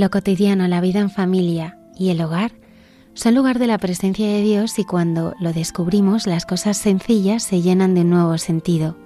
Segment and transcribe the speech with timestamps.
[0.00, 2.52] Lo cotidiano, la vida en familia y el hogar
[3.12, 7.60] son lugar de la presencia de Dios y cuando lo descubrimos las cosas sencillas se
[7.60, 8.96] llenan de un nuevo sentido.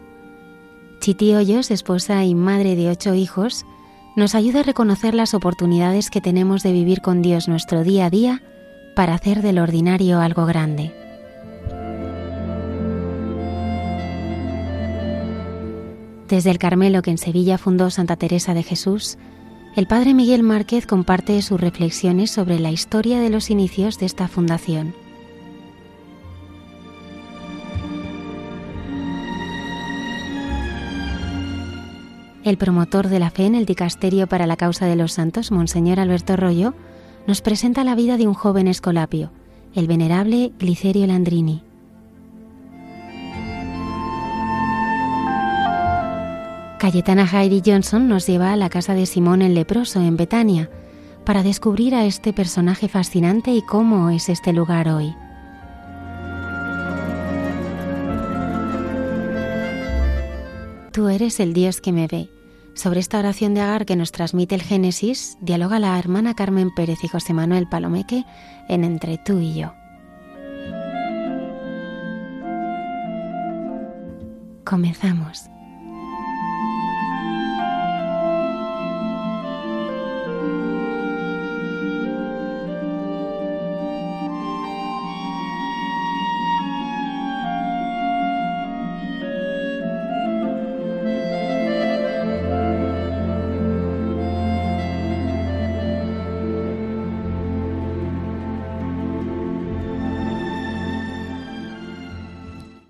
[1.00, 3.66] Chiti Hoyos, esposa y madre de ocho hijos,
[4.14, 8.10] nos ayuda a reconocer las oportunidades que tenemos de vivir con Dios nuestro día a
[8.10, 8.42] día
[8.94, 10.94] para hacer del ordinario algo grande.
[16.28, 19.18] Desde el Carmelo que en Sevilla fundó Santa Teresa de Jesús,
[19.76, 24.28] el padre Miguel Márquez comparte sus reflexiones sobre la historia de los inicios de esta
[24.28, 24.94] fundación.
[32.44, 35.98] El promotor de la fe en el Dicasterio para la Causa de los Santos, Monseñor
[35.98, 36.74] Alberto Rollo,
[37.26, 39.32] nos presenta la vida de un joven escolapio,
[39.74, 41.62] el venerable Glicerio Landrini.
[46.78, 50.70] Cayetana Heidi Johnson nos lleva a la casa de Simón el leproso en Betania
[51.24, 55.14] para descubrir a este personaje fascinante y cómo es este lugar hoy.
[60.92, 62.28] Tú eres el Dios que me ve.
[62.74, 66.98] Sobre esta oración de Agar que nos transmite el Génesis, dialoga la hermana Carmen Pérez
[67.02, 68.24] y José Manuel Palomeque
[68.68, 69.72] en Entre tú y yo.
[74.64, 75.53] Comenzamos.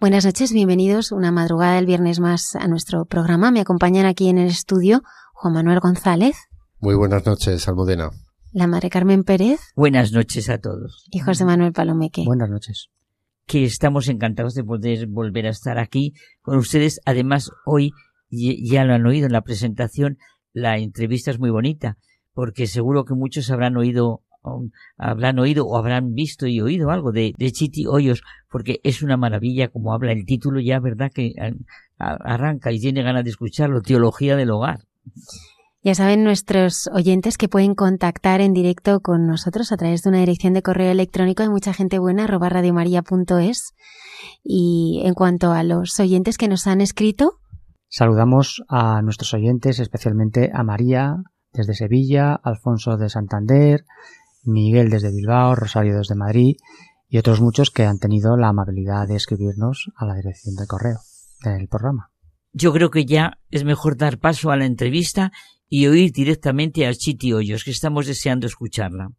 [0.05, 3.51] Buenas noches, bienvenidos una madrugada del viernes más a nuestro programa.
[3.51, 6.37] Me acompañan aquí en el estudio Juan Manuel González.
[6.79, 8.11] Muy buenas noches, Almudena.
[8.53, 9.61] La madre Carmen Pérez.
[9.75, 11.07] Buenas noches a todos.
[11.11, 12.23] Y José Manuel Palomeque.
[12.27, 12.91] Buenas noches.
[13.47, 17.01] Que estamos encantados de poder volver a estar aquí con ustedes.
[17.07, 17.93] Además, hoy
[18.29, 20.19] ya lo han oído en la presentación,
[20.53, 21.97] la entrevista es muy bonita,
[22.35, 24.21] porque seguro que muchos habrán oído
[24.97, 29.17] habrán oído o habrán visto y oído algo de, de Chiti Hoyos, porque es una
[29.17, 31.11] maravilla como habla el título ya, ¿verdad?
[31.13, 31.33] Que
[31.99, 34.81] arranca y tiene ganas de escucharlo, Teología del Hogar.
[35.83, 40.19] Ya saben nuestros oyentes que pueden contactar en directo con nosotros a través de una
[40.21, 43.75] dirección de correo electrónico de mucha gente buena arroba radiomaria.es
[44.43, 47.39] y en cuanto a los oyentes que nos han escrito
[47.89, 51.17] saludamos a nuestros oyentes especialmente a María
[51.53, 53.85] desde Sevilla, Alfonso de Santander,
[54.45, 56.57] Miguel desde Bilbao, Rosario desde Madrid
[57.09, 60.99] y otros muchos que han tenido la amabilidad de escribirnos a la dirección de correo
[61.45, 62.11] del programa.
[62.53, 65.33] Yo creo que ya es mejor dar paso a la entrevista
[65.69, 69.11] y oír directamente a Chiti Hoyos, que estamos deseando escucharla.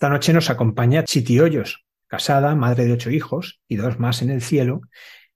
[0.00, 4.30] Esta noche nos acompaña Chiti Hoyos, casada, madre de ocho hijos y dos más en
[4.30, 4.80] el cielo.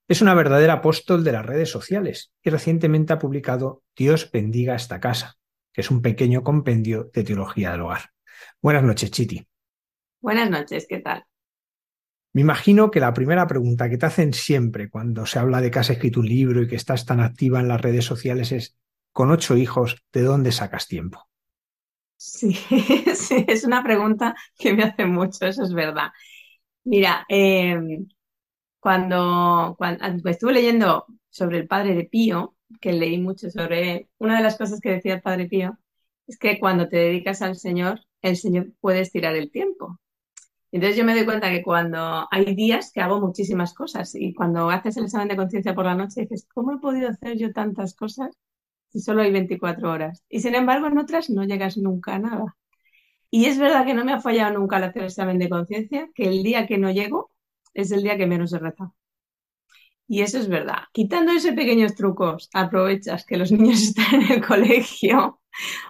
[0.08, 5.00] Es una verdadera apóstol de las redes sociales y recientemente ha publicado Dios bendiga esta
[5.00, 5.36] casa,
[5.70, 8.12] que es un pequeño compendio de teología del hogar.
[8.62, 9.46] Buenas noches, Chiti.
[10.22, 11.26] Buenas noches, ¿qué tal?
[12.32, 15.80] Me imagino que la primera pregunta que te hacen siempre cuando se habla de que
[15.80, 18.78] has escrito un libro y que estás tan activa en las redes sociales es,
[19.12, 21.28] con ocho hijos, ¿de dónde sacas tiempo?
[23.14, 26.10] Sí, es una pregunta que me hace mucho, eso es verdad.
[26.84, 28.08] Mira, em,
[28.80, 34.36] cuando, cuando, estuve leyendo sobre el padre de Pío, que leí mucho sobre él, una
[34.38, 35.78] de las cosas que decía el padre Pío
[36.26, 40.00] es que cuando te dedicas al Señor, el Señor puede estirar el tiempo.
[40.72, 44.70] Entonces yo me doy cuenta que cuando hay días que hago muchísimas cosas y cuando
[44.70, 47.94] haces el examen de conciencia por la noche dices, ¿cómo he podido hacer yo tantas
[47.94, 48.36] cosas
[48.94, 50.24] si solo hay 24 horas?
[50.28, 52.56] Y sin embargo en otras no llegas nunca a nada.
[53.28, 56.08] Y es verdad que no me ha fallado nunca al hacer el examen de conciencia,
[56.14, 57.32] que el día que no llego
[57.74, 58.94] es el día que menos he rezado.
[60.06, 60.84] Y eso es verdad.
[60.92, 65.40] Quitando esos pequeños trucos, aprovechas que los niños están en el colegio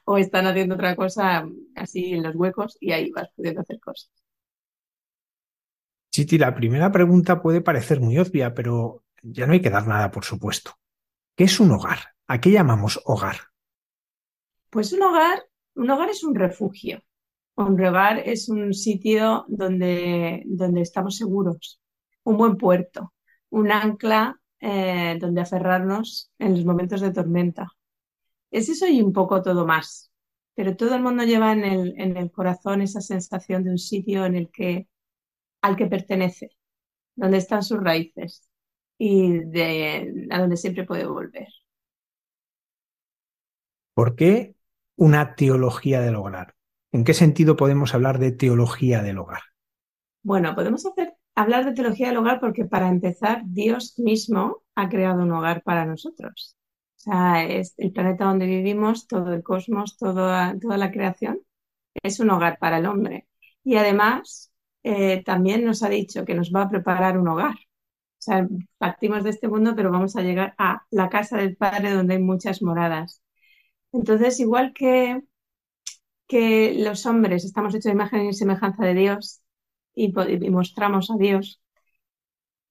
[0.07, 4.11] o están haciendo otra cosa así en los huecos y ahí vas pudiendo hacer cosas.
[6.11, 10.11] Chiti, la primera pregunta puede parecer muy obvia, pero ya no hay que dar nada,
[10.11, 10.79] por supuesto.
[11.37, 12.14] ¿Qué es un hogar?
[12.27, 13.37] ¿A qué llamamos hogar?
[14.71, 15.45] Pues un hogar,
[15.75, 17.03] un hogar es un refugio.
[17.57, 21.81] Un hogar es un sitio donde, donde estamos seguros,
[22.25, 23.13] un buen puerto,
[23.51, 27.69] un ancla eh, donde aferrarnos en los momentos de tormenta.
[28.51, 30.11] Es eso y un poco todo más.
[30.55, 34.25] Pero todo el mundo lleva en el, en el corazón esa sensación de un sitio
[34.25, 34.89] en el que,
[35.63, 36.51] al que pertenece,
[37.17, 38.49] donde están sus raíces
[38.99, 41.49] y de, a donde siempre puede volver.
[43.95, 44.55] ¿Por qué
[44.97, 46.55] una teología del hogar?
[46.93, 49.41] ¿En qué sentido podemos hablar de teología del hogar?
[50.23, 50.85] Bueno, podemos
[51.35, 55.87] hablar de teología del hogar porque para empezar, Dios mismo ha creado un hogar para
[55.87, 56.57] nosotros.
[56.97, 61.41] O sea, es el planeta donde vivimos, todo el cosmos, toda, toda la creación,
[62.03, 63.29] es un hogar para el hombre.
[63.63, 64.53] Y además,
[64.83, 67.55] eh, también nos ha dicho que nos va a preparar un hogar.
[67.55, 68.49] O sea,
[68.79, 72.23] partimos de este mundo, pero vamos a llegar a la casa del Padre donde hay
[72.23, 73.24] muchas moradas.
[73.95, 75.23] Entonces, igual que,
[76.27, 79.43] que los hombres estamos hechos de imagen y semejanza de Dios,
[79.95, 80.13] y,
[80.51, 81.61] mostramos a Dios.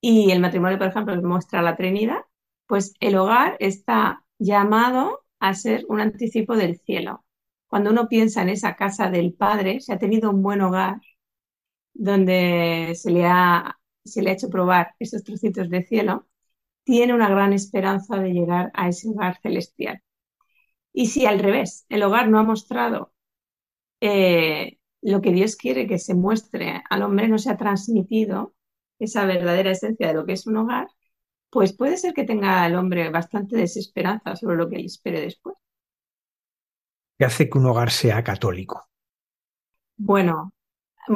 [0.01, 2.21] Y el matrimonio, por ejemplo, muestra la Trinidad,
[2.67, 7.25] pues el hogar está llamado a ser un anticipo del cielo.
[7.67, 11.01] Cuando uno piensa en esa casa del Padre, se ha tenido un buen hogar
[11.93, 16.27] donde se le ha, se le ha hecho probar esos trocitos de cielo,
[16.83, 20.01] tiene una gran esperanza de llegar a ese hogar celestial.
[20.93, 23.13] Y si al revés, el hogar no ha mostrado
[23.99, 28.53] eh, lo que Dios quiere que se muestre al hombre no se ha transmitido,
[28.99, 30.87] esa verdadera esencia de lo que es un hogar,
[31.49, 35.55] pues puede ser que tenga el hombre bastante desesperanza sobre lo que le espere después.
[37.17, 38.89] ¿Qué hace que un hogar sea católico?
[39.97, 40.53] Bueno,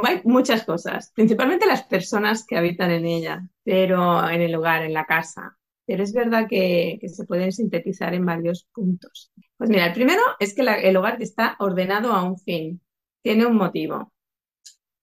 [0.04, 4.92] hay muchas cosas, principalmente las personas que habitan en ella, pero en el hogar, en
[4.92, 5.56] la casa.
[5.86, 9.32] Pero es verdad que, se pueden sintetizar en varios puntos.
[9.58, 12.80] Pues mira, el primero es que el hogar está ordenado a un fin
[13.22, 14.12] tiene un motivo.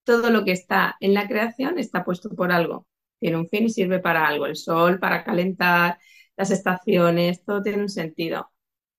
[0.04, 2.88] Todo lo que está en la creación está puesto por algo.
[3.20, 4.46] Tiene un fin y sirve para algo.
[4.46, 5.98] El sol para calentar,
[6.38, 8.52] las estaciones, todo tiene un sentido.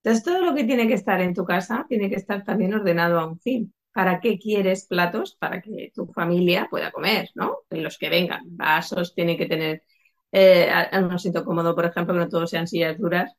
[0.02, 3.18] Entonces, todo lo que tiene que estar en tu casa tiene que estar también ordenado
[3.20, 3.74] a un fin.
[3.92, 5.36] ¿Para qué quieres platos?
[5.36, 7.60] Para que tu familia pueda comer, ¿no?
[7.70, 8.42] Y los que vengan.
[8.56, 9.82] Vasos, tiene que tener
[10.32, 13.32] eh, un asiento cómodo, por ejemplo, que no todos sean sillas duras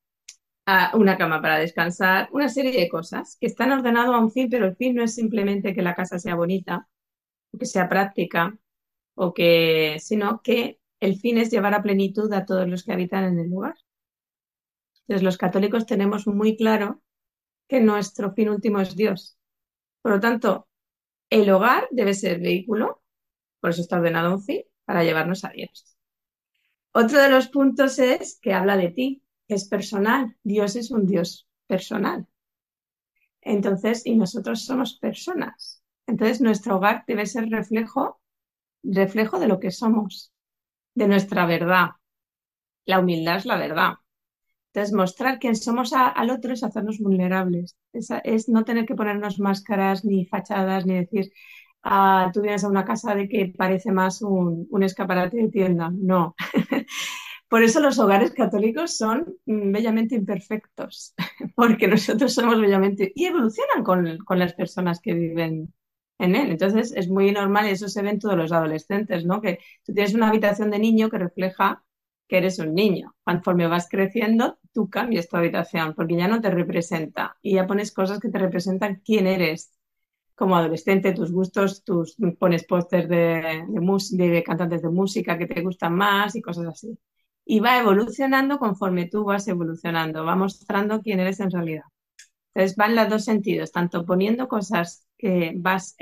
[0.94, 4.66] una cama para descansar, una serie de cosas que están ordenadas a un fin, pero
[4.66, 6.90] el fin no es simplemente que la casa sea bonita,
[7.52, 8.58] o que sea práctica,
[9.16, 13.24] o que, sino que el fin es llevar a plenitud a todos los que habitan
[13.24, 13.76] en el lugar.
[15.02, 17.02] Entonces, los católicos tenemos muy claro
[17.70, 19.38] que nuestro fin último es Dios.
[20.02, 20.68] Por lo tanto,
[21.30, 23.02] el hogar debe ser vehículo,
[23.62, 25.98] por eso está ordenado un fin, para llevarnos a Dios.
[26.92, 30.36] Otro de los puntos es que habla de ti, es personal.
[30.44, 32.28] Dios es un Dios personal.
[33.42, 35.82] Entonces, y nosotros somos personas.
[36.06, 38.20] Entonces, nuestro hogar debe ser reflejo,
[38.84, 40.32] reflejo de lo que somos,
[40.96, 41.92] de nuestra verdad.
[42.86, 43.94] La humildad es la verdad.
[44.74, 47.78] Entonces, mostrar quién somos al otro es hacernos vulnerables.
[47.94, 51.32] Es, no tener que ponernos máscaras, ni fachadas, ni decir,
[51.84, 55.92] ah, tú vienes a una casa de que parece más un, un escaparate de tienda.
[55.94, 56.36] No.
[57.50, 61.14] Por eso los hogares católicos son mm, bellamente imperfectos,
[61.56, 65.74] porque nosotros somos bellamente y evolucionan con, las personas que viven
[66.20, 66.52] en él.
[66.52, 69.42] Entonces es muy normal, y eso se ve en todos los adolescentes, ¿no?
[69.42, 71.84] Que tú tienes una habitación de niño que refleja
[72.28, 73.16] que eres un niño.
[73.24, 77.94] Conforme vas creciendo, tú cambias tu habitación porque ya no te representa y ya pones
[77.94, 79.72] cosas que te representan quién eres
[80.36, 86.36] como adolescente, tus gustos, tus pones pósters de, cantantes de música que te gustan más
[86.36, 86.98] y cosas así
[87.50, 91.86] y va evolucionando conforme tú vas evolucionando, va mostrando quién eres en realidad.
[92.54, 95.96] Entonces van los dos sentidos, tanto poniendo cosas que vas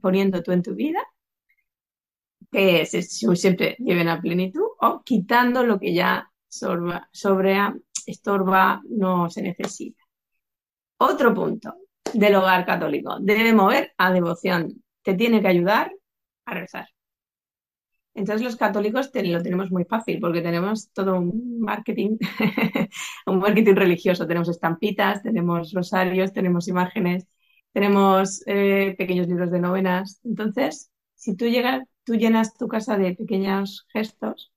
[0.00, 1.00] poniendo tú en tu vida,
[2.52, 7.00] que siempre lleven a plenitud, o quitando lo que ya sobre,
[8.06, 10.02] estorba, no se necesita.
[10.98, 11.74] Otro punto,
[12.12, 13.18] del hogar católico.
[13.20, 14.82] Debe mover a devoción.
[15.02, 15.92] Te tiene que ayudar
[16.46, 16.88] a rezar.
[18.18, 22.18] Entonces los católicos lo tenemos muy fácil porque tenemos todo un marketing,
[23.26, 24.26] un marketing religioso.
[24.26, 27.28] Tenemos estampitas, tenemos rosarios, tenemos imágenes,
[27.72, 30.20] tenemos eh, pequeños libros de novenas.
[30.24, 34.52] Entonces, si tú llegas, tú llenas tu casa de pequeños gestos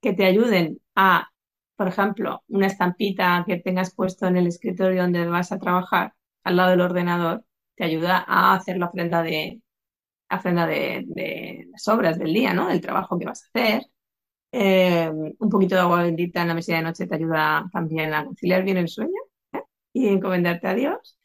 [0.00, 1.30] que te ayuden a,
[1.76, 6.56] por ejemplo, una estampita que tengas puesto en el escritorio donde vas a trabajar al
[6.56, 7.44] lado del ordenador,
[7.76, 9.62] te ayuda a hacer la ofrenda de,
[10.36, 12.68] ofrenda de, las obras del día, ¿no?
[12.68, 13.86] Del trabajo que vas a hacer.
[14.52, 18.24] Eh, un poquito de agua bendita en la mesilla de noche te ayuda también a
[18.24, 19.10] conciliar bien el sueño
[19.52, 19.62] ¿eh?
[19.92, 21.18] y encomendarte a Dios.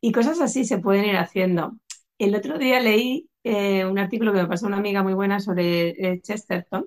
[0.00, 1.72] Y cosas así se pueden ir haciendo.
[2.18, 6.20] El otro día leí eh, un artículo que me pasó una amiga muy buena sobre
[6.22, 6.86] Chesterton,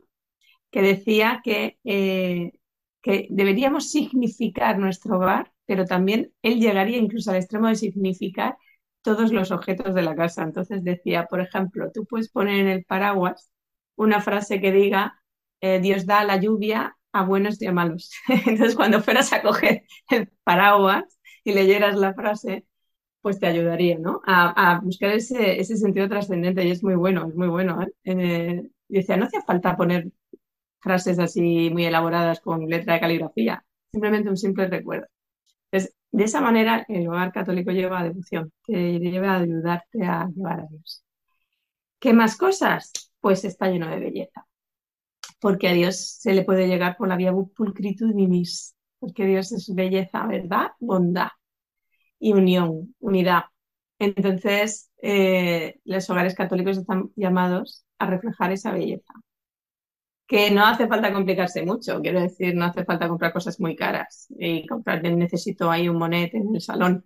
[0.72, 7.68] que decía que, que deberíamos significar nuestro hogar, pero también él llegaría incluso al extremo
[7.68, 8.58] de significar
[9.04, 10.44] todos los objetos de la casa.
[10.44, 13.52] Entonces decía, por ejemplo, tú puedes poner en el paraguas
[13.96, 15.22] una frase que diga,
[15.62, 18.12] eh, Dios da la lluvia a buenos y a malos.
[18.48, 22.66] Entonces cuando fueras a coger el paraguas y leyeras la frase,
[23.22, 24.22] pues te ayudaría, ¿no?
[24.26, 27.82] A, buscar ese, sentido trascendente y es muy bueno, es muy bueno.
[27.82, 27.94] ¿eh?
[28.06, 30.12] Eh, decía, no hacía falta poner
[30.82, 35.08] frases así muy elaboradas con letra de caligrafía, simplemente un simple recuerdo.
[35.72, 40.28] Entonces, de esa manera, el hogar católico lleva a devoción, que lleva a ayudarte a
[40.28, 41.04] llevar a Dios.
[42.00, 42.92] ¿Qué más cosas?
[43.20, 44.46] Pues está lleno de belleza.
[45.42, 50.28] Porque a Dios se le puede llegar por la vía pulcritudinis, porque Dios es belleza,
[50.28, 51.30] verdad, bondad
[52.20, 53.46] y unión, unidad.
[54.00, 59.14] Entonces, eh, los hogares católicos están llamados a reflejar esa belleza
[60.28, 64.28] que no hace falta complicarse mucho, quiero decir, no hace falta comprar cosas muy caras
[64.38, 67.04] y comprar, necesito ahí un monet en el salón,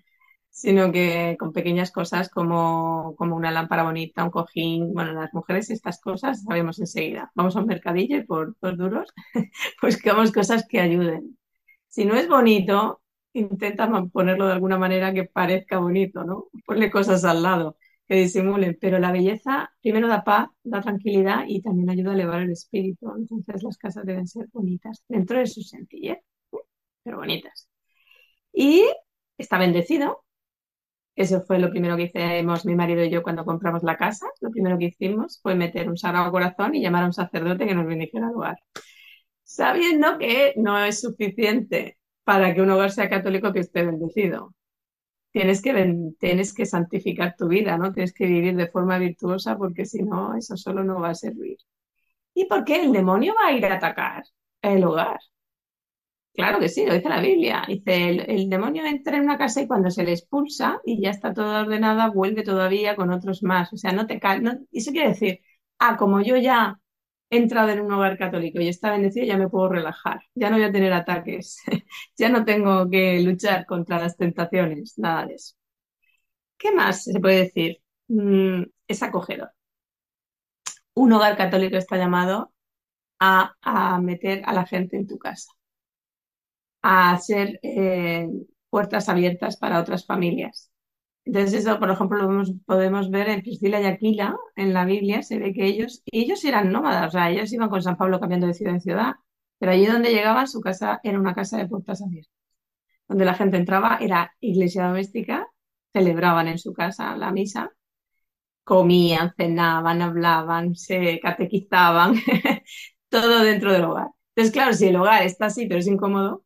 [0.50, 5.69] sino que con pequeñas cosas como, como una lámpara bonita, un cojín, bueno, las mujeres
[5.69, 7.31] estas cosas sabemos enseguida.
[7.36, 9.13] Vamos a un mercadillo y por dos duros
[9.81, 11.38] buscamos cosas que ayuden.
[11.88, 13.01] Si no es bonito,
[13.33, 16.47] intenta ponerlo de alguna manera que parezca bonito, ¿no?
[16.65, 21.61] Ponle cosas al lado que disimulen, pero la belleza primero da paz, da tranquilidad y
[21.61, 23.13] también ayuda a elevar el espíritu.
[23.17, 26.19] Entonces las casas deben ser bonitas, dentro de su sencillez,
[27.03, 27.69] pero bonitas.
[28.53, 28.83] Y
[29.37, 30.23] está bendecido.
[31.15, 34.27] Eso fue lo primero que hicimos mi marido y yo cuando compramos la casa.
[34.41, 37.75] Lo primero que hicimos fue meter un sagrado corazón y llamar a un sacerdote que
[37.75, 38.57] nos bendijera al hogar.
[39.43, 44.53] Sabiendo que no es suficiente para que un hogar sea católico que esté bendecido
[45.38, 47.94] tienes que, que santificar tu vida, ¿no?
[47.94, 51.58] Tienes que vivir de forma virtuosa porque si no, eso solo no va a servir.
[52.34, 54.24] ¿Y por qué el demonio va a ir a atacar
[54.62, 55.20] el hogar?
[56.34, 57.63] Claro que sí, lo dice la Biblia.
[57.67, 61.34] Dice, el, demonio entra en una casa y cuando se le expulsa y ya está
[61.34, 63.74] toda ordenada, vuelve todavía con otros más.
[63.74, 64.41] O sea, no te cae.
[64.72, 65.39] eso quiere decir,
[65.79, 66.79] ah, como yo ya
[67.29, 70.57] he entrado en un hogar católico y está bendecido, ya me puedo relajar, ya no
[70.57, 71.57] voy a tener ataques,
[72.17, 75.55] ya no tengo que luchar contra las tentaciones, nada de eso.
[76.57, 77.81] ¿Qué más se puede decir?
[78.07, 79.51] Mm, es acogedor.
[80.96, 82.51] Un hogar católico está llamado
[83.19, 85.51] a, meter a la gente en tu casa,
[86.81, 88.27] a hacer eh,
[88.69, 90.72] puertas abiertas para otras familias,
[91.27, 95.38] entonces eso, por ejemplo, lo podemos ver en Priscila y Aquila, en la Biblia, se
[95.38, 98.53] ve que ellos, ellos eran nómadas, o sea, ellos iban con San Pablo cambiando de
[98.53, 99.15] ciudad en ciudad,
[99.60, 102.31] pero allí donde llegaban su casa era una casa de puertas abiertas,
[103.10, 105.48] donde la gente entraba, era iglesia doméstica,
[105.93, 107.74] celebraban en su casa la misa,
[108.63, 112.15] comían, cenaban, hablaban, se catequizaban,
[113.10, 114.07] todo dentro del hogar.
[114.36, 116.46] Entonces, claro, si el hogar está así, pero es incómodo,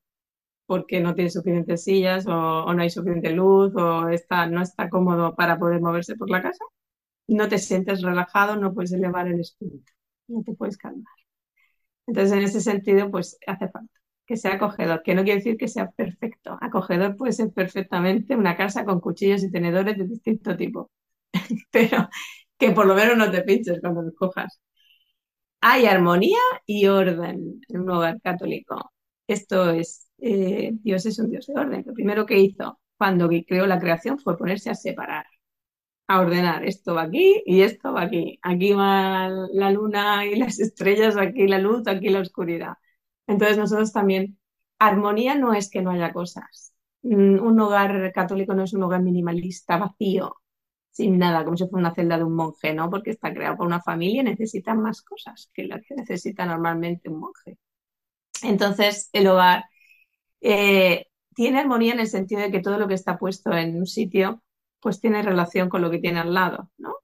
[0.72, 5.36] porque no tiene suficientes sillas o, no hay suficiente luz o está, no está cómodo
[5.36, 6.64] para poder moverse por la casa,
[7.28, 9.92] no te sientes relajado, no puedes elevar el espíritu,
[10.30, 11.14] no te puedes calmar.
[12.08, 13.94] Entonces, en ese sentido, pues hace falta
[14.26, 16.58] que sea acogedor, que no quiere decir que sea perfecto.
[16.62, 20.90] Acogedor puede ser perfectamente una casa con cuchillos y tenedores de distinto tipo,
[21.72, 22.08] pero
[22.58, 24.62] que por lo menos no te pinches cuando los cojas.
[25.60, 28.92] Hay armonía y orden en un hogar católico.
[29.28, 31.84] Esto es eh, Dios es un Dios de orden.
[31.86, 35.26] Lo primero que hizo cuando creó la creación fue ponerse a separar,
[36.08, 36.66] a ordenar.
[36.66, 38.40] Esto va aquí y esto va aquí.
[38.44, 42.76] Aquí va la luna y las estrellas, aquí la luz, aquí la oscuridad.
[43.28, 44.40] Entonces nosotros también,
[44.80, 46.74] armonía no es que no haya cosas.
[47.04, 50.36] Mm, un hogar católico no es un hogar minimalista, vacío,
[50.92, 52.90] sin nada, como si fuera una celda de un monje, ¿no?
[52.90, 57.10] Porque está creado por una familia y necesita más cosas que las que necesita normalmente
[57.10, 57.58] un monje.
[58.44, 59.66] Entonces, el hogar
[60.42, 63.88] eh, tiene armonía en el sentido de que todo lo que está puesto en un
[63.88, 64.42] sitio
[64.82, 66.96] pues tiene relación con lo que tiene al lado, ¿no?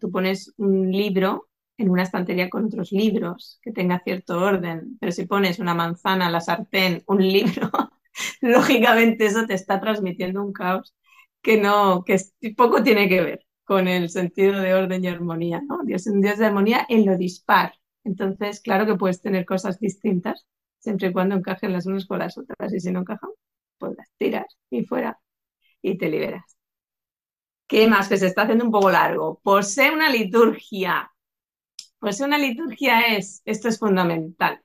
[0.00, 5.12] Tú pones un libro en una estantería con otros libros que tenga cierto orden, pero
[5.12, 7.70] si pones una manzana, la sartén, un libro,
[8.42, 10.94] lógicamente eso te está transmitiendo un caos
[11.40, 12.18] que no, que
[12.56, 15.80] poco tiene que ver con el sentido de orden y armonía, ¿no?
[15.84, 17.74] Dios es un Dios de armonía en lo dispar.
[18.04, 20.46] Entonces, claro que puedes tener cosas distintas,
[20.82, 23.30] siempre y cuando encajen las unas con las otras, y si no encajan,
[23.78, 25.18] pues las tiras y fuera
[25.82, 26.56] y te liberas.
[27.66, 28.08] ¿Qué más?
[28.08, 29.40] Que se está haciendo un poco largo.
[29.42, 31.10] Posee una liturgia.
[31.98, 34.60] Posee una liturgia es, esto es fundamental.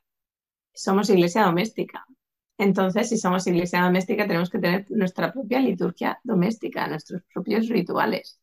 [0.74, 2.06] Somos iglesia doméstica.
[2.58, 8.42] Entonces, si somos iglesia doméstica, tenemos que tener nuestra propia liturgia doméstica, nuestros propios rituales.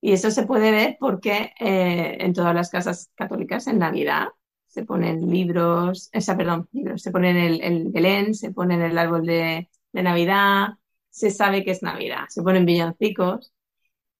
[0.00, 4.28] Y eso se puede ver porque eh, en todas las casas católicas, en Navidad,
[4.70, 9.26] se ponen libros, esa, perdón, libros, se ponen el, el Belén, se ponen el árbol
[9.26, 10.68] de, de Navidad,
[11.10, 13.52] se sabe que es Navidad, se ponen villancicos,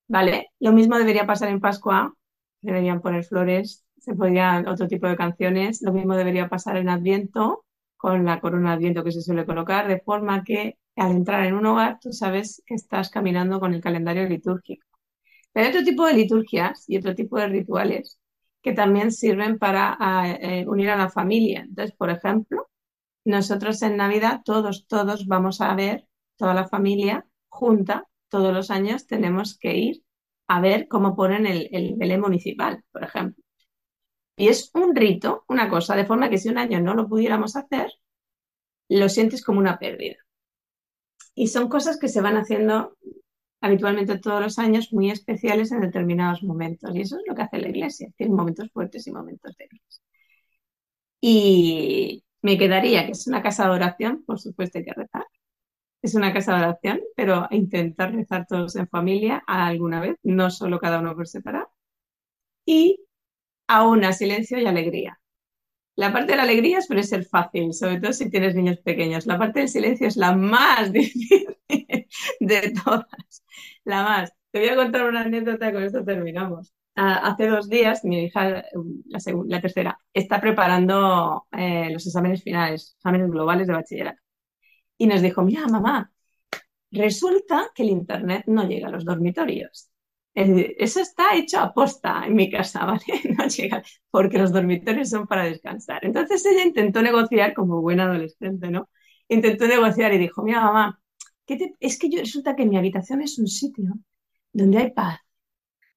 [0.09, 0.51] ¿vale?
[0.61, 2.15] Lo mismo debería pasar en Pascua,
[2.63, 7.65] deberían poner flores, se podrían otro tipo de canciones, lo mismo debería pasar en Adviento,
[7.97, 11.55] con la corona de Adviento que se suele colocar, de forma que al entrar en
[11.55, 14.87] un hogar tú sabes que estás caminando con el calendario litúrgico.
[15.53, 18.20] Pero hay otro tipo de liturgias y otro tipo de rituales
[18.63, 19.97] que también sirven para
[20.41, 21.61] eh, unir a la familia.
[21.61, 22.69] Entonces, por ejemplo,
[23.25, 29.07] nosotros en Navidad todos, todos vamos a ver toda la familia junta, todos los años
[29.07, 30.05] tenemos que ir
[30.49, 33.43] a ver cómo ponen el, el municipal, por ejemplo.
[34.37, 37.57] Y es un rito, una cosa, de forma que si un año no lo pudiéramos
[37.57, 37.93] hacer,
[38.89, 40.17] lo sientes como una pérdida.
[41.35, 42.97] Y son cosas que se van haciendo
[43.61, 46.95] habitualmente todos los años muy especiales en determinados momentos.
[46.95, 50.03] Y eso es lo que hace la iglesia, tiene momentos fuertes y momentos débiles.
[51.21, 55.27] Y me quedaría que es una casa de oración, por supuesto hay que rezar,
[56.03, 60.79] es una casa de oración, pero intentar rezar todos en familia alguna vez, no solo
[60.81, 61.71] cada uno por separado.
[62.67, 63.01] Y
[63.69, 65.21] a silencio y alegría.
[66.01, 69.27] La parte de la alegría suele ser fácil, sobre todo si tienes niños pequeños.
[69.27, 71.47] La parte del silencio es la más difícil
[72.41, 73.45] de todas.
[73.85, 74.33] La más.
[74.51, 76.73] Te voy a contar una anécdota, con esto terminamos.
[76.95, 83.31] hace dos días, mi hija, la, la tercera, está preparando eh, los exámenes finales, exámenes
[83.31, 84.23] globales de bachillerato
[84.97, 86.11] y nos dijo, mira, mamá,
[86.93, 89.90] resulta que el Internet no llega a los dormitorios.
[90.35, 93.01] Eso está hecho a posta en mi casa, ¿vale?
[93.37, 96.05] No llega, porque los dormitorios son para descansar.
[96.05, 98.89] Entonces ella intentó negociar como buena adolescente, ¿no?
[99.29, 101.01] Intentó negociar y dijo, mira, mamá,
[101.81, 103.95] es que yo resulta que mi habitación es un sitio
[104.53, 105.19] donde hay paz,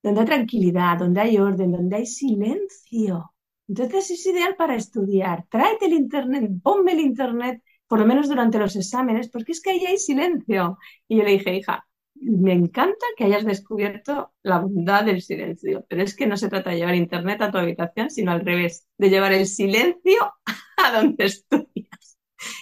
[0.01, 3.33] donde hay tranquilidad, donde hay orden, donde hay silencio.
[3.67, 5.45] Entonces es ideal para estudiar.
[5.49, 9.71] Tráete el Internet, ponme el Internet por lo menos durante los exámenes, porque es que
[9.71, 10.79] ahí hay silencio.
[11.07, 11.85] Y yo le dije, hija,
[12.23, 16.69] me encanta que hayas descubierto la bondad del silencio, pero es que no se trata
[16.69, 20.33] de llevar internet a tu habitación, sino al revés, de llevar el silencio
[20.77, 22.17] a donde estudias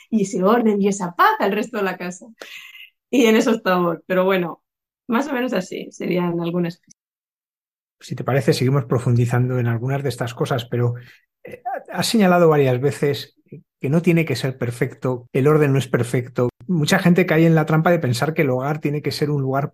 [0.09, 2.25] y ese orden y esa paz al resto de la casa.
[3.09, 4.63] Y en eso estamos, pero bueno,
[5.07, 6.81] más o menos así serían algunas.
[7.99, 10.95] Si te parece, seguimos profundizando en algunas de estas cosas, pero
[11.43, 13.35] eh, has señalado varias veces
[13.81, 16.49] que no tiene que ser perfecto, el orden no es perfecto.
[16.71, 19.41] Mucha gente cae en la trampa de pensar que el hogar tiene que ser un
[19.41, 19.73] lugar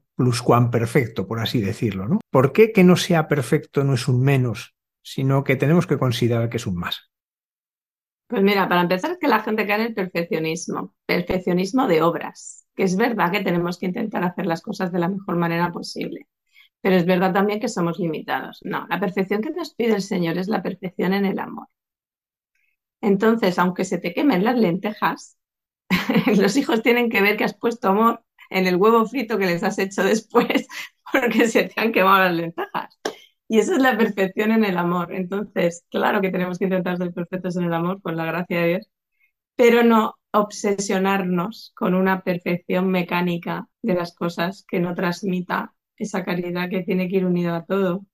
[0.71, 2.19] perfecto, por así decirlo, ¿no?
[2.31, 6.49] ¿Por qué que no sea perfecto no es un menos, sino que tenemos que considerar
[6.49, 7.11] que es un más?
[8.25, 12.65] Pues mira, para empezar es que la gente cae en el perfeccionismo, perfeccionismo de obras,
[12.75, 16.27] que es verdad que tenemos que intentar hacer las cosas de la mejor manera posible,
[16.81, 18.59] pero es verdad también que somos limitados.
[18.63, 21.67] No, la perfección que nos pide el Señor es la perfección en el amor.
[23.01, 25.36] Entonces, aunque se te quemen las lentejas,
[26.37, 29.63] los hijos tienen que ver que has puesto amor en el huevo frito que les
[29.63, 30.67] has hecho después
[31.11, 32.99] porque se te han quemado las lentejas.
[33.49, 35.13] Y eso es la perfección en el amor.
[35.13, 38.67] Entonces, claro que tenemos que intentar ser perfectos en el amor con la gracia de
[38.67, 38.89] Dios,
[39.55, 46.69] pero no obsesionarnos con una perfección mecánica de las cosas que no transmita esa caridad
[46.69, 48.05] que tiene que ir unido a todo.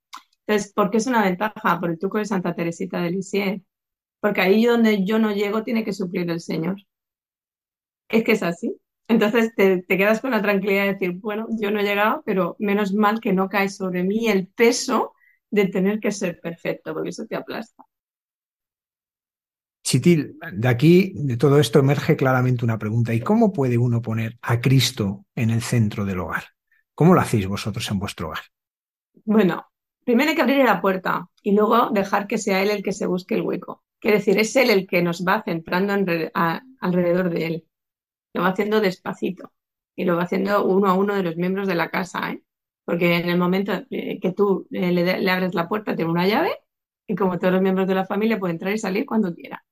[0.46, 1.80] Entonces, ¿por qué es una ventaja?
[1.80, 3.64] Por el truco de Santa Teresita de Lisieux
[4.24, 6.78] porque ahí donde yo no llego tiene que suplir el Señor.
[8.14, 8.80] Es que es así.
[9.08, 12.94] Entonces te, quedas con la tranquilidad de decir, bueno, yo no he llegado, pero menos
[12.94, 15.14] mal que no cae sobre mí el peso
[15.50, 17.84] de tener que ser perfecto, porque eso te aplasta.
[19.84, 23.16] Chitil, de aquí, de todo esto emerge claramente una pregunta.
[23.16, 26.44] ¿Y cómo puede uno poner a Cristo en el centro del hogar?
[26.94, 28.42] ¿Cómo lo hacéis vosotros en vuestro hogar?
[29.26, 29.66] Bueno,
[30.06, 33.08] primero hay que abrir la puerta y luego dejar que sea Él el que se
[33.08, 33.84] busque el hueco.
[34.00, 37.68] Quiere decir, es él el que nos va centrando alrededor de él.
[38.34, 39.52] Lo va haciendo despacito
[39.96, 42.32] y lo va haciendo uno a uno de los miembros de la casa.
[42.32, 42.44] ¿eh?
[42.86, 46.52] porque en el momento eh, que tú eh, le, abres la puerta tiene una llave
[47.08, 49.66] y como todos los miembros de la familia puede entrar y salir cuando quiera.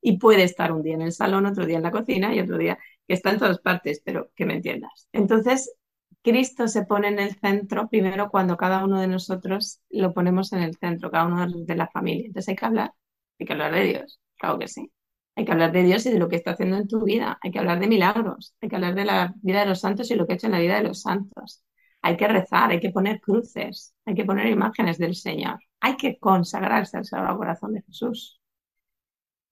[0.00, 2.58] Y puede estar un día en el salón, otro día en la cocina y otro
[2.58, 5.08] día que está en todas partes, pero que me entiendas.
[5.12, 5.74] Entonces,
[6.22, 10.60] Cristo se pone en el centro primero cuando cada uno de nosotros lo ponemos en
[10.62, 12.26] el centro, cada uno de la familia.
[12.26, 12.92] Entonces hay que hablar,
[13.38, 14.90] hay que hablar de Dios, claro que sí.
[15.36, 17.38] Hay que hablar de Dios y de lo que está haciendo en tu vida.
[17.42, 18.54] Hay que hablar de milagros.
[18.60, 20.52] Hay que hablar de la vida de los santos y lo que ha hecho en
[20.52, 21.62] la vida de los santos.
[22.02, 25.58] Hay que rezar, hay que poner cruces, hay que poner imágenes del Señor.
[25.80, 28.40] Hay que consagrarse al Sagrado Corazón de Jesús.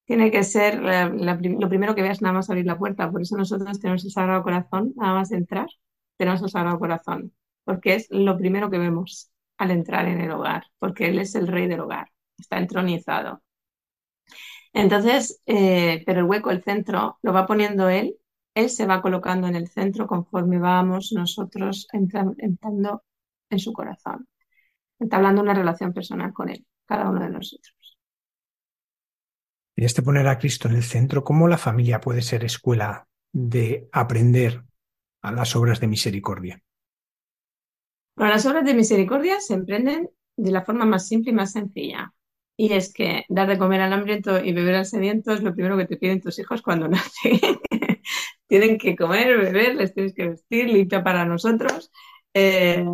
[0.07, 3.11] Tiene que ser lo primero que veas nada más abrir la puerta.
[3.11, 5.69] Por eso nosotros tenemos el Sagrado Corazón, nada más entrar,
[6.17, 7.33] tenemos el Sagrado Corazón.
[7.65, 10.65] Porque es lo primero que vemos al entrar en el hogar.
[10.79, 12.09] Porque Él es el rey del hogar.
[12.39, 13.43] Está entronizado.
[14.75, 18.17] Entonces, eh, pero el hueco, el centro, lo va poniendo él,
[18.55, 23.05] él se va colocando en el centro conforme vamos nosotros entrando
[23.51, 24.29] en su corazón,
[24.99, 27.99] entablando una relación personal con él, cada uno de nosotros.
[29.77, 33.89] Y este poner a Cristo en el centro, ¿cómo la familia puede ser escuela de
[33.93, 34.65] aprender
[35.23, 36.63] a las obras de misericordia?
[38.17, 42.14] Bueno, las obras de misericordia se emprenden de la forma más simple y más sencilla.
[42.57, 45.77] Y es que dar de comer al hambriento y beber al sediento es lo primero
[45.77, 47.41] que te piden tus hijos cuando nacen.
[48.47, 51.91] tienen que comer, beber, les tienes que vestir, limpia para nosotros.
[52.35, 52.85] Eh,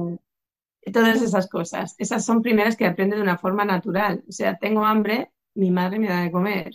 [0.93, 1.95] todas esas cosas.
[1.99, 4.25] Esas son primeras que aprende de una forma natural.
[4.29, 6.73] O sea, tengo hambre, mi madre me da de comer.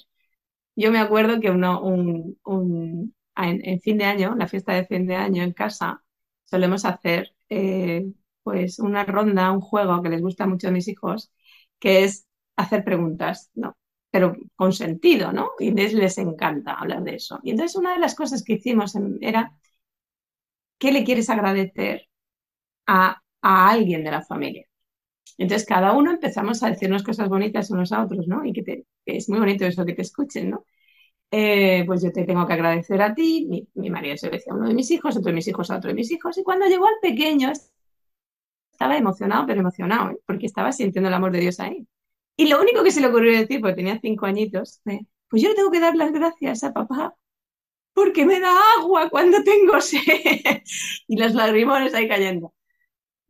[0.75, 5.07] Yo me acuerdo que uno, un, un, en, fin de año, la fiesta de fin
[5.07, 6.03] de año en casa,
[6.45, 8.05] solemos hacer eh,
[8.43, 11.31] pues una ronda, un juego que les gusta mucho a mis hijos,
[11.79, 13.77] que es hacer preguntas, ¿no?
[14.11, 15.51] Pero con sentido, ¿no?
[15.59, 17.39] Y les, les encanta hablar de eso.
[17.43, 19.53] Y entonces una de las cosas que hicimos era,
[20.77, 22.07] ¿qué le quieres agradecer
[22.87, 24.65] a, a alguien de la familia?
[25.37, 28.45] Entonces cada uno empezamos a decirnos cosas bonitas unos a otros, ¿no?
[28.45, 30.65] Y que, es muy bonito eso que te escuchen, ¿no?
[31.31, 34.57] Eh, pues yo te tengo que agradecer a ti, mi, mi marido se decía a
[34.57, 36.67] uno de mis hijos, otro de mis hijos a otro de mis hijos, y cuando
[36.67, 37.51] llegó al pequeño
[38.71, 40.19] estaba emocionado, pero emocionado, ¿eh?
[40.25, 41.87] porque estaba sintiendo el amor de Dios ahí.
[42.37, 44.81] Y lo único que se le ocurrió decir, porque tenía cinco añitos,
[45.29, 47.15] pues yo le tengo que dar las gracias a papá
[47.95, 50.01] porque me da agua cuando tengo sed.
[51.07, 52.53] y los lagrimones ahí cayendo.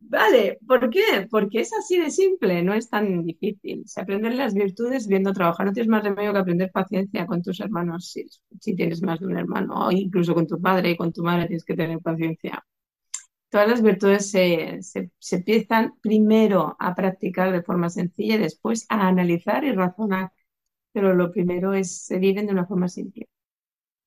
[0.00, 1.26] Vale, ¿por qué?
[1.30, 3.84] Porque es así de simple, no es tan difícil.
[3.86, 5.66] Se aprenden las virtudes viendo trabajar.
[5.66, 8.26] No tienes más remedio que aprender paciencia con tus hermanos, si,
[8.60, 11.46] si tienes más de un hermano, o incluso con tu padre y con tu madre
[11.46, 12.64] tienes que tener paciencia
[13.50, 14.80] todas las virtudes se,
[15.30, 20.32] empiezan primero a practicar de forma sencilla y después a analizar y razonar.
[20.92, 23.28] Pero lo primero es se viven de una forma simple.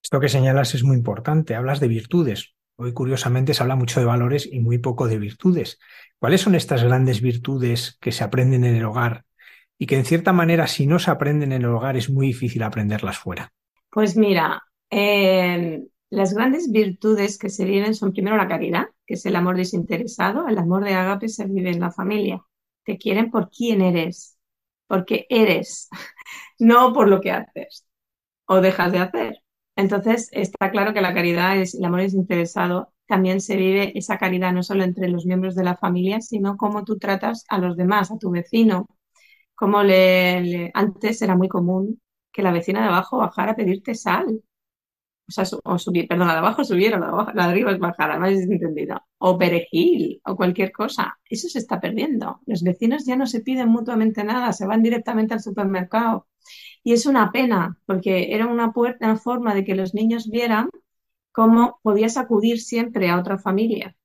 [0.01, 1.55] Esto que señalas es muy importante.
[1.55, 2.55] Hablas de virtudes.
[2.77, 5.79] Hoy, curiosamente, se habla mucho de valores y muy poco de virtudes.
[6.17, 9.25] ¿Cuáles son estas grandes virtudes que se aprenden en el hogar
[9.77, 12.63] y que, en cierta manera, si no se aprenden en el hogar, es muy difícil
[12.63, 13.51] aprenderlas fuera?
[13.91, 19.25] Pues mira, eh, las grandes virtudes que se viven son primero la caridad, que es
[19.25, 20.47] el amor desinteresado.
[20.47, 22.45] El amor de Agape se vive en la familia.
[22.83, 24.37] Te quieren por quién eres,
[24.87, 25.89] porque eres,
[26.59, 27.87] no por lo que haces
[28.45, 29.43] o dejas de hacer.
[29.75, 32.93] Entonces, está claro que la caridad es el amor desinteresado.
[33.07, 36.83] También se vive esa caridad no solo entre los miembros de la familia, sino cómo
[36.85, 38.89] tú tratas a los demás, a tu vecino.
[39.55, 44.43] Como le, antes era muy común que la vecina de abajo bajara a pedirte sal
[45.63, 49.01] o subir, perdón, la de abajo la de, arriba es bajada, no es entendido.
[49.17, 51.19] O perejil, o cualquier cosa.
[51.29, 52.39] Eso se está perdiendo.
[52.45, 56.27] Los vecinos ya no se piden mutuamente nada, se van directamente al supermercado.
[56.83, 60.69] Y es una pena, porque era una, puerta, una forma de que los niños vieran
[61.31, 63.95] cómo podías acudir siempre a otra familia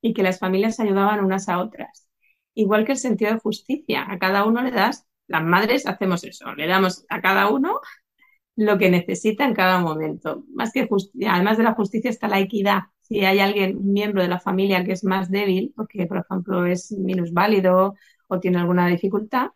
[0.00, 2.08] y que las familias ayudaban unas a otras.
[2.54, 6.52] Igual que el sentido de justicia, a cada uno le das, las madres hacemos eso,
[6.54, 7.80] le damos a cada uno
[8.60, 10.44] lo que necesita en cada momento.
[10.54, 10.86] Más que
[11.26, 12.80] además de la justicia está la equidad.
[13.00, 16.66] Si hay alguien, un miembro de la familia que es más débil, porque por ejemplo
[16.66, 17.94] es minusválido
[18.28, 19.48] o tiene alguna dificultad,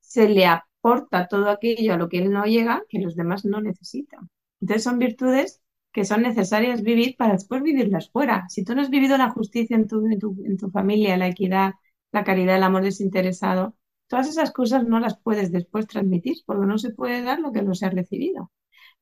[0.00, 3.60] se le aporta todo aquello a lo que él no llega que los demás no
[3.60, 4.28] necesitan.
[4.60, 8.46] Entonces son virtudes que son necesarias vivir para después vivirlas fuera.
[8.48, 11.28] Si tú no has vivido la justicia en tu, en tu, en tu familia, la
[11.28, 11.74] equidad,
[12.12, 13.76] la caridad, el amor desinteresado,
[14.08, 17.62] Todas esas cosas no las puedes después transmitir porque no se puede dar lo que
[17.62, 18.50] no se ha recibido.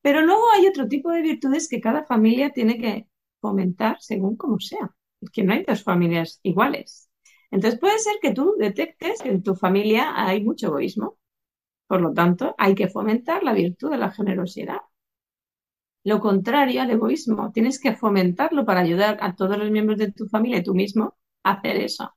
[0.01, 3.07] Pero luego hay otro tipo de virtudes que cada familia tiene que
[3.41, 4.93] fomentar según como sea.
[5.21, 7.09] Es que no hay dos familias iguales.
[7.51, 11.17] Entonces puede ser que tú detectes que en tu familia hay mucho egoísmo.
[11.87, 14.79] Por lo tanto, hay que fomentar la virtud de la generosidad.
[16.03, 20.27] Lo contrario al egoísmo, tienes que fomentarlo para ayudar a todos los miembros de tu
[20.27, 22.13] familia y tú mismo a hacer eso.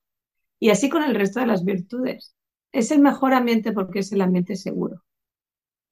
[0.60, 2.34] Y así con el resto de las virtudes.
[2.72, 5.02] Es el mejor ambiente porque es el ambiente seguro,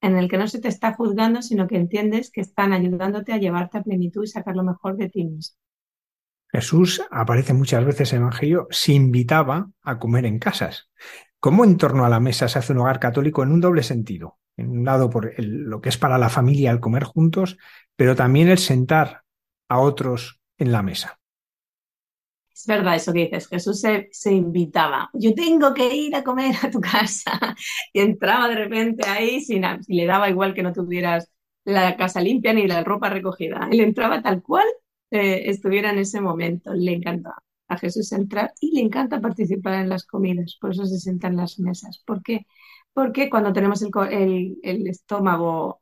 [0.00, 3.38] en el que no se te está juzgando, sino que entiendes que están ayudándote a
[3.38, 5.56] llevarte a plenitud y sacar lo mejor de ti mismo.
[6.50, 10.88] Jesús aparece muchas veces en el Evangelio, se invitaba a comer en casas.
[11.40, 14.38] ¿Cómo en torno a la mesa se hace un hogar católico en un doble sentido?
[14.56, 17.58] En un lado, por lo que es para la familia el comer juntos,
[17.94, 19.22] pero también el sentar
[19.68, 21.20] a otros en la mesa.
[22.58, 25.10] Es verdad eso que dices, Jesús se, invitaba.
[25.12, 27.32] Yo tengo que ir a comer a tu casa.
[27.92, 31.30] Y entraba de repente ahí sin, le daba igual que no tuvieras
[31.64, 33.68] la casa limpia ni la ropa recogida.
[33.70, 34.66] Él entraba tal cual
[35.10, 36.74] eh, estuviera en ese momento.
[36.74, 37.34] Le encanta
[37.68, 40.56] a Jesús entrar y le encanta participar en las comidas.
[40.60, 42.02] Por eso se sienta en las mesas.
[42.04, 42.46] ¿Por qué?
[42.92, 45.80] Porque cuando tenemos el, el, el estómago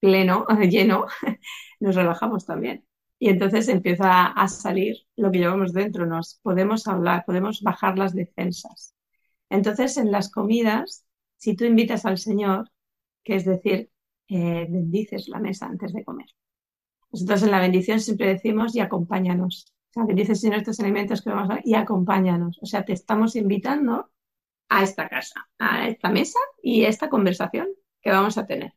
[0.00, 1.06] pleno, lleno,
[1.80, 2.83] nos relajamos también.
[3.18, 8.14] Y entonces empieza a salir lo que llevamos dentro, nos podemos hablar, podemos bajar las
[8.14, 8.94] defensas.
[9.48, 12.70] Entonces, en las comidas, si tú invitas al Señor,
[13.22, 13.90] que es decir,
[14.28, 16.26] eh, bendices la mesa antes de comer.
[17.12, 19.72] Nosotros en la bendición siempre decimos y acompáñanos.
[19.90, 22.58] O sea, bendices Señor estos alimentos que vamos a y acompáñanos.
[22.60, 24.10] O sea, te estamos invitando
[24.68, 27.68] a esta casa, a esta mesa y a esta conversación
[28.02, 28.74] que vamos a tener.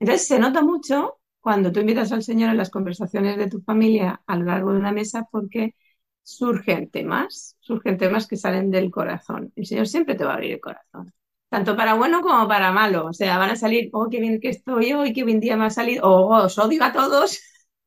[0.00, 4.20] Entonces se nota mucho cuando tú invitas al Señor en las conversaciones de tu familia
[4.26, 5.76] a lo largo de una mesa porque
[6.24, 9.52] surgen temas, surgen temas que salen del corazón.
[9.54, 11.12] El Señor siempre te va a abrir el corazón,
[11.48, 13.06] tanto para bueno como para malo.
[13.06, 15.66] O sea, van a salir, oh, qué bien que estoy hoy, qué bien día me
[15.66, 17.40] ha salido, oh, os odio a todos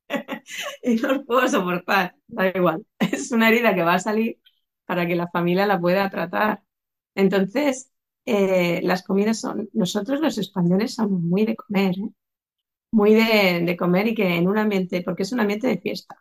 [0.84, 2.16] y no os puedo soportar.
[2.28, 4.40] Da igual, es una herida que va a salir
[4.86, 6.64] para que la familia la pueda tratar.
[7.14, 7.92] Entonces,
[8.26, 12.10] eh, las comidas son, nosotros los españoles somos muy de comer, ¿eh?
[12.92, 16.18] Muy de, comer y que en un ambiente, porque es un ambiente de fiesta.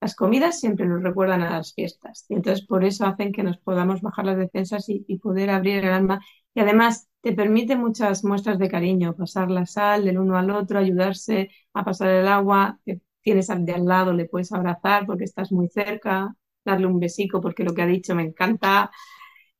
[0.00, 3.58] Las comidas siempre nos recuerdan a las fiestas y entonces por eso hacen que nos
[3.58, 6.20] podamos bajar las defensas y, poder abrir el alma.
[6.54, 10.78] Y además te permite muchas muestras de cariño, pasar la sal del uno al otro,
[10.78, 12.80] ayudarse a pasar el agua,
[13.22, 17.40] tienes al de al lado, le puedes abrazar porque estás muy cerca, darle un besico
[17.40, 18.90] porque lo que ha dicho me encanta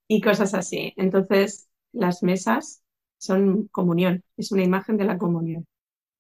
[0.09, 0.95] y cosas así.
[0.97, 2.83] Entonces, las mesas
[3.19, 5.67] son comunión, es una imagen de la comunión.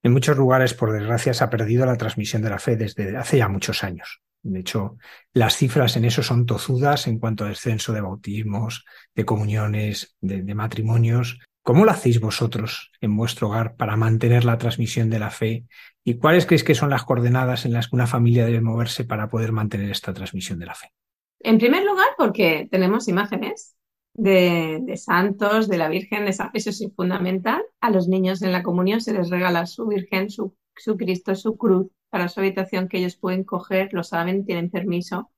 [0.03, 3.39] En muchos lugares, por desgracia, se ha perdido la transmisión de la fe desde hace
[3.39, 4.21] ya muchos años.
[4.43, 4.97] De hecho,
[5.35, 10.43] las cifras en eso son tozudas en cuanto al descenso de bautismos, de comuniones, de,
[10.43, 11.39] de, matrimonios.
[11.63, 15.65] ¿Cómo lo hacéis vosotros en vuestro hogar para mantener la transmisión de la fe?
[16.03, 19.29] ¿Y cuáles creéis que son las coordenadas en las que una familia debe moverse para
[19.29, 20.89] poder mantener esta transmisión de la fe?
[21.41, 23.77] En primer lugar, porque tenemos imágenes
[24.21, 27.63] de, santos, de la Virgen, eso es fundamental.
[27.81, 31.57] A los niños en la comunión se les regala su Virgen, su, su Cristo, su
[31.57, 35.31] cruz para su habitación que ellos pueden coger, lo saben, tienen permiso.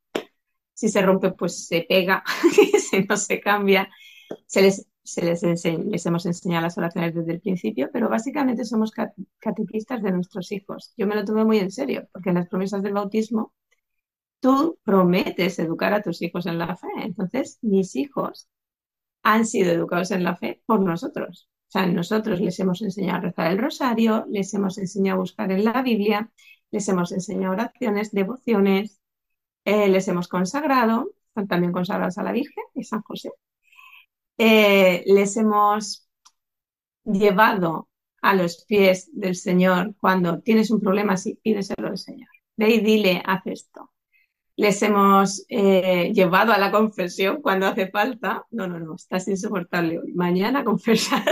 [0.74, 2.24] Si se rompe, pues se pega,
[2.90, 3.88] si no se cambia.
[4.46, 8.90] Se les, se les, hemos enseñado las oraciones desde el principio, pero básicamente somos
[9.38, 10.92] catequistas de nuestros hijos.
[10.96, 13.52] Yo me lo tuve muy en serio, porque en las promesas del bautismo
[14.40, 16.88] tú prometes educar a tus hijos en la fe.
[17.02, 18.48] Entonces, mis hijos
[19.22, 21.48] han sido educados en la fe por nosotros.
[21.68, 25.50] O sea, nosotros les hemos enseñado a rezar el rosario, les hemos enseñado a buscar
[25.52, 26.30] en la Biblia,
[26.70, 29.00] les hemos enseñado oraciones, devociones,
[29.64, 33.30] eh, les hemos consagrado, están también consagrados a la Virgen y San José.
[34.38, 36.08] Eh, les hemos
[37.04, 37.88] llevado
[38.22, 42.28] a los pies del Señor cuando tienes un problema, sí, pídeselo al Señor.
[42.56, 43.92] Ve y dile, haz esto
[44.56, 48.46] les hemos eh, llevado a la confesión cuando hace falta.
[48.50, 50.00] No, no, no, estás insoportable.
[50.14, 51.24] Mañana confesar,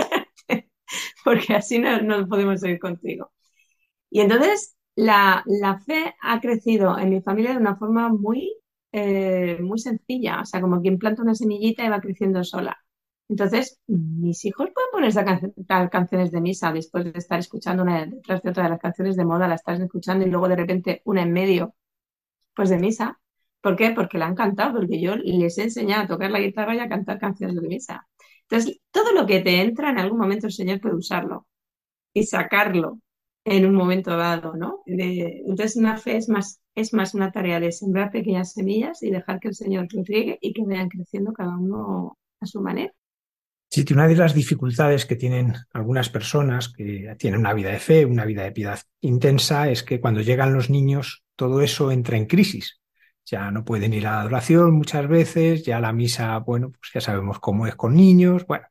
[1.24, 3.33] porque así no, no, podemos seguir contigo.
[4.11, 8.54] Y entonces la, la, fe ha crecido en mi familia de una forma muy,
[8.92, 12.76] eh, muy sencilla, o sea, como quien planta una semillita y va creciendo sola.
[13.28, 18.06] Entonces, mis hijos pueden ponerse a cantar canciones de misa después de estar escuchando una
[18.06, 21.02] detrás de otra de las canciones de moda, la estás escuchando y luego de repente
[21.04, 21.74] una en medio
[22.54, 23.20] pues de misa.
[23.60, 23.90] ¿Por qué?
[23.90, 26.88] Porque le han cantado, porque yo les he enseñado a tocar la guitarra y a
[26.88, 28.06] cantar canciones de misa.
[28.48, 31.46] Entonces, todo lo que te entra en algún momento el Señor puede usarlo
[32.12, 32.98] y sacarlo
[33.44, 34.82] en un momento dado, ¿no?
[34.86, 39.40] entonces, una fe es más, es más una tarea de sembrar pequeñas semillas y dejar
[39.40, 42.92] que el Señor los riegue y que vayan creciendo cada uno a su manera.
[43.70, 48.04] Sí, una de las dificultades que tienen algunas personas que tienen una vida de fe,
[48.04, 52.26] una vida de piedad intensa, es que cuando llegan los niños todo eso entra en
[52.26, 52.83] crisis.
[53.24, 57.00] Ya no pueden ir a la adoración muchas veces, ya la misa, bueno, pues ya
[57.00, 58.66] sabemos cómo es con niños, bueno,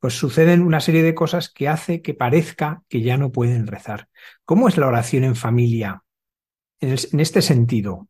[0.00, 4.08] pues suceden una serie de cosas que hace que parezca que ya no pueden rezar.
[4.44, 6.02] ¿Cómo es la oración en familia
[6.80, 8.08] en, este sentido?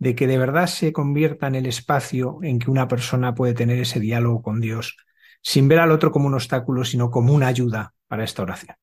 [0.00, 3.78] de que de verdad se convierta en el espacio en que una persona puede tener
[3.78, 4.96] ese diálogo con Dios,
[5.40, 8.76] sin ver al otro como un obstáculo, sino como una ayuda para esta oración.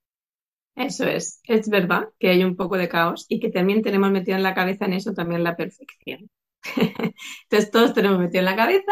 [0.75, 4.37] Eso es, es verdad que hay un poco de caos y que también tenemos metido
[4.37, 6.29] en la cabeza en eso también la perfección.
[7.43, 8.91] Entonces todos tenemos metido en la cabeza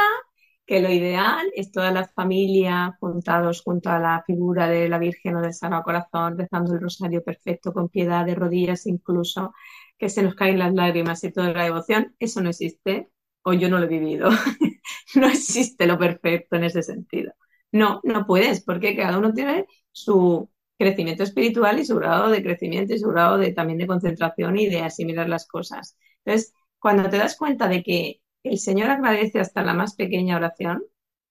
[0.65, 5.35] que lo ideal es toda la familia juntados junto a la figura de la Virgen
[5.37, 9.53] o del Sagrado Corazón, rezando el rosario perfecto, con piedad de rodillas incluso,
[9.97, 12.15] que se nos caen las lágrimas y toda la devoción.
[12.19, 13.09] Eso no existe,
[13.43, 14.29] o yo no lo he vivido.
[15.15, 17.33] no existe lo perfecto en ese sentido.
[17.71, 22.93] No, no puedes, porque cada uno tiene su crecimiento espiritual y su grado de crecimiento
[22.93, 25.97] y su grado de, también de concentración y de asimilar las cosas.
[26.23, 30.83] Entonces, cuando te das cuenta de que el Señor agradece hasta la más pequeña oración,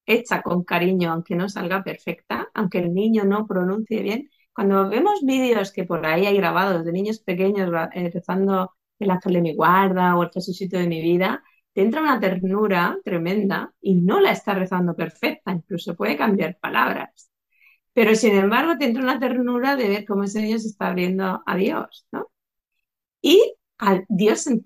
[0.07, 4.31] hecha con cariño, aunque no salga perfecta, aunque el niño no pronuncie bien.
[4.53, 9.33] Cuando vemos vídeos que por ahí hay grabados de niños pequeños eh, rezando el ángel
[9.35, 13.95] de mi guarda o el Jesucito de mi vida, te entra una ternura tremenda y
[13.95, 17.31] no la está rezando perfecta, incluso puede cambiar palabras.
[17.99, 21.43] Pero sin embargo te entra una ternura de ver cómo ese niño se está abriendo
[21.45, 22.31] a Dios, ¿no?
[23.21, 24.57] Y a Dios se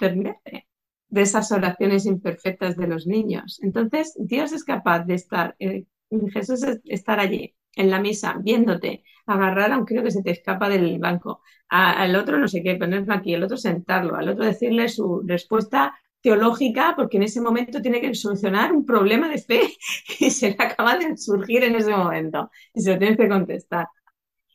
[1.09, 3.59] de esas oraciones imperfectas de los niños.
[3.62, 5.87] Entonces, Dios es capaz de estar, eh,
[6.31, 10.33] Jesús es estar allí, en la misa, viéndote, agarrar a un crío que se te
[10.33, 11.40] escapa del banco,
[11.71, 15.95] al otro no sé qué, ponerlo aquí, al otro sentarlo, al otro decirle su respuesta
[16.22, 19.61] teológica, porque en ese momento tiene que solucionar un problema de fe
[20.18, 23.88] que se le acaba de surgir en ese momento y se lo tienes que contestar.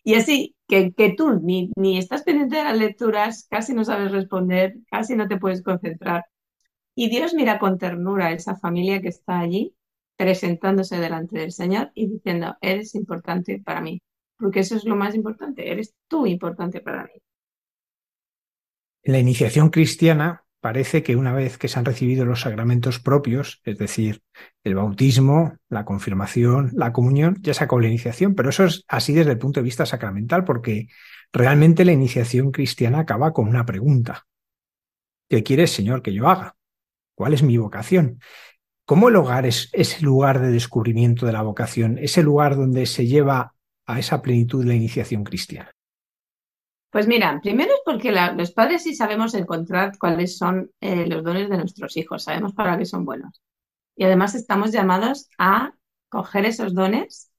[0.03, 4.11] Y así, que, que tú ni, ni estás pendiente de las lecturas, casi no sabes
[4.11, 6.23] responder, casi no te puedes concentrar,
[6.99, 9.75] y Dios mira con ternura a esa familia que está allí,
[10.15, 14.01] presentándose delante del Señor y diciendo, eres importante para mí,
[14.35, 17.11] porque eso es lo más importante, eres tú importante para mí.
[19.03, 23.77] La iniciación cristiana parece que una vez que se han recibido los sacramentos propios, es
[23.77, 24.21] decir,
[24.63, 29.13] el bautismo, la confirmación, la comunión, ya se acabó la iniciación, pero eso es así
[29.13, 30.87] desde el punto de vista sacramental, porque
[31.31, 34.25] realmente la iniciación cristiana acaba con una pregunta.
[35.29, 36.55] ¿Qué quieres, Señor, que yo haga?
[37.15, 38.19] ¿Cuál es mi vocación?
[38.85, 43.05] ¿Cómo el hogar es ese lugar de descubrimiento de la vocación, ese lugar donde se
[43.05, 43.53] lleva
[43.85, 45.76] a esa plenitud la iniciación cristiana?
[46.89, 51.49] Pues mira, primero es porque los padres sí sabemos encontrar cuáles son eh, los dones
[51.49, 53.41] de nuestros hijos, sabemos para qué son buenos.
[53.95, 55.73] Y además estamos llamados a
[56.09, 57.31] coger esos dones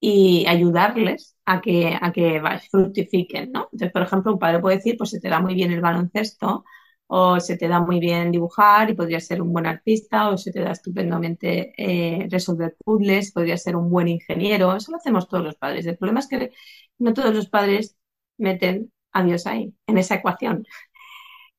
[0.00, 3.64] y ayudarles a que, a que fructifiquen, ¿no?
[3.72, 6.64] Entonces, por ejemplo, un padre puede decir, pues se te da muy bien el baloncesto,
[7.06, 10.52] o se te da muy bien dibujar y podrías ser un buen artista, o se
[10.52, 15.44] te da estupendamente eh, resolver puzzles, podrías ser un buen ingeniero, eso lo hacemos todos
[15.44, 15.86] los padres.
[15.86, 16.52] El problema es que
[16.98, 17.96] no todos los padres
[18.38, 20.64] meten a Dios ahí, en esa ecuación.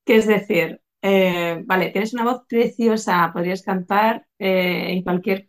[0.05, 5.47] Que es decir, eh, vale, tienes una voz preciosa, podrías cantar eh, en cualquier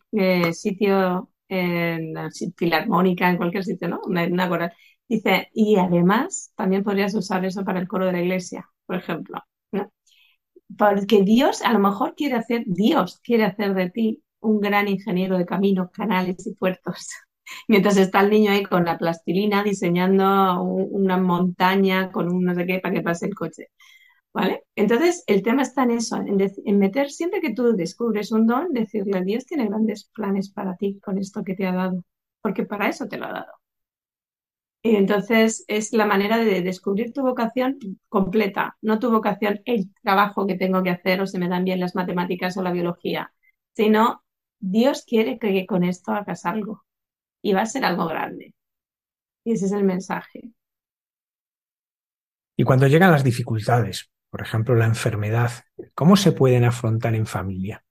[0.53, 4.01] sitio, en la filarmónica, en cualquier sitio, ¿no?
[4.05, 4.73] Una, una.
[5.07, 9.41] Dice, y además también podrías usar eso para el coro de la iglesia, por ejemplo
[10.77, 15.37] porque Dios a lo mejor quiere hacer, Dios quiere hacer de ti un gran ingeniero
[15.37, 17.09] de caminos, canales y puertos.
[17.67, 22.65] Mientras está el niño ahí con la plastilina diseñando una montaña con un no sé
[22.65, 23.67] qué para que pase el coche.
[24.33, 24.63] ¿Vale?
[24.75, 29.23] Entonces, el tema está en eso, en, meter, siempre que tú descubres un don, decirle,
[29.23, 32.03] Dios tiene grandes planes para ti con esto que te ha dado,
[32.41, 33.53] porque para eso te lo ha dado.
[34.83, 37.77] Y entonces es la manera de descubrir tu vocación
[38.09, 41.79] completa, no tu vocación, el trabajo que tengo que hacer o se me dan bien
[41.79, 43.33] las matemáticas o la biología,
[43.73, 44.23] sino
[44.59, 46.86] Dios quiere que con esto hagas algo
[47.41, 48.53] y va a ser algo grande.
[49.43, 50.51] Y ese es el mensaje.
[52.57, 55.51] Y cuando llegan las dificultades, por ejemplo la enfermedad,
[55.93, 57.83] ¿cómo se pueden afrontar en familia?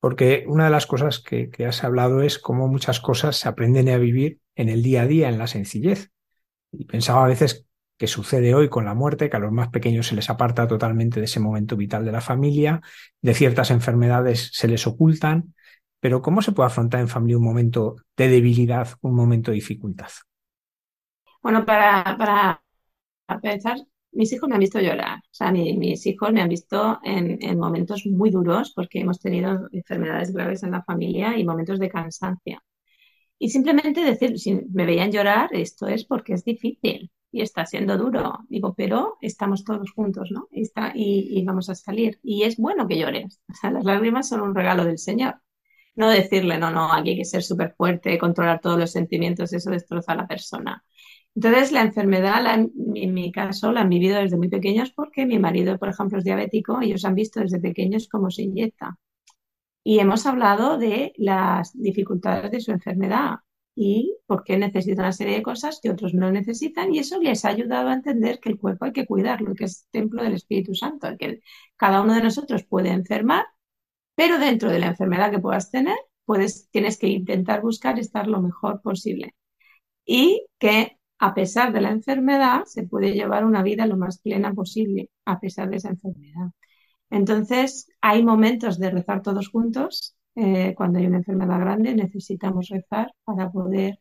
[0.00, 3.88] Porque una de las cosas que, que has hablado es cómo muchas cosas se aprenden
[3.88, 6.10] a vivir en el día a día, en la sencillez.
[6.72, 7.66] Y pensaba a veces
[8.00, 11.20] que sucede hoy con la muerte, que a los más pequeños se les aparta totalmente
[11.20, 12.80] de ese momento vital de la familia,
[13.20, 15.54] de ciertas enfermedades se les ocultan,
[16.00, 20.10] pero ¿cómo se puede afrontar en familia un momento de debilidad, un momento de dificultad?
[21.42, 23.78] Bueno, para, para, pensar,
[24.12, 27.58] mis hijos me han visto llorar, o sea, mis hijos me han visto en, en
[27.58, 32.60] momentos muy duros porque hemos tenido enfermedades graves en la familia y momentos de cansancio.
[33.38, 37.96] Y simplemente decir, si me veían llorar, esto es porque es difícil y está siendo
[37.96, 38.40] duro.
[38.48, 40.48] Digo, pero estamos todos juntos, ¿no?
[40.50, 42.18] Y, está, y, vamos a salir.
[42.22, 43.40] Y es bueno que llores.
[43.50, 45.36] O sea, las lágrimas son un regalo del Señor.
[45.94, 49.70] No decirle, no, no, aquí hay que ser súper fuerte, controlar todos los sentimientos, eso
[49.70, 50.84] destroza a la persona.
[51.34, 52.44] Entonces, la enfermedad,
[52.94, 56.24] en mi caso, la han vivido desde muy pequeños porque mi marido, por ejemplo, es
[56.24, 58.98] diabético y ellos han visto desde pequeños cómo se inyecta.
[59.84, 63.36] Y hemos hablado de las dificultades de su enfermedad
[63.74, 67.44] y por qué necesita una serie de cosas que otros no necesitan y eso les
[67.44, 70.74] ha ayudado a entender que el cuerpo hay que cuidarlo, que es templo del Espíritu
[70.74, 71.40] Santo, que
[71.76, 73.46] cada uno de nosotros puede enfermar,
[74.20, 75.96] pero dentro de la enfermedad que puedas tener,
[76.70, 79.34] tienes que intentar buscar estar lo mejor posible.
[80.04, 84.52] Y que a pesar de la enfermedad, se puede llevar una vida lo más plena
[84.52, 86.50] posible, a pesar de esa enfermedad.
[87.08, 90.14] Entonces, hay momentos de rezar todos juntos.
[90.34, 94.00] Eh, cuando hay una enfermedad grande, necesitamos rezar para poder,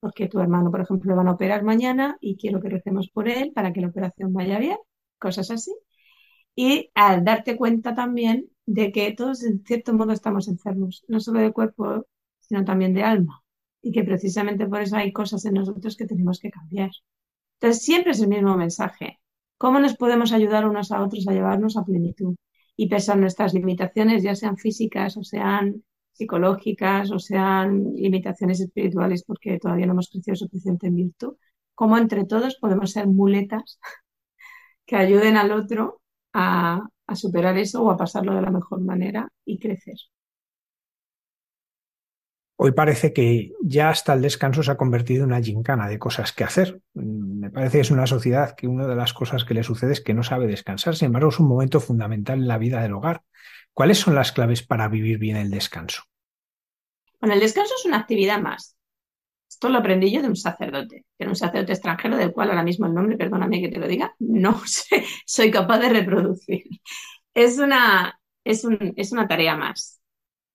[0.00, 3.28] porque tu hermano, por ejemplo, lo van a operar mañana y quiero que recemos por
[3.28, 4.78] él para que la operación vaya bien,
[5.18, 5.74] cosas así.
[6.54, 11.40] Y al darte cuenta también de que todos, en cierto modo, estamos enfermos, no solo
[11.40, 12.06] de cuerpo,
[12.40, 13.42] sino también de alma
[13.82, 16.90] y que precisamente por eso hay cosas en nosotros que tenemos que cambiar.
[17.60, 19.18] Entonces, siempre es el mismo mensaje.
[19.58, 22.36] ¿Cómo nos podemos ayudar unos a otros a llevarnos a plenitud?
[22.76, 29.24] Y pese a nuestras limitaciones, ya sean físicas o sean psicológicas o sean limitaciones espirituales
[29.24, 31.34] porque todavía no hemos crecido suficiente en virtud,
[31.74, 33.78] cómo entre todos podemos ser muletas
[34.86, 36.00] que ayuden al otro
[36.32, 36.82] a,
[37.12, 39.96] a superar eso o a pasarlo de la mejor manera y crecer.
[42.56, 46.32] Hoy parece que ya hasta el descanso se ha convertido en una gincana de cosas
[46.32, 46.80] que hacer.
[46.94, 50.00] Me parece que es una sociedad que una de las cosas que le sucede es
[50.00, 50.94] que no sabe descansar.
[50.94, 53.22] Sin embargo, es un momento fundamental en la vida del hogar.
[53.72, 56.04] ¿Cuáles son las claves para vivir bien el descanso?
[57.20, 58.76] Bueno, el descanso es una actividad más.
[59.52, 62.86] Esto lo aprendí yo de un sacerdote, que un sacerdote extranjero del cual ahora mismo
[62.86, 66.64] el nombre, perdóname que te lo diga, no sé, soy capaz de reproducir.
[67.34, 70.00] Es una, es, un, es una tarea más.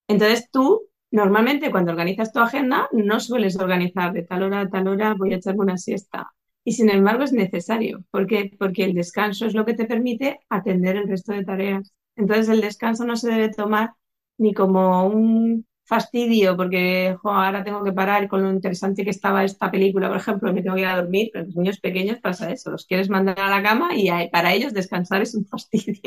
[0.07, 4.87] Entonces tú Normalmente cuando organizas tu agenda no sueles organizar de tal hora a tal
[4.87, 6.31] hora voy a echarme una siesta.
[6.65, 8.03] Y sin embargo es necesario.
[8.11, 8.27] ¿Por
[8.57, 11.93] Porque el descanso es lo que te permite atender el resto de tareas.
[12.15, 13.91] Entonces el descanso no se debe tomar
[14.37, 19.71] ni como un fastidio porque ahora tengo que parar con lo interesante que estaba esta
[19.71, 22.71] película, por ejemplo, me tengo que ir a dormir, pero los niños pequeños pasa eso,
[22.71, 26.01] los quieres mandar a la cama y para ellos descansar es un fastidio.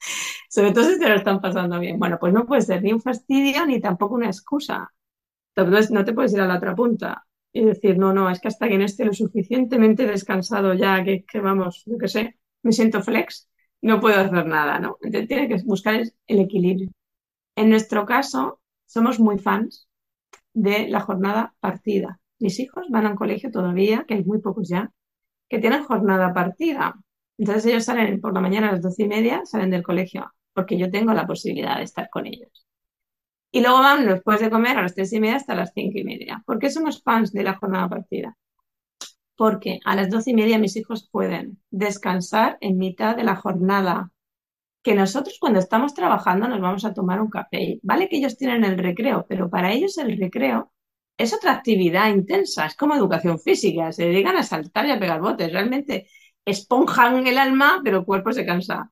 [0.48, 1.98] Sobre todo si te lo están pasando bien.
[1.98, 4.92] Bueno, pues no puede ser ni un fastidio ni tampoco una excusa.
[5.54, 8.48] Entonces no te puedes ir a la otra punta y decir, no, no, es que
[8.48, 12.72] hasta que no esté lo suficientemente descansado ya, que, que vamos, yo qué sé, me
[12.72, 13.48] siento flex,
[13.82, 14.98] no puedo hacer nada, ¿no?
[15.02, 16.90] Entonces tiene que buscar el equilibrio.
[17.56, 18.59] En nuestro caso,
[18.90, 19.88] somos muy fans
[20.52, 22.18] de la jornada partida.
[22.40, 24.90] Mis hijos van a un colegio todavía, que hay muy pocos ya,
[25.48, 26.96] que tienen jornada partida.
[27.38, 30.76] Entonces ellos salen por la mañana a las doce y media, salen del colegio, porque
[30.76, 32.66] yo tengo la posibilidad de estar con ellos.
[33.52, 36.04] Y luego van después de comer a las tres y media hasta las cinco y
[36.04, 36.42] media.
[36.44, 38.36] ¿Por qué somos fans de la jornada partida?
[39.36, 44.10] Porque a las doce y media mis hijos pueden descansar en mitad de la jornada.
[44.82, 47.78] Que nosotros cuando estamos trabajando nos vamos a tomar un café.
[47.82, 50.72] Vale que ellos tienen el recreo, pero para ellos el recreo
[51.18, 55.20] es otra actividad intensa, es como educación física, se dedican a saltar y a pegar
[55.20, 55.52] botes.
[55.52, 56.08] Realmente
[56.44, 58.90] esponjan el alma, pero el cuerpo se cansa.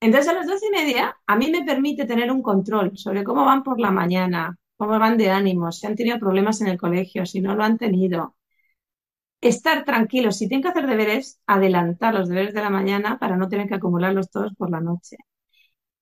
[0.00, 3.44] Entonces, a las doce y media, a mí me permite tener un control sobre cómo
[3.44, 7.26] van por la mañana, cómo van de ánimo, si han tenido problemas en el colegio,
[7.26, 8.36] si no lo han tenido.
[9.40, 10.38] Estar tranquilos.
[10.38, 13.74] Si tienen que hacer deberes, adelantar los deberes de la mañana para no tener que
[13.76, 15.16] acumularlos todos por la noche.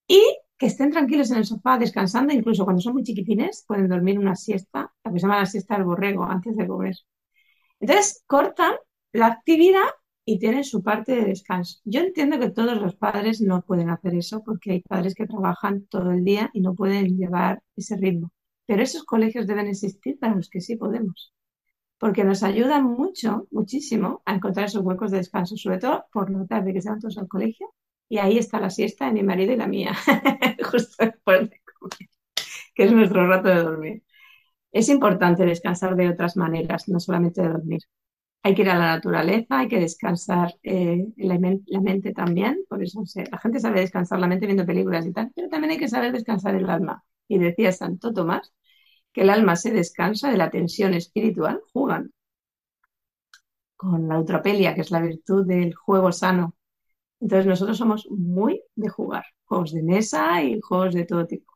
[0.08, 0.22] Y
[0.58, 4.36] que estén tranquilos en el sofá descansando, incluso cuando son muy chiquitines, pueden dormir una
[4.36, 6.94] siesta, la que se llama la siesta del borrego, antes de comer.
[7.80, 8.74] Entonces, cortan
[9.12, 9.88] la actividad
[10.24, 11.80] y tienen su parte de descanso.
[11.84, 15.86] Yo entiendo que todos los padres no pueden hacer eso porque hay padres que trabajan
[15.86, 18.32] todo el día y no pueden llevar ese ritmo.
[18.66, 21.32] Pero esos colegios deben existir para los que sí podemos.
[22.04, 26.44] Porque nos ayudan mucho, muchísimo a encontrar esos huecos de descanso, sobre todo por la
[26.44, 27.72] tarde que se todos al colegio
[28.10, 29.94] y ahí está la siesta de mi marido y la mía,
[30.70, 32.10] justo después de comer,
[32.74, 34.02] que es nuestro rato de dormir.
[34.70, 37.80] Es importante descansar de otras maneras, no solamente de dormir
[38.44, 41.38] hay que ir a la naturaleza, hay que descansar eh, la,
[41.80, 45.48] mente también, por eso la gente sabe descansar la mente viendo películas y tal, pero
[45.48, 47.02] también hay que saber descansar el alma.
[47.26, 48.52] Y decía Santo Tomás
[49.14, 52.10] que el alma se descansa de la tensión espiritual jugando
[53.76, 56.54] con la eutropelia, que es la virtud del juego sano.
[57.20, 61.52] Entonces nosotros somos muy de jugar, juegos de mesa y juegos de todo tipo.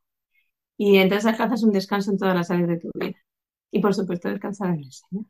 [0.76, 3.16] Y entonces alcanzas un descanso en todas las áreas de tu vida.
[3.70, 5.26] Y por supuesto descansar en el Señor.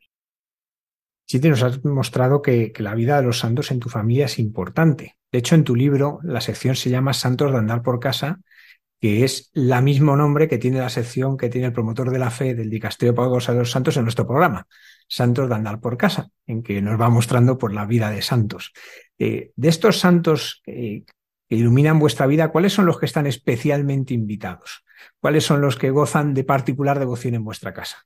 [1.25, 4.39] Sí te nos has mostrado que, la vida de los santos en tu familia es
[4.39, 5.17] importante.
[5.31, 8.39] De hecho, en tu libro la sección se llama Santos de andar por casa,
[8.99, 12.31] que es la mismo nombre que tiene la sección que tiene el promotor de la
[12.31, 14.67] fe del Dicasterio Pablo de los Santos en nuestro programa.
[15.07, 18.73] Santos de andar por casa, en que nos va mostrando por la vida de santos.
[19.17, 21.05] Eh, de estos santos que
[21.49, 24.83] iluminan vuestra vida, ¿cuáles son los que están especialmente invitados?
[25.19, 28.05] ¿Cuáles son los que gozan de particular devoción en vuestra casa?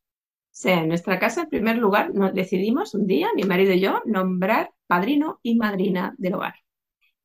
[0.52, 4.02] Sí, en nuestra casa, en primer lugar, nos decidimos un día, mi marido y yo,
[4.06, 6.56] nombrar padrino y madrina del hogar.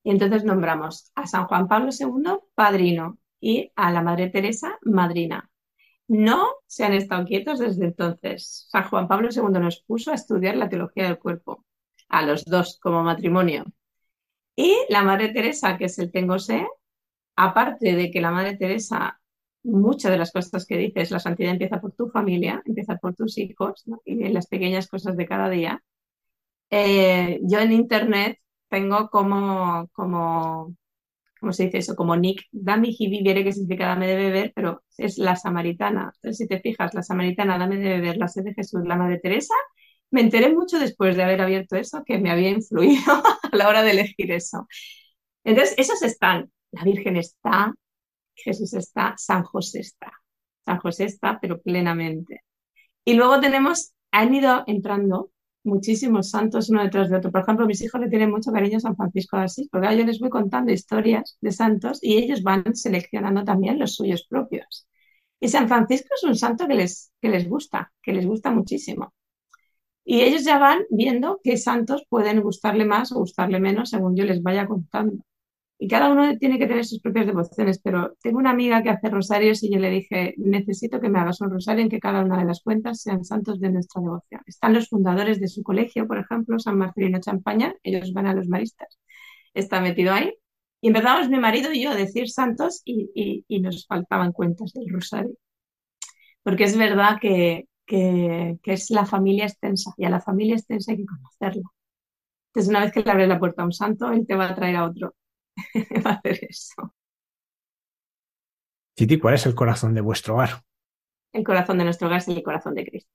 [0.03, 5.51] Y entonces nombramos a San Juan Pablo II padrino y a la Madre Teresa madrina.
[6.09, 8.67] No se han estado quietos desde entonces.
[8.71, 11.65] San Juan Pablo II nos puso a estudiar la teología del cuerpo,
[12.09, 13.65] a los dos como matrimonio.
[14.57, 16.67] Y la Madre Teresa, que es el tengo sé,
[17.37, 19.21] aparte de que la Madre Teresa,
[19.63, 23.15] muchas de las cosas que dice es la santidad empieza por tu familia, empieza por
[23.15, 25.83] tus hijos y en las pequeñas cosas de cada día.
[26.71, 30.75] Eh, yo en Internet tengo como, como
[31.41, 31.97] ¿cómo se dice eso?
[31.97, 36.13] Como Nick, dame y viviere, que significa dame de beber, pero es la samaritana.
[36.17, 39.19] Entonces, si te fijas, la samaritana, dame de beber, la sed de Jesús, la madre
[39.21, 39.55] Teresa,
[40.11, 43.13] me enteré mucho después de haber abierto eso que me había influido
[43.53, 44.67] a la hora de elegir eso.
[45.45, 46.51] Entonces, esos están.
[46.73, 47.75] La Virgen está,
[48.35, 50.13] Jesús está, San José está.
[50.65, 52.43] San José está, pero plenamente.
[53.05, 55.31] Y luego tenemos, han ido entrando
[55.69, 57.31] muchísimos santos uno detrás de otro.
[57.33, 60.05] Por ejemplo, mis hijos le tienen mucho cariño a San Francisco de Asís, porque yo
[60.05, 64.87] les voy contando historias de santos y ellos van seleccionando también los suyos propios.
[65.41, 69.13] Y San Francisco es un santo que les, que les gusta, que les gusta muchísimo.
[70.05, 74.25] Y ellos ya van viendo qué santos pueden gustarle más o gustarle menos según yo
[74.25, 75.23] les vaya contando.
[75.81, 79.09] Y cada uno tiene que tener sus propias devociones, pero tengo una amiga que hace
[79.11, 82.37] rosarios y yo le dije, necesito que me hagas un rosario en que cada una
[82.37, 84.41] de las cuentas sean santos de nuestra devoción.
[84.47, 88.49] Están los fundadores de su colegio, por ejemplo, San Marcelino Champaña, ellos van a los
[88.49, 88.99] maristas,
[89.55, 90.35] está metido ahí.
[90.81, 95.35] Y empezamos mi marido y yo a decir santos y, nos faltaban cuentas del rosario.
[96.43, 100.99] Porque es verdad que, que, es la familia extensa y a la familia extensa hay
[100.99, 101.69] que conocerla.
[102.49, 104.55] Entonces, una vez que le abres la puerta a un santo, él te va a
[104.55, 105.15] traer a otro.
[106.07, 106.95] va a hacer eso.
[108.95, 110.63] Titi, ¿cuál es el corazón de vuestro hogar?
[111.33, 113.11] El corazón de nuestro hogar es el corazón de Cristo.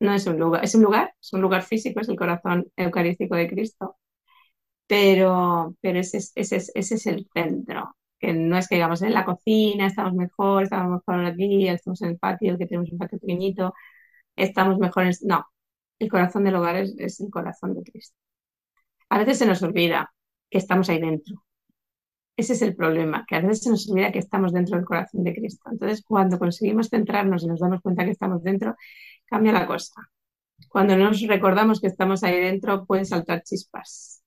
[0.00, 3.36] No es un lugar, es un lugar, es un lugar físico, es el corazón eucarístico
[3.36, 3.96] de Cristo.
[4.86, 7.96] Pero, pero ese, ese, ese es el centro.
[8.18, 12.10] Que no es que digamos en la cocina, estamos mejor, estamos mejor aquí, estamos en
[12.10, 13.74] el patio, que tenemos un patio pequeñito,
[14.36, 15.22] estamos mejores.
[15.24, 15.46] No,
[16.00, 18.16] el corazón del hogar es, es el corazón de Cristo.
[19.10, 20.12] A veces se nos olvida,
[20.52, 21.42] que estamos ahí dentro.
[22.36, 25.24] Ese es el problema, que a veces se nos olvida que estamos dentro del corazón
[25.24, 25.70] de Cristo.
[25.70, 28.76] Entonces, cuando conseguimos centrarnos y nos damos cuenta que estamos dentro,
[29.24, 29.94] cambia la cosa.
[30.68, 34.22] Cuando nos recordamos que estamos ahí dentro, pueden saltar chispas.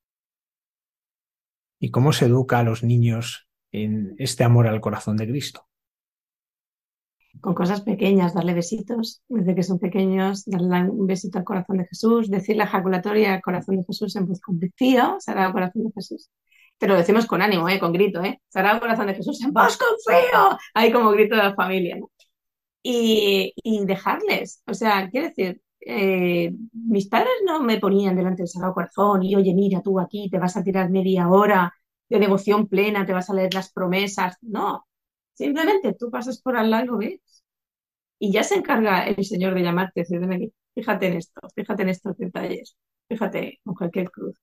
[1.79, 5.67] ¿Y cómo se educa a los niños en este amor al corazón de Cristo?
[7.45, 11.85] Con cosas pequeñas, darle besitos desde que son pequeños, darle un besito al corazón de
[11.85, 16.31] Jesús, decir la ejaculatoria al corazón de Jesús en voz conflictiva, Sagrado Corazón de Jesús.
[16.79, 17.77] Pero lo decimos con ánimo, ¿eh?
[17.79, 18.41] con grito, ¿eh?
[18.47, 20.57] Sagrado Corazón de Jesús en voz confío.
[20.73, 21.99] Ahí como grito de la familia.
[22.81, 23.53] Y,
[23.85, 29.21] dejarles, o sea, quiero decir, eh, mis padres no me ponían delante del Sagrado Corazón
[29.21, 31.71] y, oye, mira, tú aquí te vas a tirar media hora
[32.09, 34.35] de devoción plena, te vas a leer las promesas.
[34.41, 34.87] No,
[35.35, 37.34] simplemente tú pasas por al lado y lo ves.
[38.19, 42.17] Y ya se encarga el Señor de llamarte, decirme, fíjate en esto, fíjate en estos
[42.17, 44.37] detalles, fíjate con cualquier cruz.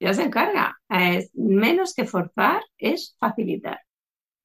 [0.00, 0.76] Ya se encarga.
[0.88, 3.80] Es menos que forzar, es facilitar.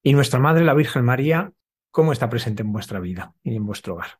[0.03, 1.51] ¿Y nuestra Madre, la Virgen María,
[1.91, 4.19] cómo está presente en vuestra vida y en vuestro hogar?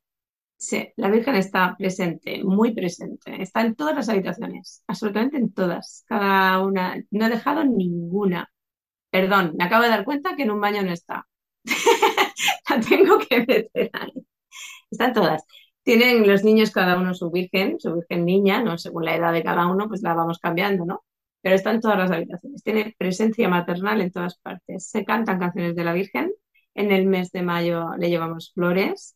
[0.58, 3.42] Sí, la Virgen está presente, muy presente.
[3.42, 6.04] Está en todas las habitaciones, absolutamente en todas.
[6.06, 8.52] Cada una, no he dejado ninguna.
[9.10, 11.26] Perdón, me acabo de dar cuenta que en un baño no está.
[12.70, 14.12] la tengo que meter ahí.
[14.92, 15.44] Están todas.
[15.84, 18.78] Tienen los niños cada uno su virgen, su virgen niña, ¿no?
[18.78, 21.04] Según la edad de cada uno, pues la vamos cambiando, ¿no?
[21.42, 22.64] Pero están todas las habitaciones.
[22.64, 24.88] Tiene presencia maternal en todas partes.
[24.90, 26.32] Se cantan canciones de la Virgen.
[26.76, 29.16] En el mes de mayo le llevamos flores.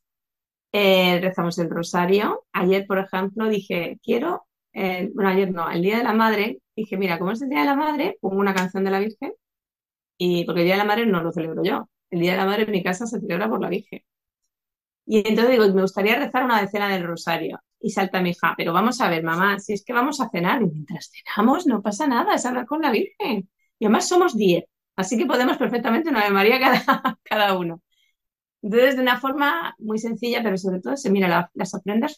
[0.72, 2.46] Eh, rezamos el rosario.
[2.54, 6.98] Ayer, por ejemplo, dije, quiero, eh, bueno, ayer no, el Día de la Madre, dije,
[6.98, 9.34] mira, como es el Día de la Madre, pongo una canción de la Virgen.
[10.18, 11.90] Y porque el Día de la Madre no lo celebro yo.
[12.10, 14.02] El Día de la Madre en mi casa se celebra por la Virgen.
[15.06, 17.60] Y entonces digo, me gustaría rezar una decena del rosario.
[17.80, 20.62] Y salta mi hija, pero vamos a ver, mamá, si es que vamos a cenar
[20.62, 23.50] y mientras cenamos no pasa nada, es hablar con la Virgen.
[23.80, 24.64] Y además somos diez,
[24.96, 27.82] así que podemos perfectamente una de María cada, cada uno.
[28.62, 32.18] Entonces, de una forma muy sencilla, pero sobre todo se mira las ofrendas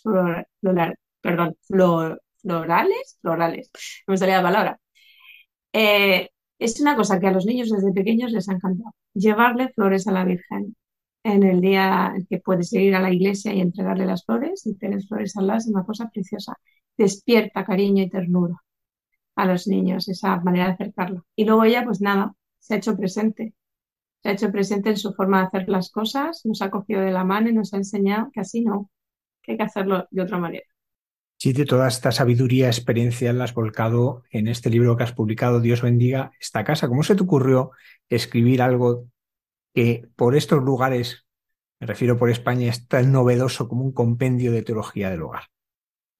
[1.21, 3.71] perdón, florales, florales,
[4.07, 4.79] no me salía la palabra.
[5.73, 6.29] Eh,
[6.59, 10.11] es una cosa que a los niños desde pequeños les ha encantado, llevarle flores a
[10.11, 10.75] la Virgen
[11.25, 15.01] en el día que puedes ir a la iglesia y entregarle las flores y tener
[15.03, 16.53] flores al lado es una cosa preciosa.
[16.95, 18.63] Despierta cariño y ternura
[19.35, 21.23] a los niños, esa manera de acercarla.
[21.35, 23.55] Y luego ella, pues nada, se ha hecho presente.
[24.21, 27.11] Se ha hecho presente en su forma de hacer las cosas, nos ha cogido de
[27.11, 28.91] la mano y nos ha enseñado que así no,
[29.41, 30.65] que hay que hacerlo de otra manera.
[31.37, 35.59] Sí, de toda esta sabiduría, experiencia la has volcado en este libro que has publicado,
[35.59, 36.87] Dios bendiga esta casa.
[36.87, 37.71] ¿Cómo se te ocurrió
[38.09, 39.07] escribir algo
[39.75, 41.27] que por estos lugares,
[41.79, 45.43] me refiero por España, es tan novedoso como un compendio de teología del hogar?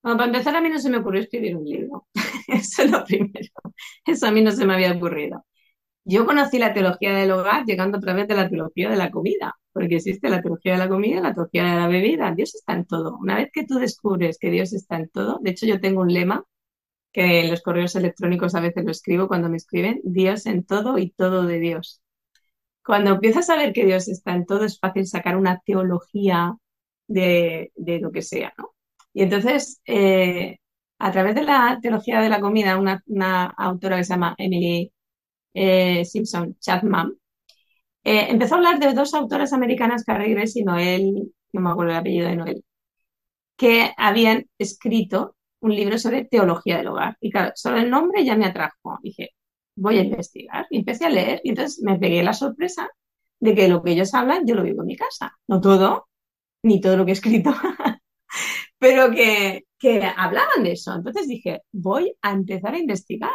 [0.03, 2.08] Bueno, para empezar, a mí no se me ocurrió escribir un libro.
[2.47, 3.49] Eso es lo primero.
[4.06, 5.45] Eso a mí no se me había ocurrido.
[6.03, 9.56] Yo conocí la teología del hogar llegando a través de la teología de la comida,
[9.74, 12.32] porque existe la teología de la comida y la teología de la bebida.
[12.36, 13.18] Dios está en todo.
[13.18, 16.14] Una vez que tú descubres que Dios está en todo, de hecho yo tengo un
[16.14, 16.45] lema
[17.12, 20.99] que en los correos electrónicos a veces lo escribo cuando me escriben, Dios en todo
[20.99, 22.01] y todo de Dios.
[22.86, 26.55] Cuando empiezas a ver que Dios está en todo, es fácil sacar una teología
[27.07, 28.75] de, lo que sea, ¿no?
[29.13, 30.59] Y entonces, eh,
[30.99, 34.91] a través de la teología de la comida, una, una autora que se llama Emily
[35.53, 37.13] eh, Simpson Chapman,
[38.03, 41.91] eh, empezó a hablar de dos autoras americanas, Carrie Grace y Noel, no me acuerdo
[41.91, 42.65] el apellido de Noel,
[43.57, 47.17] que habían escrito un libro sobre teología del hogar.
[47.19, 48.99] Y claro, solo el nombre ya me atrajo.
[49.01, 49.31] Dije,
[49.76, 50.67] voy a investigar.
[50.69, 52.89] Y empecé a leer y entonces me pegué la sorpresa
[53.39, 55.38] de que lo que ellos hablan yo lo vivo en mi casa.
[55.47, 56.07] No todo,
[56.63, 57.53] ni todo lo que he escrito,
[58.80, 60.93] pero que, que hablaban de eso.
[60.93, 63.32] Entonces dije, voy a empezar a investigar.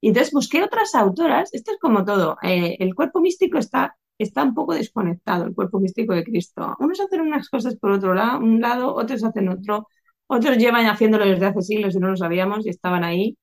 [0.00, 4.42] Y entonces busqué otras autoras, esto es como todo, eh, el cuerpo místico está, está
[4.44, 6.76] un poco desconectado, el cuerpo místico de Cristo.
[6.80, 9.88] Unos hacen unas cosas por otro lado, un lado, otros hacen otro,
[10.26, 13.36] otros llevan haciéndolo desde hace siglos y no lo sabíamos y estaban ahí.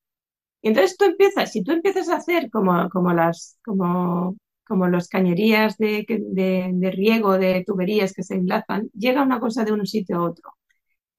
[0.62, 4.38] Y entonces tú empiezas, si tú empiezas a hacer como, como las, como,
[4.68, 9.64] como las cañerías de, de, de riego, de tuberías que se enlazan, llega una cosa
[9.66, 10.52] de un sitio a otro.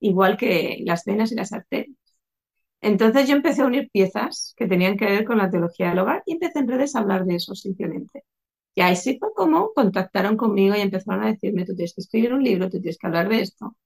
[0.01, 1.97] Igual que las venas y las arterias.
[2.83, 6.23] Entonces yo empecé a unir piezas que tenían que ver con la teología del hogar
[6.27, 8.25] y empecé en redes a hablar de eso simplemente.
[8.75, 12.35] Y ahí sí fue como contactaron conmigo y empezaron a decirme, tú tienes que escribir
[12.35, 13.77] un libro, tú tienes que hablar de esto.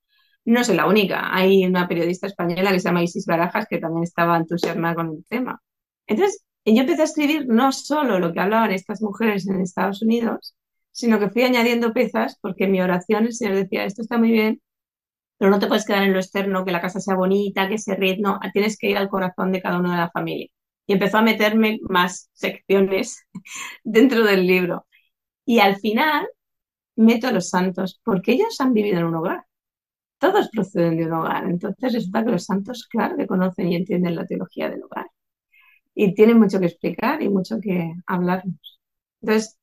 [0.45, 4.05] No soy la única, hay una periodista española que se llama Isis Barajas que también
[4.05, 5.61] estaba entusiasmada con el tema.
[6.07, 10.55] Entonces, yo empecé a escribir no solo lo que hablaban estas mujeres en Estados Unidos,
[10.93, 14.31] sino que fui añadiendo piezas porque en mi oración el Señor decía, esto está muy
[14.31, 14.63] bien,
[15.39, 17.97] pero no te puedes quedar en lo externo, que la casa sea bonita, que se
[17.97, 20.49] ríe, no, tienes que ir al corazón de cada uno de la familia.
[20.87, 23.27] Y empezó a meterme más secciones
[23.85, 24.87] dentro del libro.
[25.45, 26.29] Y al final
[26.97, 29.45] meto a los santos, porque ellos han vivido en un hogar.
[30.25, 31.45] Todos proceden de un hogar.
[31.45, 35.07] Entonces resulta que los santos, claro, que conocen y entienden la teología del hogar.
[35.95, 38.81] Y tienen mucho que explicar y mucho que hablarnos.
[39.21, 39.59] Entonces,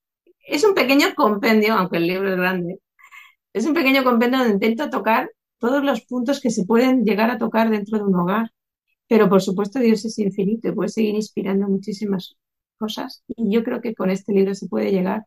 [0.48, 2.80] es un pequeño compendio, aunque el libro es grande,
[3.54, 7.40] es un pequeño compendio donde intento tocar todos los puntos que se pueden llegar a
[7.40, 8.52] tocar dentro de un hogar.
[9.08, 12.38] Pero por supuesto Dios es infinito y puede seguir inspirando muchísimas
[12.78, 13.24] cosas.
[13.28, 15.26] Y yo creo que con este libro se puede llegar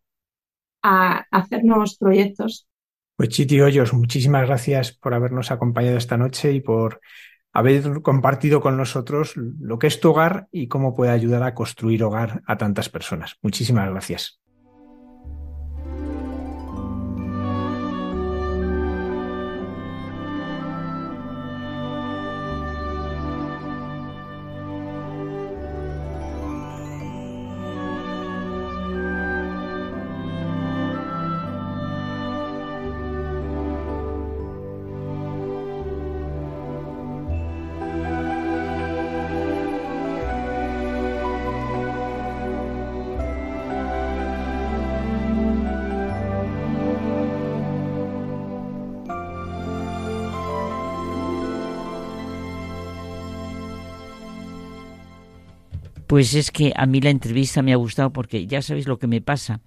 [0.83, 2.69] a hacer nuevos proyectos.
[3.17, 7.01] Pues Chiti Hoyos, muchísimas gracias por habernos acompañado esta noche y por
[7.53, 12.03] haber compartido con nosotros lo que es tu hogar y cómo puede ayudar a construir
[12.03, 13.37] hogar a tantas personas.
[13.41, 14.41] Muchísimas gracias.
[56.15, 59.09] Pues es que a mí la entrevista me ha gustado porque ya sabéis lo que
[59.09, 59.59] me pasa,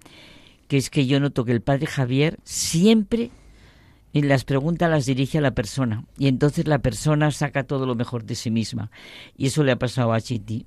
[0.66, 3.30] que es que yo noto que el padre Javier siempre
[4.14, 7.94] en las preguntas las dirige a la persona y entonces la persona saca todo lo
[7.94, 8.90] mejor de sí misma.
[9.36, 10.64] Y eso le ha pasado a Chiti,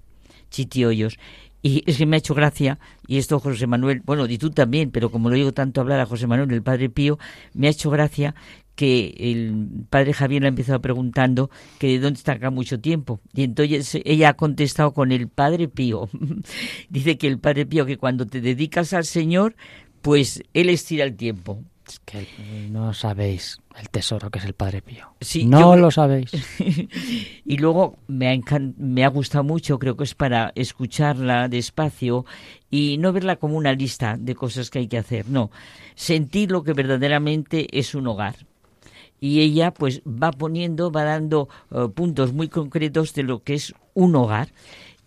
[0.52, 1.18] Chiti Hoyos.
[1.64, 2.78] Y es que me ha hecho gracia,
[3.08, 6.06] y esto José Manuel, bueno, y tú también, pero como lo digo tanto hablar a
[6.06, 7.18] José Manuel, el padre Pío,
[7.56, 8.36] me ha hecho gracia
[8.82, 13.22] que el padre Javier le ha empezado preguntando que de dónde está acá mucho tiempo.
[13.32, 16.10] Y entonces ella ha contestado con el padre Pío.
[16.90, 19.56] Dice que el padre Pío que cuando te dedicas al Señor,
[20.02, 21.64] pues él estira el tiempo.
[21.88, 22.26] Es que
[22.72, 25.14] no sabéis el tesoro que es el Padre Pío.
[25.22, 26.32] Sí, no lo sabéis.
[27.46, 32.26] y luego me ha, me ha gustado mucho, creo que es para escucharla despacio
[32.72, 35.52] y no verla como una lista de cosas que hay que hacer, no,
[35.94, 38.38] sentir lo que verdaderamente es un hogar.
[39.22, 43.74] Y ella pues va poniendo, va dando eh, puntos muy concretos de lo que es
[43.94, 44.50] un hogar.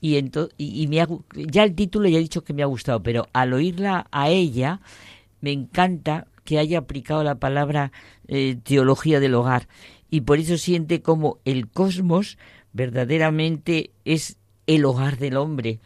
[0.01, 0.17] Y,
[0.57, 4.07] y, me ya el título ya he dicho que me ha gustado, pero al oírla
[4.11, 4.81] a ella
[5.41, 7.91] me encanta que haya aplicado la palabra
[8.29, 9.67] eh, teología del hogar
[10.11, 12.39] y por eso siente como el cosmos
[12.73, 14.37] verdaderamente es
[14.67, 15.81] el hogar del hombre.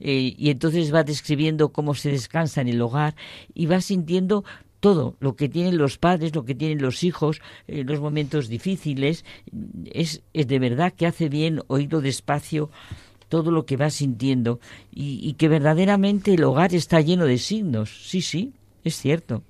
[0.00, 3.14] Eh, y entonces va describiendo cómo se descansa en el hogar
[3.54, 4.44] y va sintiendo
[4.82, 9.24] todo lo que tienen los padres, lo que tienen los hijos en los momentos difíciles.
[9.84, 12.68] Es, de verdad que hace bien oírlo despacio
[13.28, 14.58] todo lo que va sintiendo
[14.92, 18.08] y, y que verdaderamente el hogar está lleno de signos.
[18.08, 19.44] Sí, sí, es cierto.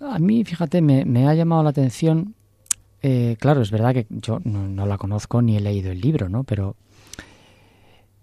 [0.00, 2.34] A mí, fíjate, me, ha llamado la atención.
[3.02, 6.44] Eh, claro, es verdad que yo no, la conozco ni he leído el libro, ¿no?
[6.44, 6.76] Pero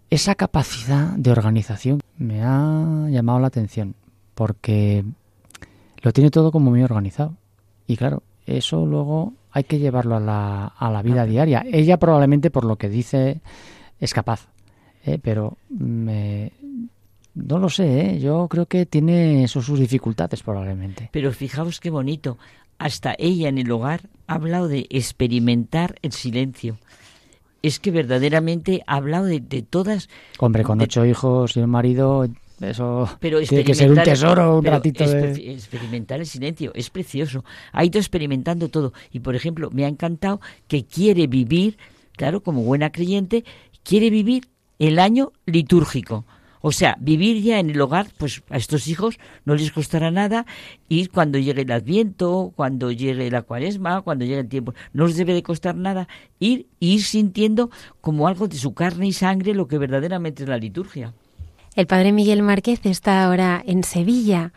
[0.10, 3.94] esa capacidad de organización me ha llamado la atención
[4.34, 5.04] porque
[6.08, 7.36] lo tiene todo como muy organizado.
[7.86, 11.66] Y claro, eso luego hay que llevarlo a la, a la vida diaria.
[11.70, 13.42] Ella probablemente por lo que dice
[14.00, 14.48] es capaz,
[15.06, 15.20] ¿eh?
[15.22, 16.54] pero me,
[17.36, 18.20] no lo sé, ¿eh?
[18.22, 21.10] yo creo que tiene sus dificultades probablemente.
[21.12, 22.38] Pero fijaos qué bonito.
[22.78, 26.78] Hasta ella en el hogar ha hablado de experimentar el silencio.
[27.62, 30.08] Es que verdaderamente ha hablado de, todas.
[30.40, 32.28] Hombre, con ocho hijos y un marido,
[32.60, 35.52] eso pero tiene que ser un tesoro, un ratito de...
[35.52, 37.46] Experimentar el silencio, es precioso.
[37.72, 38.94] Ha ido experimentando todo.
[39.12, 41.78] Y, por ejemplo, me ha encantado que quiere vivir,
[42.16, 43.44] claro, como buena creyente,
[43.84, 44.48] quiere vivir
[44.80, 46.26] el año litúrgico.
[46.62, 50.46] O sea, vivir ya en el hogar, pues a estos hijos no les costará nada
[50.90, 54.74] ir cuando llegue el Adviento, cuando llegue la Cuaresma, cuando llegue el tiempo.
[54.92, 56.08] No les debe de costar nada
[56.40, 57.70] ir ir sintiendo
[58.02, 61.14] como algo de su carne y sangre lo que verdaderamente es la liturgia.
[61.78, 64.52] El padre Miguel Márquez está ahora en Sevilla,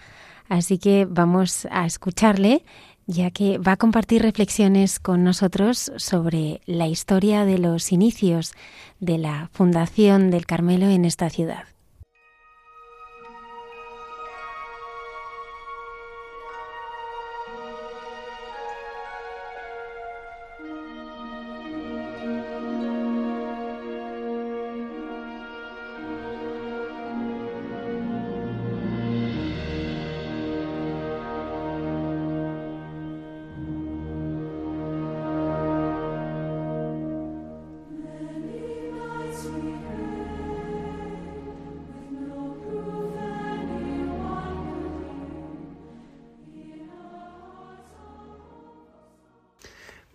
[0.49, 2.65] así que vamos a escucharle
[3.07, 8.55] ya que va a compartir reflexiones con nosotros sobre la historia de los inicios
[9.01, 11.65] de la fundación del Carmelo en esta ciudad.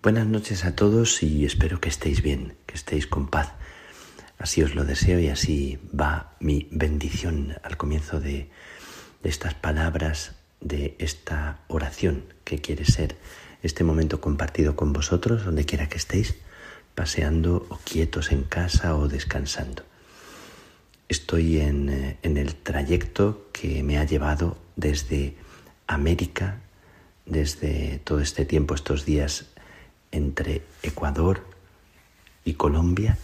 [0.06, 3.54] Buenas noches a todos y espero que estéis bien, que estéis con paz.
[4.38, 8.52] Así os lo deseo y así va mi bendición al comienzo de,
[9.24, 13.16] estas palabras, de esta oración que quiere ser
[13.64, 16.36] este momento compartido con vosotros, donde quiera que estéis,
[16.94, 19.86] paseando o quietos en casa o descansando.
[21.10, 25.36] Estoy en, eh, el trayecto que me ha llevado desde
[25.88, 26.62] América,
[27.26, 29.48] desde todo este tiempo, estos días
[30.16, 31.46] entre Ecuador
[32.44, 33.18] y Colombia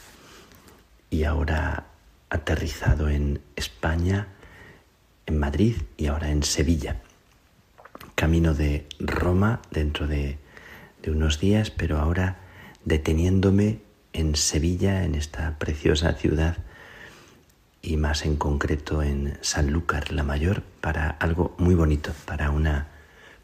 [1.09, 1.87] y ahora
[2.29, 4.27] aterrizado en España,
[5.25, 7.01] en Madrid y ahora en Sevilla.
[8.15, 10.37] Camino de Roma dentro de,
[11.07, 12.39] unos días, pero ahora
[12.85, 13.79] deteniéndome
[14.13, 16.57] en Sevilla, en esta preciosa ciudad,
[17.81, 22.89] y más en concreto en Sanlúcar la Mayor, para algo muy bonito, para una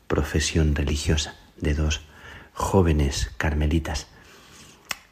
[0.07, 2.06] profesión religiosa de dos
[2.57, 4.07] jóvenes carmelitas.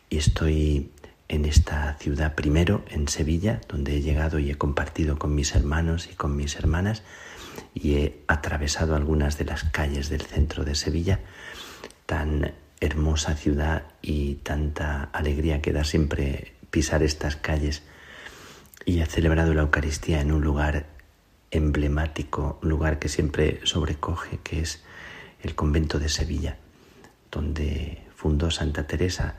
[0.10, 0.90] Y estoy
[1.28, 6.10] en esta ciudad primero, en Sevilla, donde he llegado y he compartido con mis hermanos
[6.12, 7.04] y con mis hermanas
[7.76, 11.20] y he atravesado algunas de las calles del centro de Sevilla,
[12.08, 17.84] tan hermosa ciudad y tanta alegría que da siempre pisar estas calles.
[18.86, 20.88] Y he celebrado la Eucaristía en un lugar
[21.52, 24.84] emblemático, un lugar que siempre sobrecoge, que es
[25.44, 26.58] el convento de Sevilla
[27.32, 29.36] donde fundó Santa Teresa,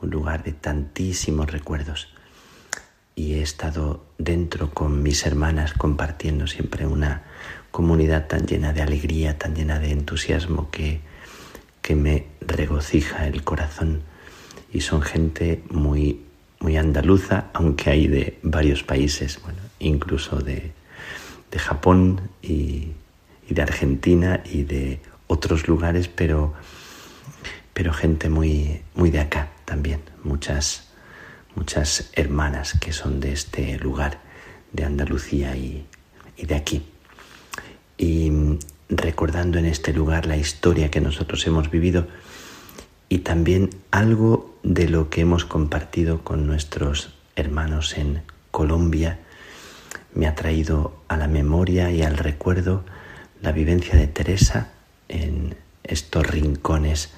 [0.00, 2.08] un lugar de tantísimos recuerdos.
[3.14, 7.22] Y he estado dentro con mis hermanas compartiendo siempre una
[7.70, 11.00] comunidad tan llena de alegría, tan llena de entusiasmo que,
[11.82, 14.02] que me regocija el corazón.
[14.72, 16.22] Y son gente muy,
[16.60, 20.72] muy andaluza, aunque hay de varios países, bueno, incluso de,
[21.50, 22.92] de Japón y,
[23.48, 26.54] y de Argentina y de otros lugares, pero,
[27.74, 30.88] pero gente muy, muy de acá también, muchas,
[31.54, 34.20] muchas hermanas que son de este lugar,
[34.72, 35.86] de Andalucía y,
[36.36, 36.82] y de aquí.
[37.98, 38.58] Y
[38.88, 42.06] recordando en este lugar la historia que nosotros hemos vivido
[43.08, 49.18] y también algo de lo que hemos compartido con nuestros hermanos en Colombia,
[50.14, 52.84] me ha traído a la memoria y al recuerdo
[53.40, 54.72] la vivencia de Teresa
[55.08, 57.12] en estos rincones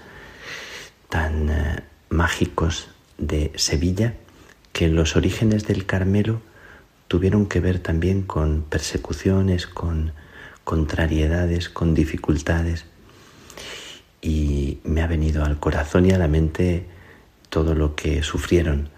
[1.15, 1.77] tan eh,
[2.09, 2.89] mágicos
[3.19, 4.15] de Sevilla
[4.73, 6.43] que los orígenes del Carmelo
[7.07, 10.12] tuvieron que ver también con persecuciones, con
[10.65, 12.87] contrariedades, con dificultades.
[14.23, 16.85] Y me ha venido al corazón y a la mente
[17.49, 18.89] todo lo que sufrieron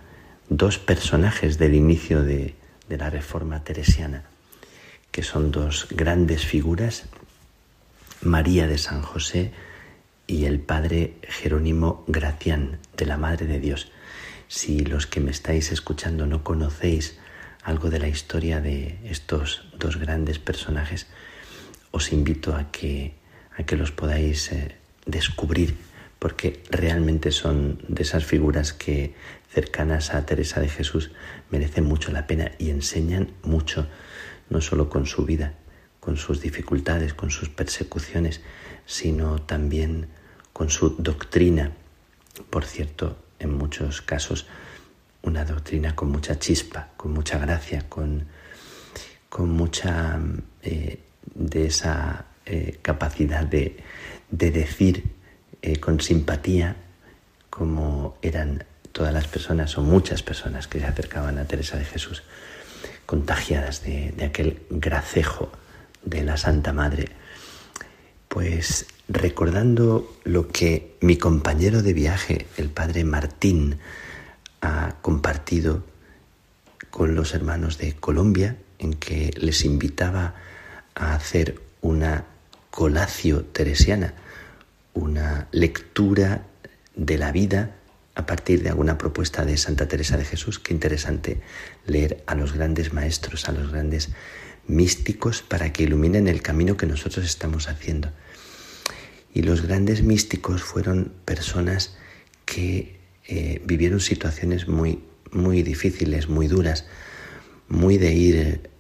[0.49, 2.55] dos personajes del inicio de,
[2.89, 4.23] de la Reforma Teresiana,
[5.11, 7.05] que son dos grandes figuras,
[8.23, 9.53] María de San José
[10.27, 13.91] y el padre Jerónimo Gracián de la Madre de Dios.
[14.49, 17.19] Si los que me estáis escuchando no conocéis
[17.63, 21.07] algo de la historia de estos dos grandes personajes,
[21.91, 23.15] os invito a que,
[23.57, 25.77] a que los podáis eh, descubrir,
[26.19, 29.15] porque realmente son de esas figuras que
[29.51, 31.11] cercanas a Teresa de Jesús
[31.51, 33.87] merecen mucho la pena y enseñan mucho,
[34.51, 35.55] no solo con su vida,
[36.01, 38.43] con sus dificultades, con sus persecuciones,
[38.87, 40.09] sino también
[40.57, 41.71] con su doctrina.
[42.49, 44.47] Por cierto, en muchos casos,
[45.21, 48.25] una doctrina con mucha chispa, con mucha gracia, con,
[49.29, 50.19] con mucha
[50.63, 50.99] eh,
[51.35, 53.85] de esa eh, capacidad de,
[54.31, 55.05] decir
[55.61, 56.77] eh, con simpatía
[57.51, 62.23] como eran todas las personas o muchas personas que se acercaban a Teresa de Jesús,
[63.05, 65.53] contagiadas de, de aquel gracejo
[66.03, 67.11] de la Santa Madre,
[68.29, 73.79] pues recordando lo que mi compañero de viaje, el padre Martín,
[74.61, 75.85] ha compartido
[76.91, 80.35] con los hermanos de Colombia, en que les invitaba
[80.95, 82.25] a hacer una
[82.71, 84.15] colacio teresiana,
[84.93, 86.43] una lectura
[86.95, 87.77] de la vida
[88.15, 90.59] a partir de alguna propuesta de Santa Teresa de Jesús.
[90.59, 91.41] Qué interesante
[91.87, 94.11] leer a los grandes maestros, a los grandes
[94.67, 98.11] místicos para que iluminen el camino que nosotros estamos haciendo.
[99.37, 101.95] Y los grandes místicos fueron personas
[102.47, 106.87] que eh, vivieron situaciones muy, muy difíciles, muy duras,
[107.69, 108.71] muy de ir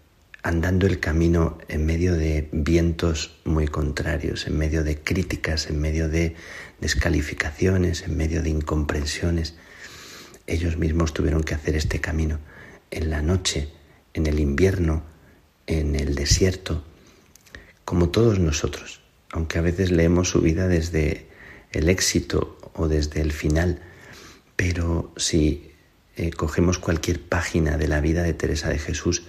[0.42, 6.08] andando el camino en medio de vientos muy contrarios, en medio de críticas, en medio
[6.08, 6.36] de
[6.80, 9.56] descalificaciones, en medio de incomprensiones.
[10.46, 12.38] Ellos mismos tuvieron que hacer este camino
[12.90, 13.68] en la noche,
[14.14, 15.04] en el invierno,
[15.66, 16.82] en el desierto,
[17.84, 19.02] como todos nosotros,
[19.36, 21.26] aunque a veces leemos su vida desde
[21.70, 23.82] el éxito o desde el final,
[24.56, 25.72] pero si
[26.16, 29.24] eh, cogemos cualquier página de la vida de Teresa de Jesús,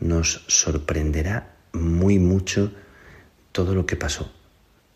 [0.00, 2.72] nos sorprenderá muy mucho
[3.52, 4.32] todo lo que pasó.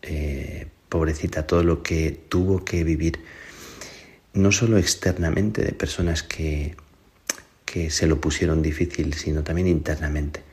[0.01, 3.21] Eh, pobrecita, todo lo que tuvo que vivir,
[4.33, 6.75] no solo externamente de personas que,
[7.63, 10.43] que se lo pusieron difícil, sino también internamente,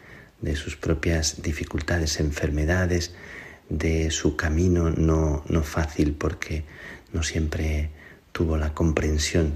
[0.40, 3.12] de sus propias dificultades, enfermedades,
[3.68, 6.64] de su camino no, no fácil porque
[7.12, 7.90] no siempre
[8.32, 9.54] tuvo la comprensión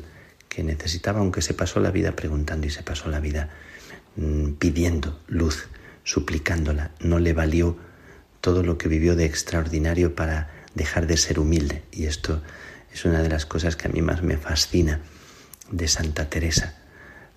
[0.49, 3.51] que necesitaba, aunque se pasó la vida preguntando y se pasó la vida
[4.17, 5.69] Mm, pidiendo luz,
[6.03, 6.91] suplicándola.
[6.99, 7.79] No le valió
[8.41, 11.85] todo lo que vivió de extraordinario para dejar de ser humilde.
[11.93, 12.43] Y esto
[12.93, 15.01] es una de las cosas que a mí más me fascina
[15.71, 16.75] de Santa Teresa,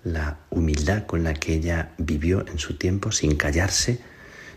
[0.02, 4.00] la humildad con la que ella vivió en su tiempo sin callarse,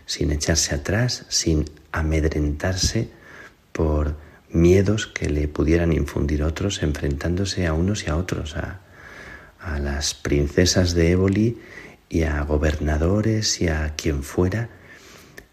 [0.04, 1.66] sin echarse atrás, sin
[1.98, 3.10] amedrentarse
[3.72, 4.16] por
[4.50, 8.80] miedos que le pudieran infundir otros, enfrentándose a unos y a otros, a,
[9.80, 11.58] las princesas de Éboli
[12.08, 14.70] y a gobernadores y a quien fuera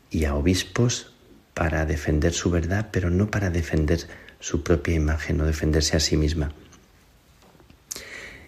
[0.10, 1.14] y a obispos
[1.54, 4.08] para defender su verdad, pero no para defender
[4.40, 6.54] su propia imagen o defenderse a sí misma.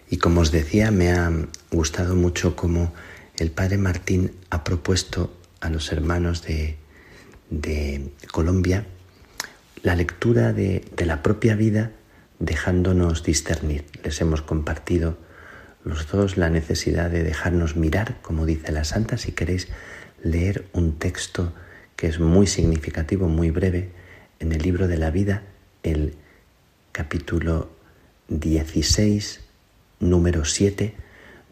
[0.08, 1.30] Y como os decía, me ha
[1.70, 2.94] gustado mucho cómo
[3.36, 6.77] el padre Martín ha propuesto a los hermanos de,
[7.50, 8.86] de Colombia
[9.82, 11.92] la lectura de, de la propia vida
[12.38, 13.84] dejándonos discernir.
[14.02, 15.16] Les hemos compartido
[15.84, 19.68] los dos la necesidad de dejarnos mirar, como dice la santa, si queréis
[20.22, 21.52] leer un texto
[21.96, 23.90] que es muy significativo, muy breve,
[24.40, 25.42] en el libro de la vida,
[25.82, 26.14] el
[26.92, 27.70] capítulo
[28.28, 29.40] 16,
[30.00, 30.94] número 7,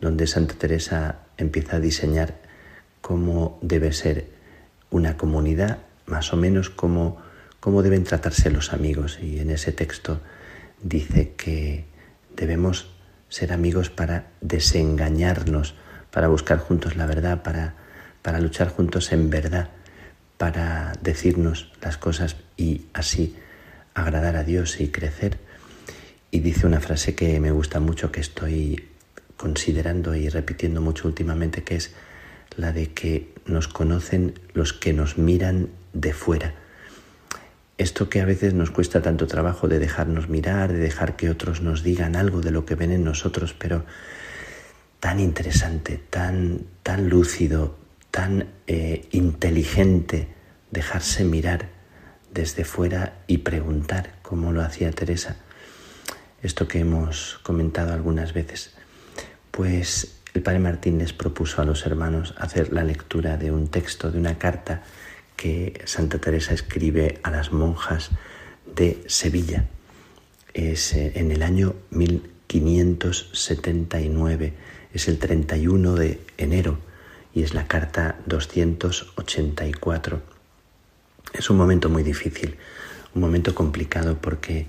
[0.01, 2.39] donde Santa Teresa empieza a diseñar
[3.01, 4.27] cómo debe ser
[4.91, 7.21] una comunidad más o menos cómo,
[7.61, 10.21] cómo deben tratarse los amigos y en ese texto
[10.83, 11.85] dice que
[12.35, 12.91] debemos
[13.29, 15.75] ser amigos para desengañarnos,
[16.11, 17.75] para buscar juntos la verdad, para,
[18.23, 19.71] para luchar juntos en verdad,
[20.39, 23.37] para decirnos las cosas y así
[23.95, 25.39] agradar a Dios y crecer.
[26.31, 28.89] Y dice una frase que me gusta mucho, que estoy
[29.37, 31.95] considerando y repitiendo mucho últimamente, que es
[32.57, 36.55] la de que nos conocen los que nos miran de fuera.
[37.79, 41.61] Esto que a veces nos cuesta tanto trabajo de dejarnos mirar, de dejar que otros
[41.61, 43.85] nos digan algo de lo que ven en nosotros, pero
[45.01, 47.77] tan interesante, tan, tan lúcido,
[48.11, 50.29] tan eh, inteligente
[50.71, 51.69] dejarse mirar
[52.33, 55.37] desde fuera y preguntar, como lo hacía Teresa.
[56.43, 58.75] Esto que hemos comentado algunas veces.
[59.51, 64.11] Pues el padre Martín les propuso a los hermanos hacer la lectura de un texto,
[64.11, 64.83] de una carta
[65.35, 68.11] que Santa Teresa escribe a las monjas
[68.67, 69.65] de Sevilla.
[70.53, 74.53] Es eh, en el año 1579,
[74.93, 76.81] es el 31 de enero
[77.35, 80.21] y es la carta 284.
[81.33, 82.57] Es un momento muy difícil,
[83.15, 84.67] un momento complicado porque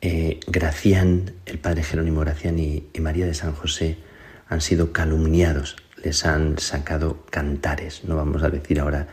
[0.00, 4.04] eh, Gracián, el padre Jerónimo Gracián y María de San José
[4.48, 9.08] han sido calumniados, les han sacado cantares, no vamos a decir ahora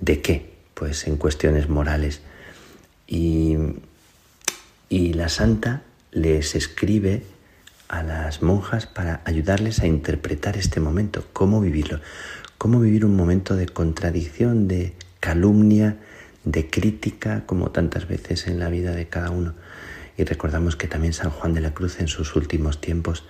[0.00, 2.20] de qué, pues en cuestiones morales.
[3.06, 3.56] Y,
[4.88, 7.22] y la santa les escribe
[7.88, 12.00] a las monjas para ayudarles a interpretar este momento, cómo vivirlo,
[12.58, 15.98] cómo vivir un momento de contradicción, de calumnia,
[16.44, 19.54] de crítica, como tantas veces en la vida de cada uno.
[20.16, 23.24] Y recordamos que también San Juan de la Cruz en sus últimos tiempos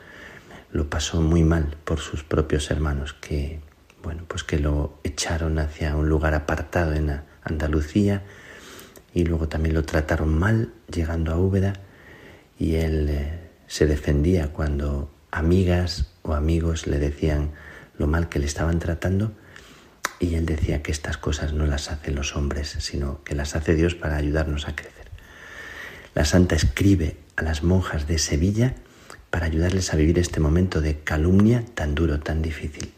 [0.73, 3.61] lo pasó muy mal por sus propios hermanos, que,
[4.03, 8.23] bueno, pues que lo echaron hacia un lugar apartado en Andalucía
[9.13, 11.75] y luego también lo trataron mal llegando a Úbeda
[12.59, 17.51] y él eh, se defendía cuando amigas o amigos le decían
[17.99, 19.33] lo mal que le estaban tratando
[20.19, 23.75] y él decía que estas cosas no las hacen los hombres, sino que las hace
[23.75, 25.11] Dios para ayudarnos a crecer.
[26.15, 28.75] La santa escribe a las monjas de Sevilla
[29.33, 32.93] para ayudarles a vivir este momento de calumnia tan duro, tan difícil.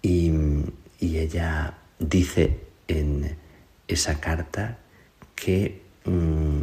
[0.00, 0.32] Y,
[0.98, 2.58] ella dice
[2.88, 3.36] en
[3.86, 4.78] esa carta
[5.34, 6.60] que mm,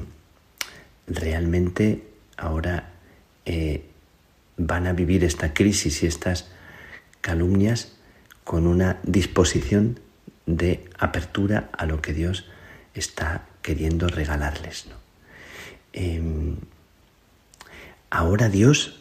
[1.07, 2.03] realmente
[2.35, 2.93] ahora
[3.45, 3.85] eh,
[4.57, 6.49] van a vivir esta crisis y estas
[7.21, 7.93] calumnias
[8.43, 9.99] con una disposición
[10.47, 12.45] de apertura a lo que Dios
[12.95, 14.87] está queriendo regalarles.
[15.93, 16.55] Em,
[18.09, 18.99] ahora Dios,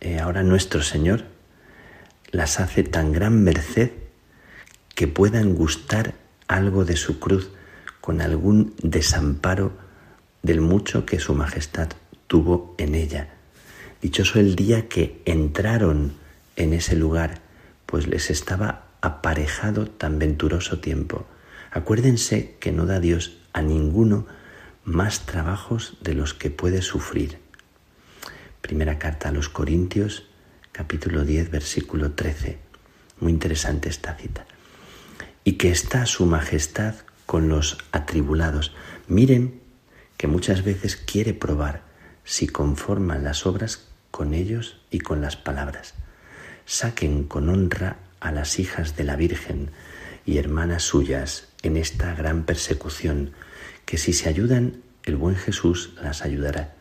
[0.00, 1.24] eh, ahora nuestro Señor,
[2.30, 3.90] las hace tan gran merced
[4.94, 6.14] que puedan gustar
[6.48, 7.50] algo de su cruz
[8.00, 9.72] con algún desamparo
[10.42, 11.90] del mucho que su majestad
[12.26, 13.28] tuvo en ella.
[14.00, 16.14] Dichoso el día que entraron
[16.56, 17.40] en ese lugar,
[17.86, 21.26] pues les estaba aparejado tan venturoso tiempo.
[21.70, 24.26] Acuérdense que no da Dios a ninguno
[24.84, 27.41] más trabajos de los que puede sufrir.
[28.62, 30.28] Primera carta a los Corintios,
[30.70, 32.60] capítulo 10, versículo 13.
[33.18, 34.46] Muy interesante esta cita.
[35.42, 36.94] Y que está su majestad
[37.26, 38.72] con los atribulados.
[39.08, 39.60] Miren
[40.16, 41.82] que muchas veces quiere probar
[42.22, 45.94] si conforman las obras con ellos y con las palabras.
[46.64, 49.72] Saquen con honra a las hijas de la Virgen
[50.24, 53.32] y hermanas suyas en esta gran persecución,
[53.86, 56.76] que si se ayudan, el buen Jesús las ayudará,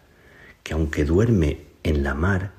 [0.61, 2.51] que aunque duerme en la mar,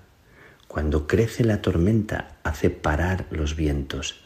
[0.68, 4.24] cuando crece la tormenta, hace parar los vientos.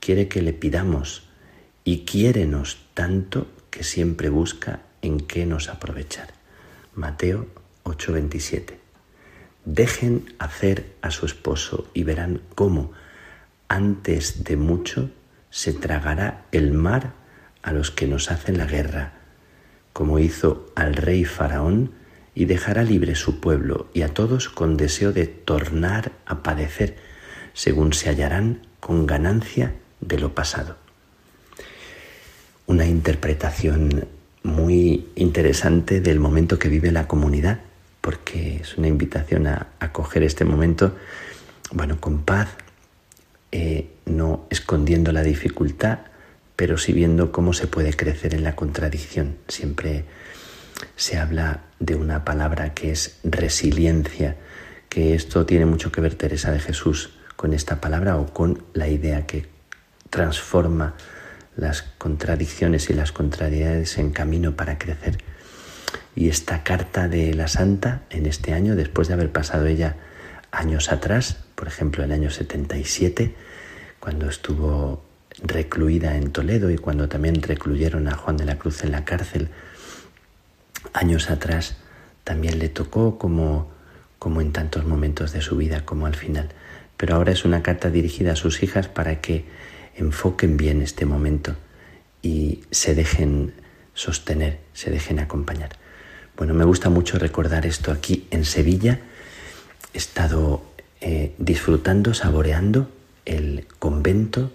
[0.00, 1.28] Quiere que le pidamos
[1.84, 6.28] y quiérenos tanto que siempre busca en qué nos aprovechar.
[6.94, 7.46] Mateo
[7.84, 8.78] 8:27.
[9.64, 12.92] Dejen hacer a su esposo y verán cómo
[13.68, 15.10] antes de mucho
[15.50, 17.14] se tragará el mar
[17.62, 19.14] a los que nos hacen la guerra,
[19.92, 21.92] como hizo al rey Faraón
[22.34, 26.96] y dejará libre su pueblo y a todos con deseo de tornar a padecer,
[27.52, 30.76] según se hallarán con ganancia de lo pasado.
[32.66, 34.06] Una interpretación
[34.42, 37.60] muy interesante del momento que vive la comunidad,
[38.00, 40.96] porque es una invitación a, acoger este momento,
[41.72, 42.48] bueno, con paz,
[43.52, 45.98] eh, no escondiendo la dificultad,
[46.56, 49.36] pero sí viendo cómo se puede crecer en la contradicción.
[49.48, 50.04] Siempre
[50.96, 54.36] se habla de una palabra que es resiliencia,
[54.88, 58.86] que esto tiene mucho que ver, Teresa de Jesús, con esta palabra o con la
[58.86, 59.48] idea que
[60.08, 60.94] transforma
[61.56, 65.18] las contradicciones y las contrariedades en camino para crecer.
[66.14, 69.96] Y esta carta de la Santa en este año, después de haber pasado ella
[70.52, 73.34] años atrás, por ejemplo el año 77,
[73.98, 75.02] cuando estuvo
[75.42, 79.48] recluida en Toledo y cuando también recluyeron a Juan de la Cruz en la cárcel,
[80.92, 81.76] años atrás
[82.24, 83.70] también le tocó como,
[84.18, 86.50] como en tantos momentos de su vida, como al final.
[86.96, 89.44] Pero ahora es una carta dirigida a sus hijas para que
[89.96, 91.56] enfoquen bien este momento
[92.22, 93.54] y se dejen
[93.94, 95.70] sostener, se dejen acompañar.
[96.36, 99.00] Bueno, me gusta mucho recordar esto aquí en Sevilla.
[99.92, 100.62] He estado
[101.00, 102.90] eh, disfrutando, saboreando
[103.24, 104.52] el convento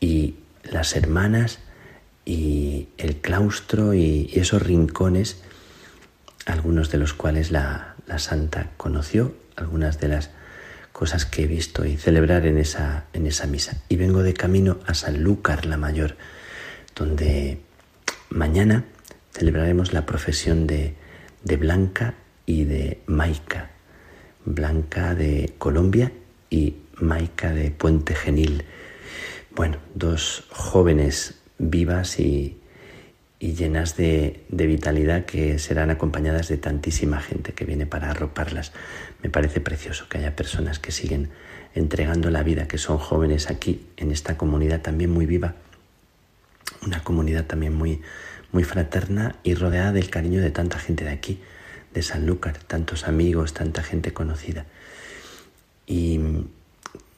[0.00, 1.60] y las hermanas
[2.24, 5.42] y el claustro y, esos rincones,
[6.46, 10.30] algunos de los cuales la, la, santa conoció, algunas de las
[10.92, 13.82] cosas que he visto y celebrar en esa, en esa misa.
[13.88, 16.16] Y vengo de camino a Sanlúcar la Mayor,
[16.94, 17.60] donde
[18.30, 18.84] mañana
[19.32, 20.94] celebraremos la profesión de,
[21.42, 22.14] de Blanca
[22.46, 23.70] y de Maica.
[24.44, 26.12] Blanca de Colombia
[26.50, 28.64] y Maica de Puente Genil.
[29.54, 32.58] Bueno, dos jóvenes vivas y,
[33.52, 38.72] llenas de, vitalidad que serán acompañadas de tantísima gente que viene para arroparlas.
[39.22, 41.28] Me parece precioso que haya personas que siguen
[41.74, 45.54] entregando la vida, que son jóvenes aquí en esta comunidad también muy viva,
[46.86, 48.00] una comunidad también muy,
[48.50, 51.42] muy fraterna y rodeada del cariño de tanta gente de aquí,
[51.92, 54.64] de Sanlúcar, tantos amigos, tanta gente conocida.
[55.86, 56.18] Y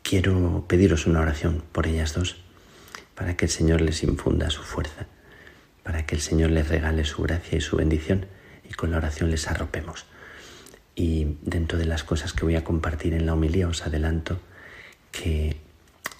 [0.03, 2.43] quiero pediros una oración por ellas dos,
[3.15, 5.07] para que el Señor les infunda su fuerza,
[5.87, 8.27] para que el Señor les regale su gracia y su bendición
[8.69, 10.07] y con la oración les arropemos.
[10.97, 14.41] Y dentro de las cosas que voy a compartir en la homilía os adelanto
[15.13, 15.59] que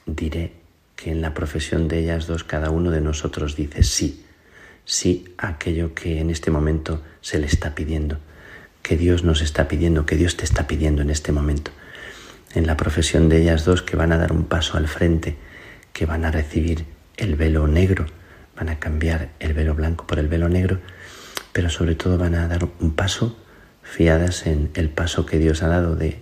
[0.07, 0.53] diré
[0.95, 4.25] que en la profesión de ellas dos cada uno de nosotros dice sí,
[4.85, 8.21] sí a aquello que en este momento se le está pidiendo,
[8.83, 11.73] que Dios nos está pidiendo, que Dios te está pidiendo en este momento
[12.55, 15.37] en la profesión de ellas dos que van a dar un paso al frente,
[15.93, 16.85] que van a recibir
[17.17, 18.07] el velo negro,
[18.57, 20.81] van a cambiar el velo blanco por el velo negro,
[21.53, 23.37] pero sobre todo van a dar un paso
[23.83, 26.21] fiadas en el paso que Dios ha dado de,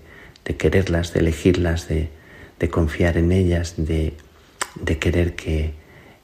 [0.59, 2.11] quererlas, de elegirlas, de,
[2.70, 4.16] confiar en ellas, de,
[5.01, 5.74] querer que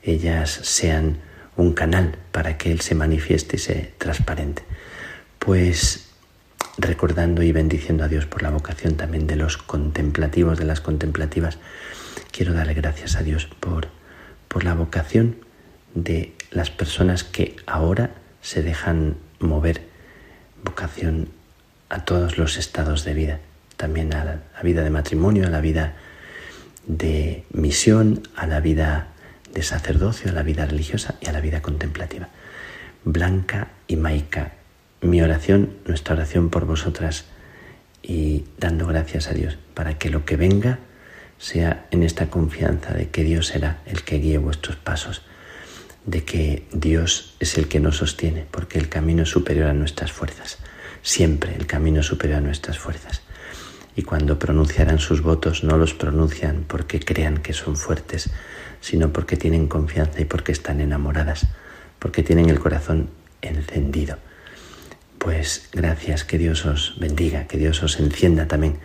[0.03, 1.19] ellas sean
[1.57, 4.63] un canal para que Él se manifieste y se transparente.
[5.39, 6.09] Pues
[6.79, 11.59] recordando y bendiciendo a Dios por la vocación también de los contemplativos, de las contemplativas,
[12.33, 13.89] quiero darle gracias a Dios por,
[14.49, 15.37] por la vocación
[15.95, 18.11] de las personas que ahora
[18.41, 19.83] se dejan mover,
[20.65, 21.29] vocación
[21.89, 23.41] a todos los estados de vida,
[23.77, 25.95] también a la, vida de matrimonio, a la vida
[26.87, 29.09] de misión, a la vida
[29.53, 32.29] de sacerdocio, a la vida religiosa y a la vida contemplativa.
[33.05, 34.53] Blanca y Maica
[35.03, 37.25] mi oración, nuestra oración por vosotras
[38.03, 40.79] y dando gracias a Dios para que lo que venga
[41.39, 45.23] sea en esta confianza de que Dios será el que guíe vuestros pasos,
[46.07, 50.13] de que Dios es el que nos sostiene, porque el camino es superior a nuestras
[50.13, 50.59] fuerzas,
[51.03, 53.23] siempre el camino es superior a nuestras fuerzas.
[53.97, 58.31] Y cuando pronunciarán sus votos no los pronuncian porque crean que son fuertes,
[58.81, 61.47] sino porque tienen confianza y porque están enamoradas,
[61.99, 63.11] porque tienen el corazón
[63.43, 64.17] encendido
[65.21, 68.79] pues gracias, que Dios os bendiga, que Dios os encienda también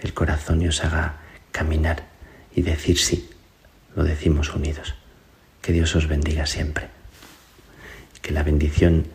[0.00, 1.16] el corazón y os haga
[1.50, 2.06] caminar
[2.54, 3.28] y decir sí,
[3.96, 4.94] lo decimos unidos.
[5.64, 6.88] Que Dios os bendiga siempre.
[8.20, 9.06] Que la bendición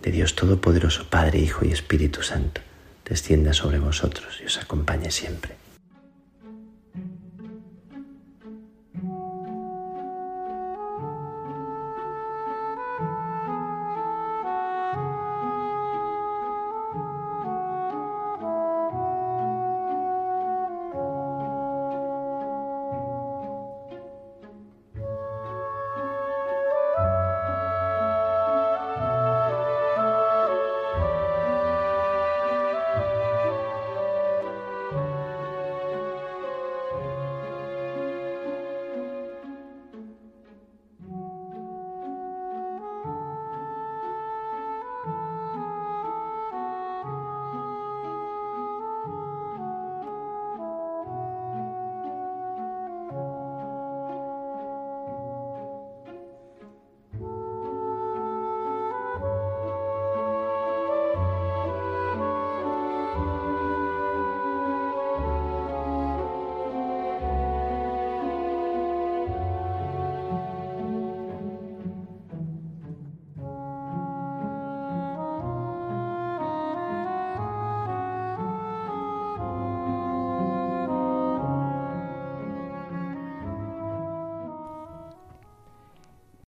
[0.00, 2.60] de Dios Todopoderoso, Padre, Hijo y Espíritu Santo,
[3.04, 5.61] descienda sobre vosotros y os acompañe siempre.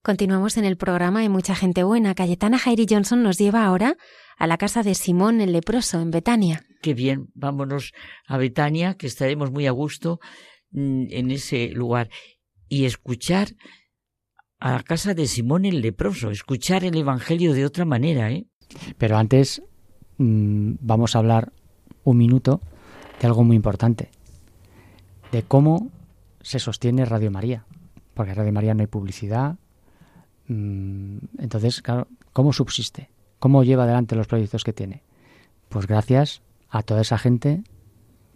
[0.04, 2.14] Continuamos en el programa Hay mucha gente buena.
[2.14, 3.96] Cayetana Jairi Johnson nos lleva ahora
[4.36, 6.62] a la casa de Simón el leproso en Betania.
[6.82, 7.92] Qué bien, vámonos
[8.26, 10.20] a Betania, que estaremos muy a gusto
[10.72, 12.10] mm, en ese lugar.
[12.68, 13.48] Y escuchar
[14.60, 18.30] a la casa de Simón el leproso, escuchar el Evangelio de otra manera.
[18.30, 18.46] ¿eh?
[18.98, 19.62] Pero antes
[20.18, 21.50] mm, vamos a hablar
[22.02, 22.60] un minuto
[23.22, 24.10] de algo muy importante,
[25.32, 25.90] de cómo
[26.42, 27.64] se sostiene Radio María.
[28.12, 29.56] Porque en Radio María no hay publicidad,
[30.48, 33.10] entonces, claro, ¿cómo subsiste?
[33.38, 35.02] ¿Cómo lleva adelante los proyectos que tiene?
[35.68, 37.62] Pues gracias a toda esa gente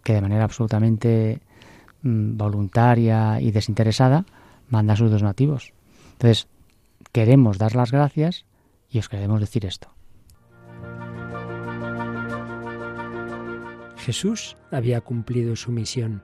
[0.03, 1.41] que de manera absolutamente
[2.01, 4.25] mm, voluntaria y desinteresada
[4.69, 5.73] manda sus dos nativos.
[6.13, 6.47] Entonces,
[7.11, 8.45] queremos dar las gracias
[8.89, 9.89] y os queremos decir esto.
[13.97, 16.23] Jesús había cumplido su misión.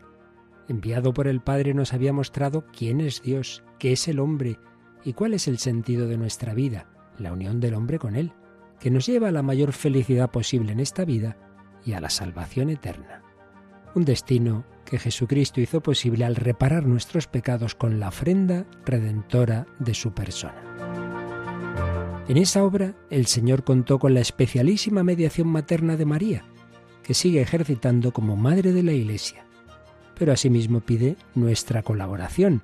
[0.68, 4.58] Enviado por el Padre nos había mostrado quién es Dios, qué es el hombre,
[5.06, 6.88] y cuál es el sentido de nuestra vida,
[7.20, 8.34] la unión del hombre con Él,
[8.80, 11.38] que nos lleva a la mayor felicidad posible en esta vida
[11.86, 13.22] y a la salvación eterna.
[13.94, 19.94] Un destino que Jesucristo hizo posible al reparar nuestros pecados con la ofrenda redentora de
[19.94, 20.62] su persona.
[22.28, 26.46] En esa obra el Señor contó con la especialísima mediación materna de María,
[27.04, 29.46] que sigue ejercitando como Madre de la Iglesia,
[30.18, 32.64] pero asimismo pide nuestra colaboración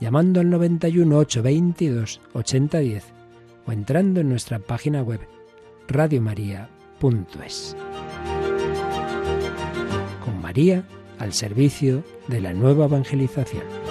[0.00, 3.04] llamando al 91 822 8010
[3.66, 5.20] o entrando en nuestra página web
[5.88, 7.76] radiomaria.es.
[10.24, 10.84] Con María
[11.18, 13.85] al servicio de la nueva evangelización.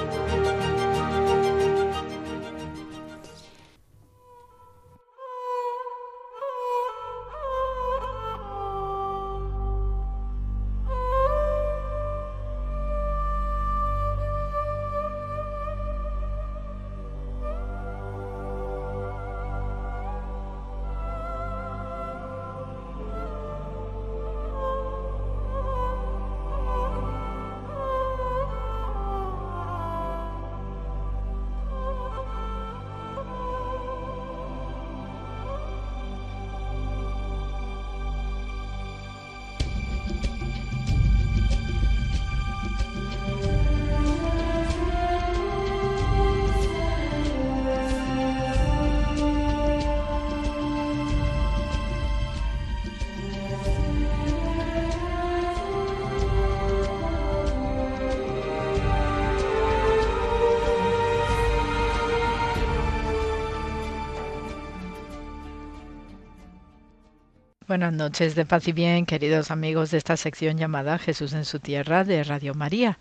[67.96, 72.04] Noches de paz y bien, queridos amigos de esta sección llamada Jesús en su tierra
[72.04, 72.98] de Radio María.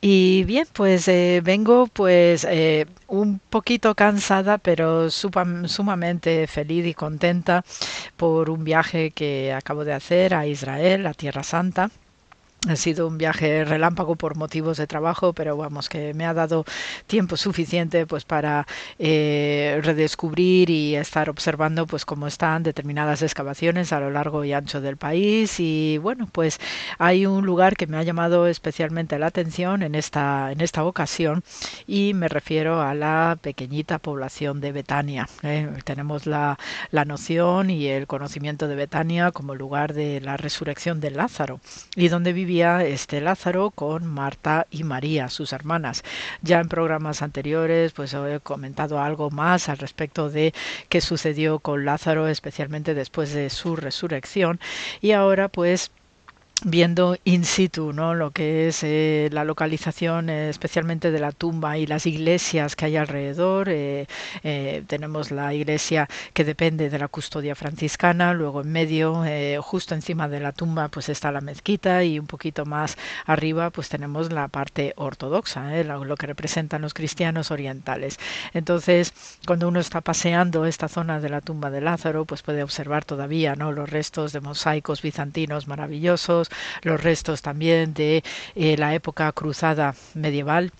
[0.00, 7.64] Y bien, pues eh, vengo pues eh, un poquito cansada, pero sumamente feliz y contenta
[8.16, 11.90] por un viaje que acabo de hacer a Israel, a Tierra Santa.
[12.68, 16.66] Ha sido un viaje relámpago por motivos de trabajo, pero vamos, que me ha dado
[17.06, 18.66] tiempo suficiente pues para
[18.98, 24.82] eh, redescubrir y estar observando pues cómo están determinadas excavaciones a lo largo y ancho
[24.82, 25.58] del país.
[25.58, 26.60] Y bueno, pues
[26.98, 31.42] hay un lugar que me ha llamado especialmente la atención en esta, en esta ocasión
[31.86, 35.26] y me refiero a la pequeñita población de Betania.
[35.42, 35.66] ¿eh?
[35.84, 36.58] tenemos la,
[36.90, 41.60] la noción y el conocimiento de Betania como lugar de la resurrección de Lázaro
[41.96, 46.02] y donde vive este Lázaro con Marta y María, sus hermanas.
[46.42, 50.52] Ya en programas anteriores pues he comentado algo más al respecto de
[50.88, 54.58] qué sucedió con Lázaro, especialmente después de su resurrección
[55.00, 55.92] y ahora pues
[56.64, 58.14] viendo in situ ¿no?
[58.14, 62.86] lo que es eh, la localización eh, especialmente de la tumba y las iglesias que
[62.86, 63.68] hay alrededor.
[63.70, 64.06] Eh,
[64.86, 69.24] tenemos la iglesia que depende de la custodia franciscana, luego en medio,
[69.62, 72.96] justo encima de la tumba, pues está la mezquita y un poquito más
[73.26, 78.18] arriba pues tenemos la parte ortodoxa, lo, lo, que representan los cristianos orientales.
[78.54, 79.12] Entonces,
[79.46, 83.54] cuando uno está paseando esta zona de la tumba de Lázaro, pues puede observar todavía
[83.54, 83.72] ¿no?
[83.72, 86.49] los restos de mosaicos bizantinos maravillosos,
[86.82, 88.22] los restos también de
[88.54, 90.72] eh, la época cruzada medieval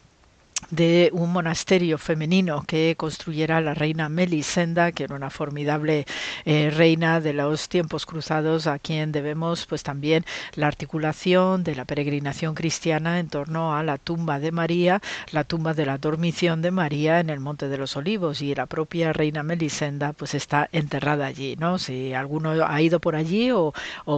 [0.70, 6.06] de un monasterio femenino que construyera la reina Melisenda, que era una formidable
[6.44, 10.24] eh, reina de los tiempos cruzados, a quien debemos pues también
[10.54, 15.00] la articulación de la peregrinación cristiana en torno a la tumba de María,
[15.32, 18.66] la tumba de la dormición de María en el Monte de los Olivos y la
[18.66, 21.78] propia reina Melisenda pues está enterrada allí, ¿no?
[21.78, 23.72] Si alguno ha ido por allí o,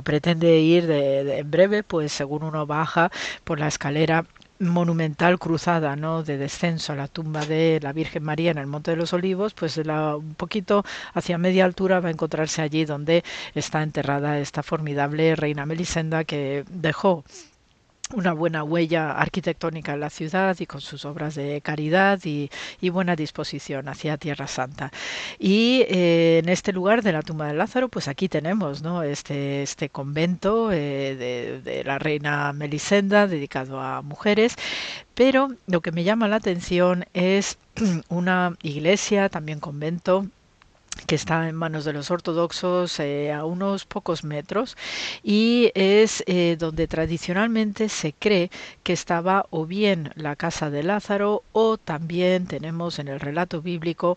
[0.04, 3.10] pretende ir en breve, pues según uno baja
[3.44, 4.24] por la escalera
[4.68, 6.22] monumental cruzada ¿no?
[6.22, 9.54] de descenso a la tumba de la Virgen María en el Monte de los Olivos,
[9.54, 10.84] pues la, un poquito
[11.14, 13.24] hacia media altura va a encontrarse allí donde
[13.54, 17.24] está enterrada esta formidable reina Melisenda que dejó
[18.14, 22.50] una buena huella arquitectónica en la ciudad y con sus obras de caridad y,
[22.90, 24.92] buena disposición hacia Tierra Santa.
[25.38, 29.02] Y eh, en este lugar de la tumba de Lázaro, pues aquí tenemos ¿no?
[29.02, 34.56] este, este convento eh, de, de, la reina Melisenda dedicado a mujeres,
[35.14, 37.58] pero lo que me llama la atención es
[38.10, 40.26] una iglesia, también convento,
[41.06, 44.76] que está en manos de los ortodoxos eh, a unos pocos metros
[45.22, 48.50] y es eh, donde tradicionalmente se cree
[48.82, 54.16] que estaba o bien la casa de Lázaro o también tenemos en el relato bíblico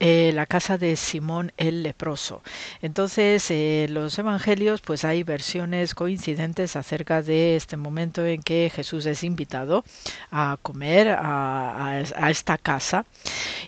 [0.00, 2.42] eh, la casa de Simón el leproso.
[2.82, 9.06] Entonces, en los evangelios, pues hay versiones coincidentes acerca de este momento en que Jesús
[9.06, 9.84] es invitado
[10.30, 13.04] a comer a, a esta casa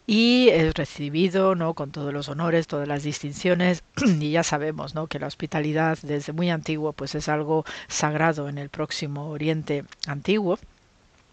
[0.07, 1.75] y es recibido ¿no?
[1.75, 3.83] con todos los honores, todas las distinciones
[4.21, 5.07] y ya sabemos ¿no?
[5.07, 10.59] que la hospitalidad desde muy antiguo pues es algo sagrado en el próximo Oriente antiguo.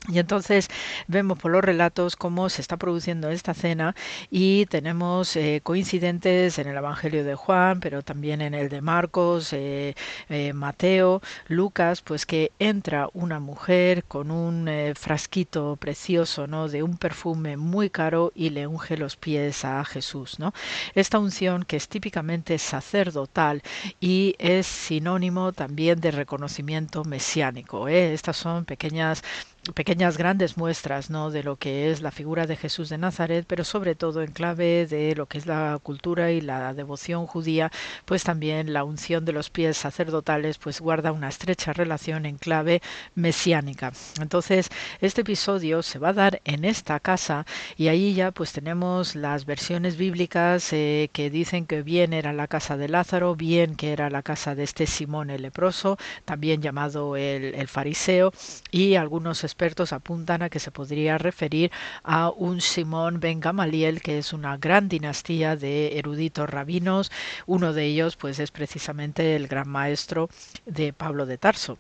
[0.09, 0.69] Y entonces
[1.07, 3.93] vemos por los relatos cómo se está produciendo esta cena
[4.31, 9.51] y tenemos eh, coincidentes en el Evangelio de Juan, pero también en el de Marcos,
[9.51, 9.95] eh,
[10.29, 16.69] eh, Mateo, Lucas, pues que entra una mujer con un frasquito precioso, ¿no?
[16.69, 20.53] De un perfume muy caro y le unge los pies a Jesús, ¿no?
[20.95, 23.61] Esta unción que es típicamente sacerdotal
[23.99, 27.87] y es sinónimo también de reconocimiento mesiánico.
[27.89, 29.23] Estas son pequeñas
[29.73, 31.31] pequeñas grandes muestras ¿no?
[31.31, 34.85] de lo que es la figura de Jesús de Nazaret, pero sobre todo en clave
[34.87, 37.71] de lo que es la cultura y la devoción judía,
[38.05, 42.81] pues también la unción de los pies sacerdotales pues guarda una estrecha relación en clave
[43.15, 43.91] mesiánica.
[44.21, 44.69] Entonces,
[45.01, 47.45] este episodio se va a dar en esta casa
[47.77, 52.47] y ahí ya pues tenemos las versiones bíblicas eh, que dicen que bien era la
[52.47, 57.15] casa de Lázaro, bien que era la casa de este Simón el leproso, también llamado
[57.15, 58.31] el, el fariseo,
[58.71, 61.71] y algunos expertos apuntan a que se podría referir
[62.03, 67.11] a un Simón Ben Gamaliel, que es una gran dinastía de eruditos rabinos.
[67.47, 70.29] Uno de ellos, pues, es precisamente el gran maestro
[70.67, 71.79] de Pablo de Tarso.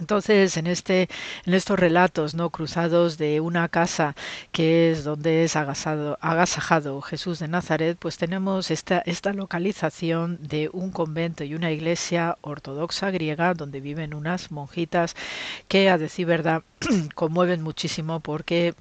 [0.00, 1.08] Entonces, en este,
[1.44, 4.14] en estos relatos no cruzados de una casa
[4.50, 10.90] que es donde es agasajado Jesús de Nazaret, pues tenemos esta, esta localización de un
[10.90, 15.14] convento y una iglesia ortodoxa griega donde viven unas monjitas
[15.68, 16.62] que, a decir verdad,
[17.14, 18.74] conmueven muchísimo porque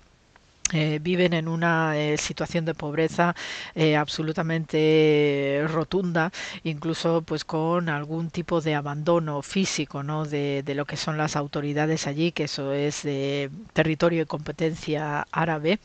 [0.73, 3.35] eh, viven en una eh, situación de pobreza
[3.75, 6.31] eh, absolutamente rotunda,
[6.63, 10.25] incluso pues con algún tipo de abandono físico ¿no?
[10.25, 15.27] de, de, lo que son las autoridades allí, que eso es de territorio y competencia
[15.31, 15.79] árabe,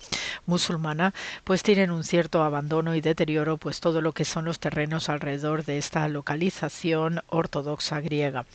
[0.46, 1.12] musulmana,
[1.44, 5.64] pues tienen un cierto abandono y deterioro pues todo lo que son los terrenos alrededor
[5.64, 8.46] de esta localización ortodoxa griega.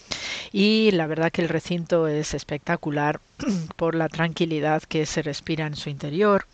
[0.51, 3.19] Y la verdad que el recinto es espectacular
[3.75, 6.45] por la tranquilidad que se respira en su interior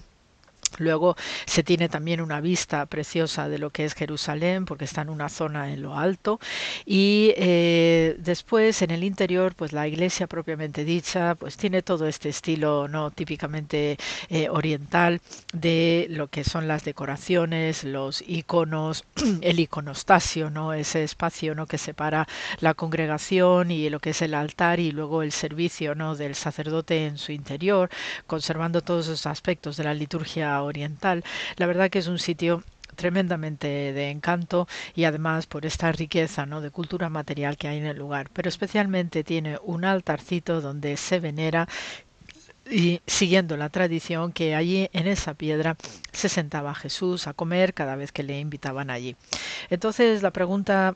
[0.77, 1.15] Luego
[1.45, 5.29] se tiene también una vista preciosa de lo que es Jerusalén, porque está en una
[5.29, 6.39] zona en lo alto.
[6.85, 12.29] Y eh, después en el interior, pues la iglesia propiamente dicha, pues tiene todo este
[12.29, 13.97] estilo no típicamente
[14.29, 15.21] eh, oriental
[15.53, 19.03] de lo que son las decoraciones, los iconos,
[19.41, 22.27] el iconostasio, no ese espacio no que separa
[22.59, 27.05] la congregación y lo que es el altar y luego el servicio no del sacerdote
[27.05, 27.89] en su interior,
[28.25, 31.23] conservando todos esos aspectos de la liturgia oriental.
[31.57, 32.63] La verdad que es un sitio
[32.95, 36.61] tremendamente de encanto y además por esta riqueza ¿no?
[36.61, 38.29] de cultura material que hay en el lugar.
[38.33, 41.67] Pero especialmente tiene un altarcito donde se venera
[42.69, 45.77] y siguiendo la tradición que allí en esa piedra
[46.11, 49.15] se sentaba Jesús a comer cada vez que le invitaban allí.
[49.69, 50.95] Entonces la pregunta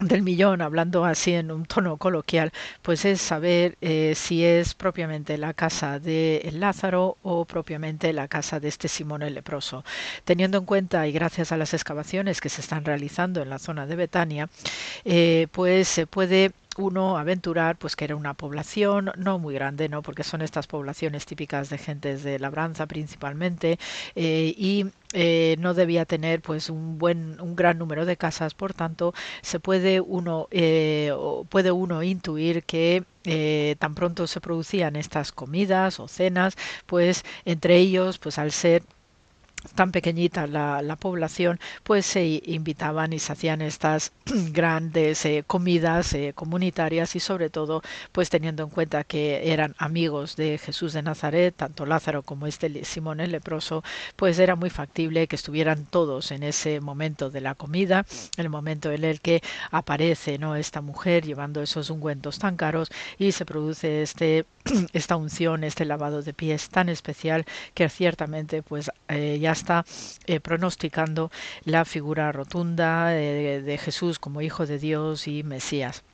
[0.00, 2.52] del millón, hablando así en un tono coloquial,
[2.82, 8.60] pues es saber eh, si es propiamente la casa de Lázaro o propiamente la casa
[8.60, 9.84] de este Simón el leproso.
[10.24, 13.86] Teniendo en cuenta y gracias a las excavaciones que se están realizando en la zona
[13.86, 14.48] de Betania,
[15.04, 20.02] eh, pues se puede uno aventurar pues que era una población no muy grande, ¿no?
[20.02, 23.78] Porque son estas poblaciones típicas de gentes de labranza principalmente
[24.14, 28.74] eh, y eh, no debía tener pues un buen un gran número de casas por
[28.74, 31.12] tanto se puede uno eh,
[31.48, 33.04] puede uno intuir que
[33.78, 36.56] tan pronto se producían estas comidas o cenas
[36.86, 38.82] pues entre ellos pues al ser
[39.74, 44.12] tan pequeñita la, la, población, pues se invitaban y se hacían estas
[44.52, 47.82] grandes eh, comidas eh, comunitarias y sobre todo
[48.12, 52.84] pues teniendo en cuenta que eran amigos de Jesús de Nazaret, tanto Lázaro como este
[52.84, 53.82] Simón el leproso,
[54.16, 58.06] pues era muy factible que estuvieran todos en ese momento de la comida,
[58.36, 63.32] el momento en el que aparece no esta mujer llevando esos ungüentos tan caros y
[63.32, 64.46] se produce este
[64.92, 69.84] esta unción, este lavado de pies tan especial que ciertamente pues eh, ya está
[70.26, 71.30] eh, pronosticando
[71.64, 76.04] la figura rotunda eh, de Jesús como Hijo de Dios y Mesías.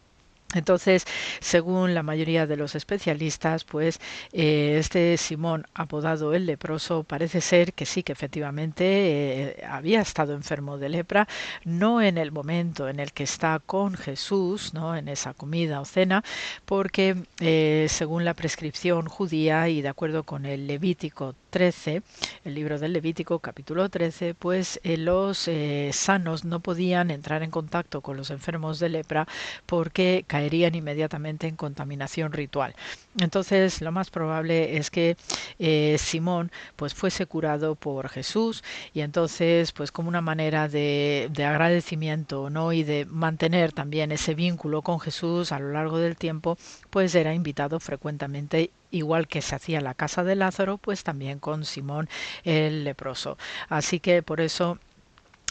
[0.56, 1.04] Entonces,
[1.40, 4.00] según la mayoría de los especialistas, pues
[4.32, 10.34] eh, este Simón, apodado el leproso, parece ser que sí, que efectivamente eh, había estado
[10.34, 11.28] enfermo de lepra,
[11.64, 15.84] no en el momento en el que está con Jesús, no en esa comida o
[15.84, 16.24] cena,
[16.64, 22.02] porque eh, según la prescripción judía y de acuerdo con el Levítico 13,
[22.44, 25.48] el libro del Levítico capítulo 13, pues los
[25.92, 29.26] sanos no podían entrar en contacto con los enfermos de lepra
[29.66, 30.24] porque
[30.54, 32.74] inmediatamente en contaminación ritual.
[33.20, 35.16] Entonces, lo más probable es que
[35.58, 38.62] eh, Simón pues fuese curado por Jesús
[38.92, 42.72] y entonces, pues como una manera de, de agradecimiento, ¿no?
[42.72, 46.58] y de mantener también ese vínculo con Jesús a lo largo del tiempo,
[46.90, 51.64] pues era invitado frecuentemente igual que se hacía la casa de Lázaro, pues también con
[51.64, 52.08] Simón
[52.44, 53.36] el leproso.
[53.68, 54.78] Así que por eso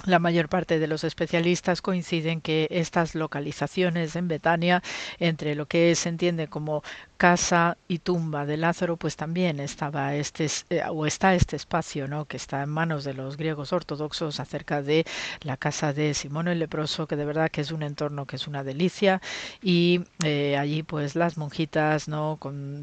[0.03, 4.83] la mayor parte de los especialistas coinciden que estas localizaciones en Betania,
[5.19, 6.83] entre lo que se entiende como
[7.17, 12.25] casa y tumba de Lázaro, pues también estaba este eh, o está este espacio, ¿no?
[12.25, 15.05] que está en manos de los griegos ortodoxos acerca de
[15.41, 18.47] la casa de Simón el leproso, que de verdad que es un entorno que es
[18.47, 19.21] una delicia
[19.61, 22.37] y eh, allí pues las monjitas, ¿no?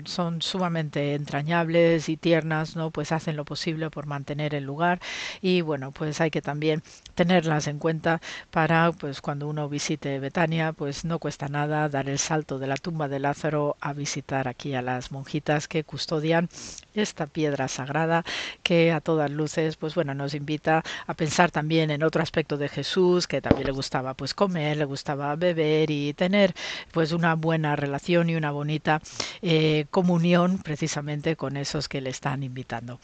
[0.04, 2.90] son sumamente entrañables y tiernas, ¿no?
[2.90, 5.00] Pues hacen lo posible por mantener el lugar
[5.42, 6.82] y bueno, pues hay que también
[7.14, 12.18] tenerlas en cuenta para pues cuando uno visite Betania, pues no cuesta nada dar el
[12.18, 16.48] salto de la tumba de Lázaro a visitar aquí a las monjitas que custodian
[16.94, 18.24] esta piedra sagrada
[18.62, 22.68] que a todas luces pues bueno nos invita a pensar también en otro aspecto de
[22.68, 26.54] Jesús que también le gustaba pues comer le gustaba beber y tener
[26.92, 29.00] pues una buena relación y una bonita
[29.42, 33.00] eh, comunión precisamente con esos que le están invitando.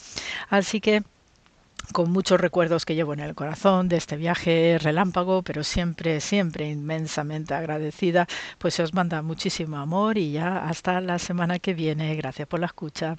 [0.48, 1.02] Así que
[1.92, 6.68] con muchos recuerdos que llevo en el corazón de este viaje relámpago, pero siempre, siempre
[6.68, 8.26] inmensamente agradecida,
[8.58, 12.14] pues se os manda muchísimo amor y ya hasta la semana que viene.
[12.16, 13.16] Gracias por la escucha.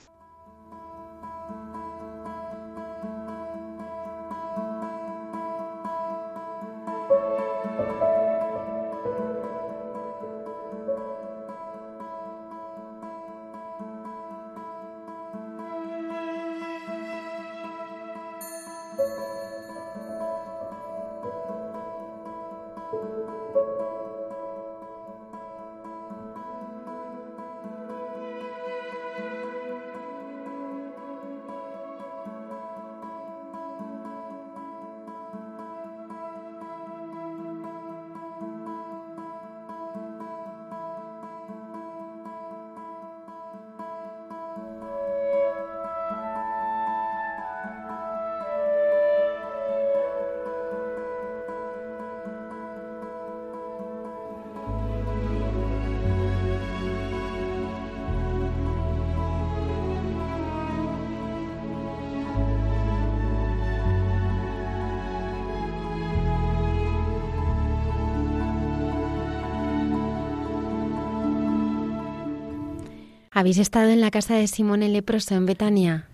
[73.39, 76.09] ¿Habéis estado en la casa de Simón el leproso en Betania?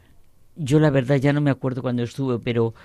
[0.55, 2.75] Yo la verdad ya no me acuerdo cuando estuve, pero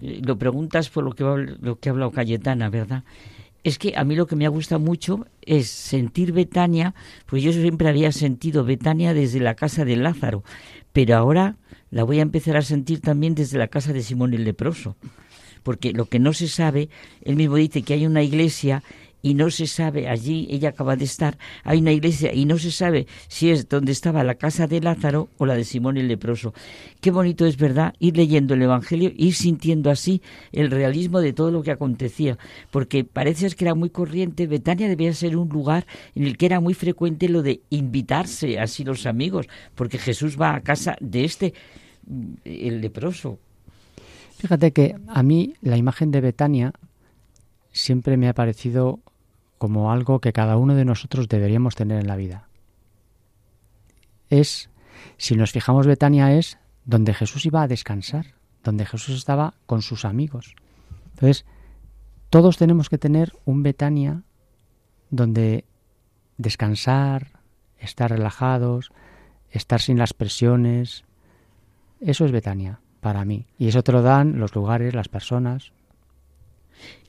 [0.00, 3.04] eh, lo preguntas por lo que, lo que ha hablado Cayetana, ¿verdad?
[3.62, 6.94] Es que a mí lo que me ha gustado mucho es sentir Betania,
[7.26, 10.44] pues yo siempre había sentido Betania desde la casa de Lázaro,
[10.94, 11.56] pero ahora
[11.90, 14.96] la voy a empezar a sentir también desde la casa de Simón el leproso
[15.62, 16.88] porque lo que no se sabe,
[17.22, 18.82] él mismo dice que hay una iglesia
[19.22, 22.70] y no se sabe, allí ella acaba de estar, hay una iglesia y no se
[22.70, 26.54] sabe si es donde estaba la casa de Lázaro o la de Simón el leproso.
[27.00, 30.22] Qué bonito es, ¿verdad?, ir leyendo el Evangelio, ir sintiendo así
[30.52, 32.38] el realismo de todo lo que acontecía,
[32.70, 36.60] porque parece que era muy corriente, Betania debía ser un lugar en el que era
[36.60, 41.54] muy frecuente lo de invitarse así los amigos, porque Jesús va a casa de este,
[42.06, 43.38] mm, el leproso.
[44.38, 46.72] Fíjate que a mí la imagen de Betania
[47.72, 49.00] siempre me ha parecido
[49.60, 52.48] como algo que cada uno de nosotros deberíamos tener en la vida.
[54.30, 54.70] Es,
[55.18, 56.56] si nos fijamos, Betania es
[56.86, 58.32] donde Jesús iba a descansar,
[58.64, 60.56] donde Jesús estaba con sus amigos.
[61.10, 61.44] Entonces,
[62.30, 64.22] todos tenemos que tener un Betania
[65.10, 65.66] donde
[66.38, 67.28] descansar,
[67.78, 68.92] estar relajados,
[69.50, 71.04] estar sin las presiones.
[72.00, 73.44] Eso es Betania para mí.
[73.58, 75.72] Y eso te lo dan los lugares, las personas.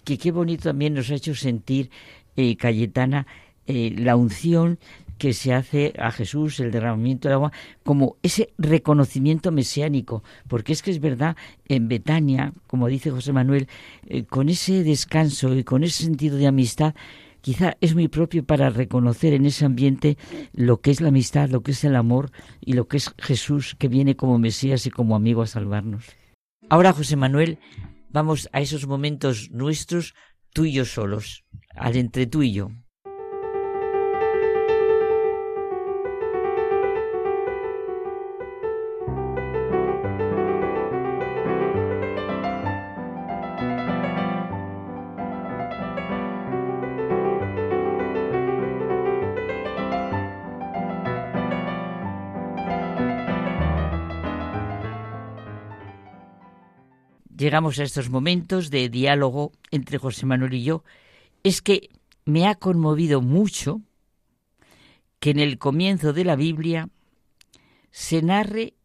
[0.03, 1.91] Que qué bonito también nos ha hecho sentir
[2.35, 3.27] eh, Cayetana,
[3.67, 4.79] eh, la unción
[5.21, 7.51] que se hace a Jesús, el derramamiento del agua,
[7.83, 11.37] como ese reconocimiento mesiánico, porque es que es verdad,
[11.67, 13.67] en Betania, como dice José Manuel,
[14.07, 16.95] eh, con ese descanso y con ese sentido de amistad,
[17.41, 20.17] quizá es muy propio para reconocer en ese ambiente
[20.53, 23.75] lo que es la amistad, lo que es el amor y lo que es Jesús
[23.77, 26.05] que viene como Mesías y como amigo a salvarnos.
[26.67, 27.59] Ahora, José Manuel,
[28.09, 30.15] vamos a esos momentos nuestros
[30.53, 31.45] tú y yo solos,
[31.75, 32.69] al entre tú y yo.
[57.51, 60.85] Llegamos a estos momentos de diálogo entre José Manuel y yo,
[61.43, 61.89] es que
[62.23, 63.81] me ha conmovido mucho
[65.19, 66.87] que en el comienzo de la Biblia
[67.89, 68.75] se narre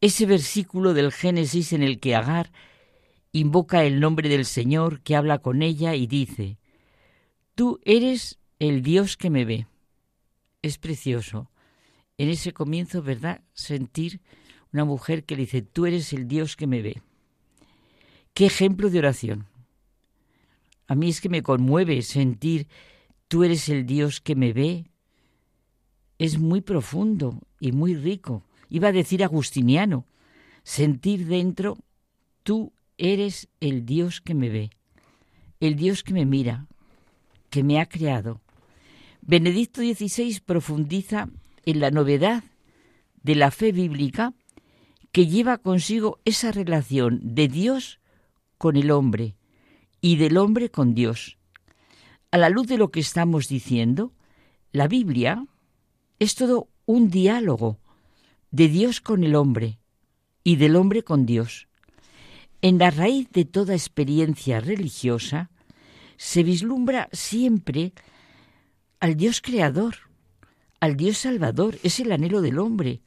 [0.00, 2.52] ese versículo del Génesis en el que Agar
[3.32, 6.56] invoca el nombre del Señor que habla con ella y dice,
[7.54, 9.66] Tú eres el Dios que me ve.
[10.62, 11.50] Es precioso
[12.16, 13.42] en ese comienzo, ¿verdad?
[13.52, 14.22] Sentir
[14.72, 17.02] una mujer que le dice, Tú eres el Dios que me ve.
[18.34, 19.46] Qué ejemplo de oración.
[20.86, 22.66] A mí es que me conmueve sentir,
[23.28, 24.86] tú eres el Dios que me ve.
[26.18, 28.42] Es muy profundo y muy rico.
[28.68, 30.04] Iba a decir agustiniano,
[30.62, 31.78] sentir dentro,
[32.42, 34.70] tú eres el Dios que me ve,
[35.60, 36.66] el Dios que me mira,
[37.50, 38.40] que me ha creado.
[39.22, 41.28] Benedicto XVI profundiza
[41.64, 42.42] en la novedad
[43.22, 44.34] de la fe bíblica
[45.12, 47.99] que lleva consigo esa relación de Dios
[48.60, 49.36] con el hombre
[50.02, 51.38] y del hombre con Dios.
[52.30, 54.12] A la luz de lo que estamos diciendo,
[54.70, 55.46] la Biblia
[56.18, 57.78] es todo un diálogo
[58.50, 59.78] de Dios con el hombre
[60.44, 61.68] y del hombre con Dios.
[62.60, 65.50] En la raíz de toda experiencia religiosa
[66.18, 67.94] se vislumbra siempre
[69.00, 69.96] al Dios creador,
[70.80, 73.00] al Dios salvador, es el anhelo del hombre.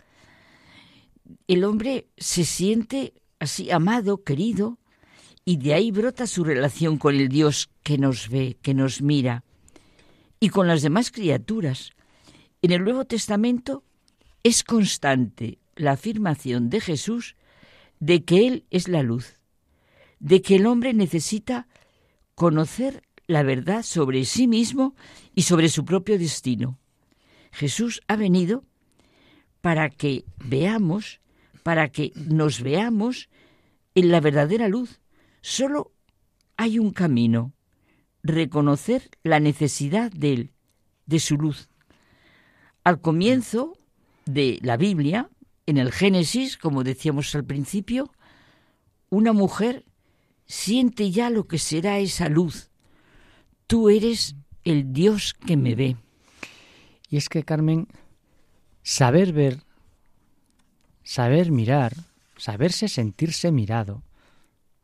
[1.48, 4.80] El hombre se siente así amado, querido,
[5.46, 9.44] y de ahí brota su relación con el Dios que nos ve, que nos mira,
[10.40, 11.92] y con las demás criaturas.
[12.62, 13.84] En el Nuevo Testamento
[14.44, 17.36] es constante la afirmación de Jesús
[18.00, 19.40] de que Él es la luz,
[20.20, 21.68] de que el hombre necesita
[22.36, 24.96] conocer la verdad sobre sí mismo
[25.34, 26.80] y sobre su propio destino.
[27.52, 28.64] Jesús ha venido
[29.62, 31.22] para que veamos,
[31.64, 33.30] para que nos veamos
[33.96, 35.00] en la verdadera luz,
[35.44, 35.92] Solo
[36.56, 37.52] hay un camino,
[38.24, 40.52] reconocer la necesidad de Él,
[41.06, 41.68] de su luz.
[42.86, 43.78] Al comienzo
[44.26, 45.30] de la Biblia,
[45.66, 48.10] en el Génesis, como decíamos al principio,
[49.10, 49.84] una mujer
[50.46, 52.70] siente ya lo que será esa luz.
[53.68, 55.98] Tú eres el Dios que me ve.
[57.10, 57.90] Y es que, Carmen,
[58.82, 59.60] saber ver,
[61.04, 61.94] saber mirar,
[62.38, 64.04] saberse sentirse mirado,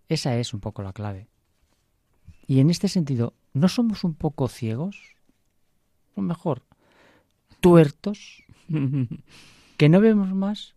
[0.09, 1.29] esa es un poco la clave.
[2.47, 5.15] Y en este sentido, ¿no somos un poco ciegos?
[6.15, 6.63] O mejor,
[7.59, 8.43] tuertos,
[9.77, 10.75] que no vemos más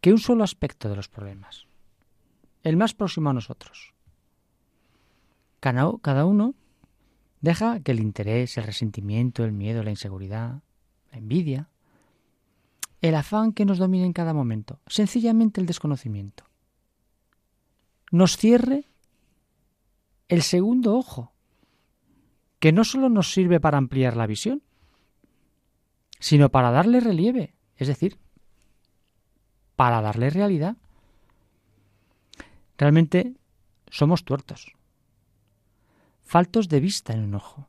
[0.00, 1.66] que un solo aspecto de los problemas,
[2.62, 3.92] el más próximo a nosotros.
[5.60, 6.54] Cada uno
[7.40, 10.62] deja que el interés, el resentimiento, el miedo, la inseguridad,
[11.10, 11.70] la envidia,
[13.00, 16.44] el afán que nos domine en cada momento, sencillamente el desconocimiento,
[18.14, 18.84] nos cierre
[20.28, 21.32] el segundo ojo,
[22.60, 24.62] que no solo nos sirve para ampliar la visión,
[26.20, 28.20] sino para darle relieve, es decir,
[29.74, 30.76] para darle realidad.
[32.78, 33.34] Realmente
[33.90, 34.76] somos tuertos,
[36.22, 37.66] faltos de vista en un ojo,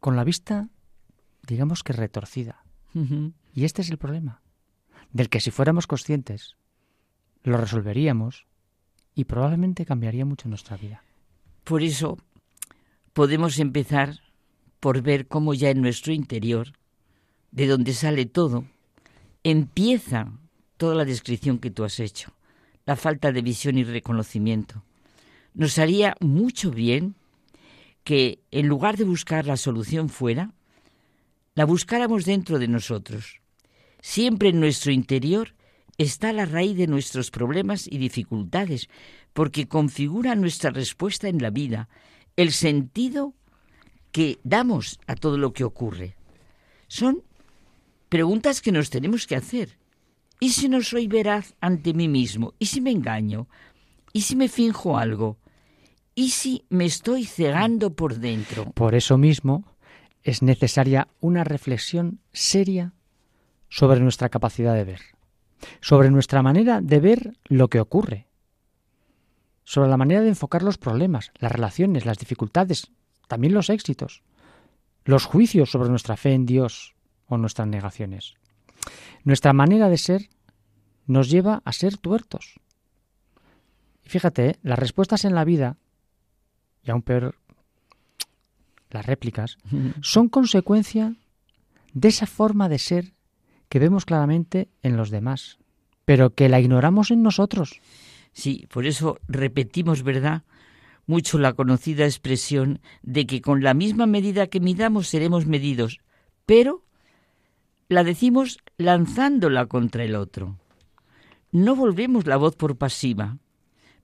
[0.00, 0.70] con la vista,
[1.46, 2.64] digamos que retorcida.
[3.52, 4.40] Y este es el problema,
[5.12, 6.56] del que si fuéramos conscientes,
[7.42, 8.46] lo resolveríamos
[9.16, 11.02] y probablemente cambiaría mucho nuestra vida.
[11.64, 12.18] Por eso
[13.12, 14.20] podemos empezar
[14.78, 16.74] por ver cómo ya en nuestro interior,
[17.50, 18.66] de donde sale todo,
[19.42, 20.30] empieza
[20.76, 22.34] toda la descripción que tú has hecho,
[22.84, 24.84] la falta de visión y reconocimiento.
[25.54, 27.16] Nos haría mucho bien
[28.04, 30.52] que en lugar de buscar la solución fuera,
[31.54, 33.40] la buscáramos dentro de nosotros.
[34.02, 35.55] Siempre en nuestro interior
[35.98, 38.88] está la raíz de nuestros problemas y dificultades,
[39.32, 41.88] porque configura nuestra respuesta en la vida,
[42.36, 43.34] el sentido
[44.12, 46.16] que damos a todo lo que ocurre.
[46.88, 47.22] Son
[48.08, 49.78] preguntas que nos tenemos que hacer.
[50.38, 52.54] ¿Y si no soy veraz ante mí mismo?
[52.58, 53.48] ¿Y si me engaño?
[54.12, 55.38] ¿Y si me finjo algo?
[56.14, 58.70] ¿Y si me estoy cegando por dentro?
[58.72, 59.64] Por eso mismo
[60.22, 62.94] es necesaria una reflexión seria
[63.68, 65.00] sobre nuestra capacidad de ver,
[65.80, 68.26] sobre nuestra manera de ver lo que ocurre,
[69.64, 72.92] sobre la manera de enfocar los problemas, las relaciones, las dificultades,
[73.28, 74.22] también los éxitos,
[75.04, 76.94] los juicios sobre nuestra fe en Dios
[77.26, 78.34] o nuestras negaciones.
[79.24, 80.28] Nuestra manera de ser
[81.06, 82.60] nos lleva a ser tuertos.
[84.04, 84.58] Y fíjate, ¿eh?
[84.62, 85.78] las respuestas en la vida,
[86.82, 87.36] y aún peor
[88.90, 89.58] las réplicas,
[90.00, 91.16] son consecuencia
[91.92, 93.15] de esa forma de ser
[93.68, 95.58] que vemos claramente en los demás,
[96.04, 97.80] pero que la ignoramos en nosotros.
[98.32, 100.42] Sí, por eso repetimos, ¿verdad?
[101.06, 106.00] Mucho la conocida expresión de que con la misma medida que midamos seremos medidos,
[106.44, 106.84] pero
[107.88, 110.58] la decimos lanzándola contra el otro.
[111.52, 113.38] No volvemos la voz por pasiva.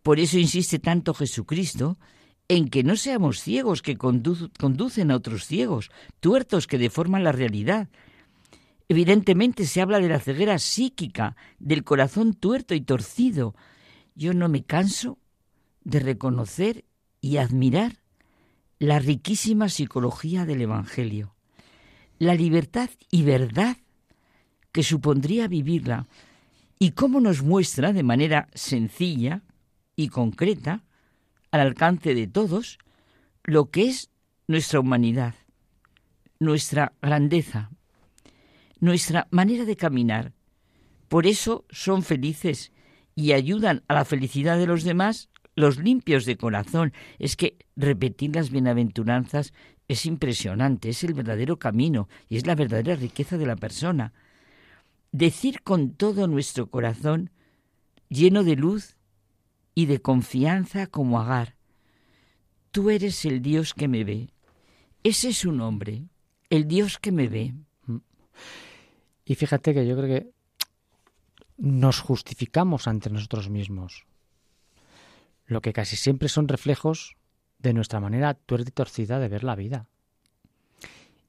[0.02, 1.98] Por eso insiste tanto Jesucristo
[2.48, 5.90] en que no seamos ciegos que conducen a otros ciegos,
[6.20, 7.88] tuertos que deforman la realidad.
[8.92, 13.54] Evidentemente se habla de la ceguera psíquica, del corazón tuerto y torcido.
[14.14, 15.18] Yo no me canso
[15.82, 16.84] de reconocer
[17.20, 17.96] y admirar
[18.78, 21.34] la riquísima psicología del Evangelio
[22.22, 23.78] la libertad y verdad
[24.70, 26.06] que supondría vivirla
[26.78, 29.42] y cómo nos muestra de manera sencilla
[29.96, 30.84] y concreta,
[31.50, 32.78] al alcance de todos,
[33.42, 34.10] lo que es
[34.46, 35.34] nuestra humanidad,
[36.38, 37.72] nuestra grandeza,
[38.82, 40.32] nuestra manera de caminar.
[41.06, 42.72] Por eso son felices
[43.14, 46.92] y ayudan a la felicidad de los demás los limpios de corazón.
[47.20, 49.52] Es que repetir las bienaventuranzas
[49.86, 54.12] es impresionante, es el verdadero camino y es la verdadera riqueza de la persona.
[55.12, 57.30] Decir con todo nuestro corazón,
[58.08, 58.96] lleno de luz
[59.76, 61.54] y de confianza como Agar,
[62.72, 64.30] tú eres el Dios que me ve.
[65.04, 66.02] Ese es su nombre,
[66.50, 67.54] el Dios que me ve.
[69.32, 70.30] Y fíjate que yo creo que
[71.56, 74.04] nos justificamos ante nosotros mismos,
[75.46, 77.16] lo que casi siempre son reflejos
[77.58, 79.86] de nuestra manera tuerta y torcida de ver la vida.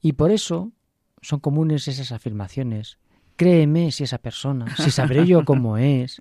[0.01, 0.73] Y por eso
[1.21, 2.97] son comunes esas afirmaciones.
[3.38, 6.19] Créeme si esa persona, si sabré yo cómo es.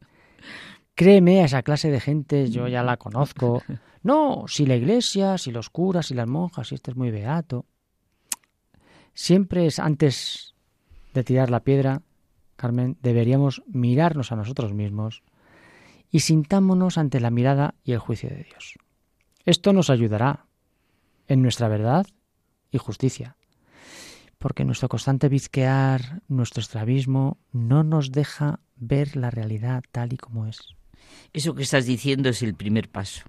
[0.94, 3.60] Créeme a esa clase de gente, yo ya la conozco.
[4.04, 7.66] No, si la iglesia, si los curas, si las monjas, si este es muy beato.
[9.14, 10.51] Siempre es antes
[11.12, 12.02] de tirar la piedra,
[12.56, 15.22] Carmen, deberíamos mirarnos a nosotros mismos
[16.10, 18.74] y sintámonos ante la mirada y el juicio de Dios.
[19.44, 20.46] Esto nos ayudará
[21.26, 22.06] en nuestra verdad
[22.70, 23.36] y justicia,
[24.38, 30.46] porque nuestro constante bizquear, nuestro estrabismo, no nos deja ver la realidad tal y como
[30.46, 30.60] es.
[31.32, 33.24] Eso que estás diciendo es el primer paso.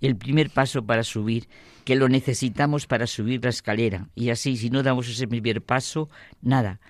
[0.00, 1.48] El primer paso para subir,
[1.84, 4.10] que lo necesitamos para subir la escalera.
[4.14, 6.08] Y así, si no damos ese primer paso,
[6.40, 6.80] nada.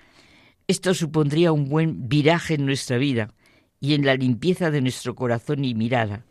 [0.69, 3.33] Esto supondría un buen viraje en nuestra vida
[3.79, 6.27] y en la limpieza de nuestro corazón y mirada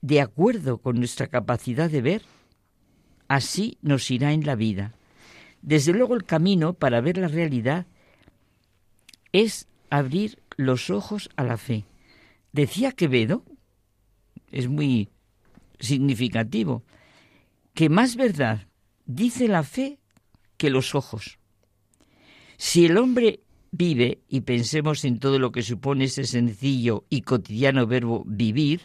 [0.00, 2.22] de acuerdo con nuestra capacidad de ver,
[3.28, 4.94] así nos irá en la vida.
[5.60, 7.86] Desde luego el camino para ver la realidad
[9.32, 11.84] es abrir los ojos a la fe.
[12.52, 13.44] Decía Quevedo,
[14.50, 15.10] es muy
[15.78, 16.82] significativo,
[17.74, 18.68] que más verdad
[19.04, 19.98] dice la fe
[20.56, 21.38] que los ojos.
[22.56, 23.40] Si el hombre
[23.72, 28.82] vive, y pensemos en todo lo que supone ese sencillo y cotidiano verbo vivir,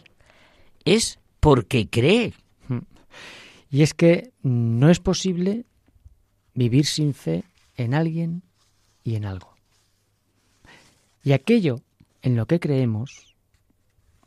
[0.84, 2.34] es porque cree.
[3.70, 5.66] Y es que no es posible
[6.54, 7.44] vivir sin fe
[7.76, 8.44] en alguien
[9.04, 9.56] y en algo.
[11.24, 11.82] Y aquello
[12.22, 13.36] en lo que creemos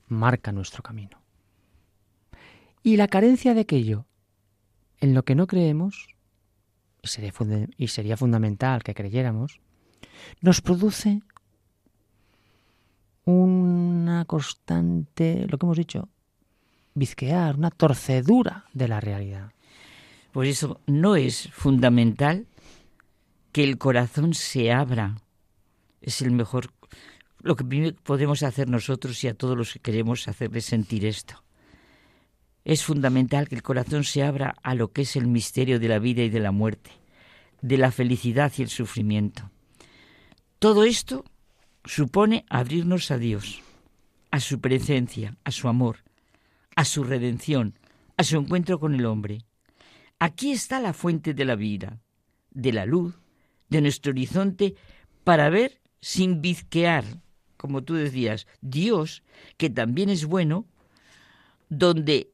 [0.08, 1.22] marca nuestro camino.
[2.82, 4.06] Y la carencia de aquello
[5.00, 6.08] en lo que no creemos,
[7.76, 9.60] y sería, fundamental que creyéramos,
[10.40, 11.22] nos produce
[13.24, 16.08] una constante, lo que hemos dicho,
[16.94, 19.52] bizquear, una torcedura de la realidad.
[20.32, 22.46] Por eso no es fundamental
[23.52, 25.16] que el corazón se abra.
[26.00, 26.70] Es el mejor
[27.42, 31.42] lo que podemos hacer nosotros y a todos los que queremos hacerles sentir esto.
[32.64, 35.98] Es fundamental que el corazón se abra a lo que es el misterio de la
[35.98, 36.90] vida y de la muerte,
[37.62, 39.50] de la felicidad y el sufrimiento.
[40.58, 41.24] Todo esto
[41.84, 43.62] supone abrirnos a Dios,
[44.32, 45.98] a su presencia, a su amor,
[46.74, 47.78] a su redención,
[48.16, 49.44] a su encuentro con el hombre.
[50.18, 52.00] Aquí está la fuente de la vida,
[52.50, 53.14] de la luz,
[53.68, 54.74] de nuestro horizonte,
[55.22, 57.04] para ver sin bizquear,
[57.56, 59.22] como tú decías, Dios,
[59.58, 60.66] que también es bueno,
[61.68, 62.32] donde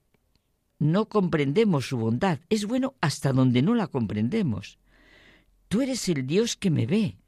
[0.79, 2.39] no comprendemos su bondad.
[2.49, 4.79] Es bueno hasta donde no la comprendemos.
[5.69, 7.19] Tú eres el Dios que me ve.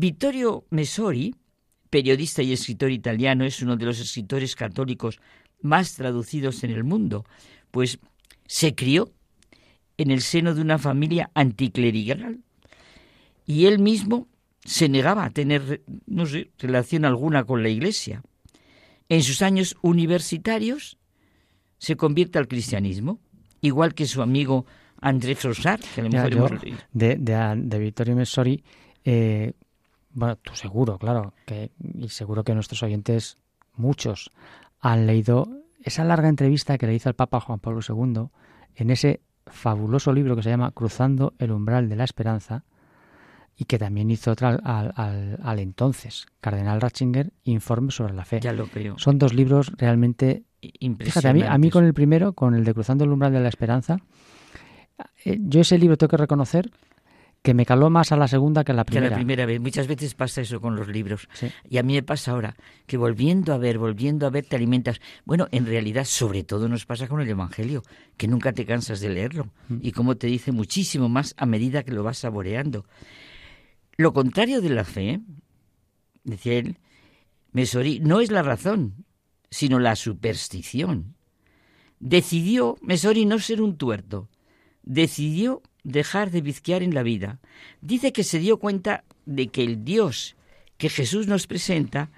[0.00, 1.34] Vittorio Messori,
[1.90, 5.20] periodista y escritor italiano, es uno de los escritores católicos
[5.60, 7.26] más traducidos en el mundo,
[7.70, 7.98] pues
[8.46, 9.12] se crió
[9.98, 12.38] en el seno de una familia anticlerical
[13.44, 14.26] y él mismo
[14.64, 18.22] se negaba a tener, no sé, relación alguna con la Iglesia.
[19.10, 20.96] En sus años universitarios
[21.76, 23.20] se convierte al cristianismo,
[23.60, 24.64] igual que su amigo
[24.98, 26.58] André Frossard, que a lo mejor
[26.92, 28.64] de, de, de, Vittorio Messori,
[29.04, 29.52] eh,
[30.12, 33.38] bueno, tú seguro, claro, que, y seguro que nuestros oyentes,
[33.74, 34.32] muchos,
[34.80, 35.48] han leído
[35.82, 38.28] esa larga entrevista que le hizo al Papa Juan Pablo II
[38.76, 42.64] en ese fabuloso libro que se llama Cruzando el umbral de la esperanza
[43.56, 44.94] y que también hizo otra al,
[45.42, 48.40] al, entonces Cardenal Ratzinger, Informe sobre la fe.
[48.40, 48.98] Ya lo creo.
[48.98, 50.44] Son dos libros realmente
[50.98, 53.40] Fíjate, a mí, a mí con el primero, con el de Cruzando el umbral de
[53.40, 53.96] la esperanza,
[55.24, 56.70] eh, yo ese libro tengo que reconocer
[57.42, 59.06] que me caló más a la segunda que a la primera.
[59.06, 59.60] Que la primera vez.
[59.60, 61.28] Muchas veces pasa eso con los libros.
[61.68, 62.54] Y a mí me pasa ahora,
[62.86, 65.00] que volviendo a ver, volviendo a ver, te alimentas.
[65.24, 67.82] Bueno, en realidad, sobre todo nos pasa con el Evangelio,
[68.16, 69.50] que nunca te cansas de leerlo.
[69.68, 69.78] Mm.
[69.80, 72.84] Y como te dice muchísimo más a medida que lo vas saboreando.
[73.96, 75.20] Lo contrario de la fe,
[76.24, 76.78] decía él,
[77.52, 79.06] Mesori, no es la razón,
[79.50, 81.16] sino la superstición.
[81.98, 84.28] Decidió Mesori no ser un tuerto,
[84.82, 87.40] decidió dejar de vizquear en la vida.
[87.80, 90.36] Dice que se dio cuenta de que el Dios
[90.80, 92.10] que Jesús nos presenta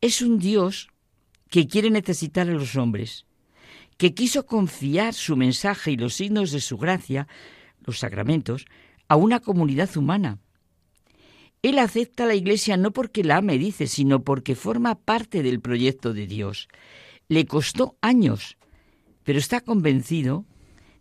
[0.00, 0.88] es un Dios
[1.50, 3.26] que quiere necesitar a los hombres,
[3.96, 7.26] que quiso confiar su mensaje y los signos de su gracia,
[7.84, 8.66] los sacramentos,
[9.08, 10.38] a una comunidad humana.
[11.62, 16.14] Él acepta la Iglesia no porque la ame, dice, sino porque forma parte del proyecto
[16.14, 16.68] de Dios.
[17.26, 18.58] Le costó años,
[19.24, 20.44] pero está convencido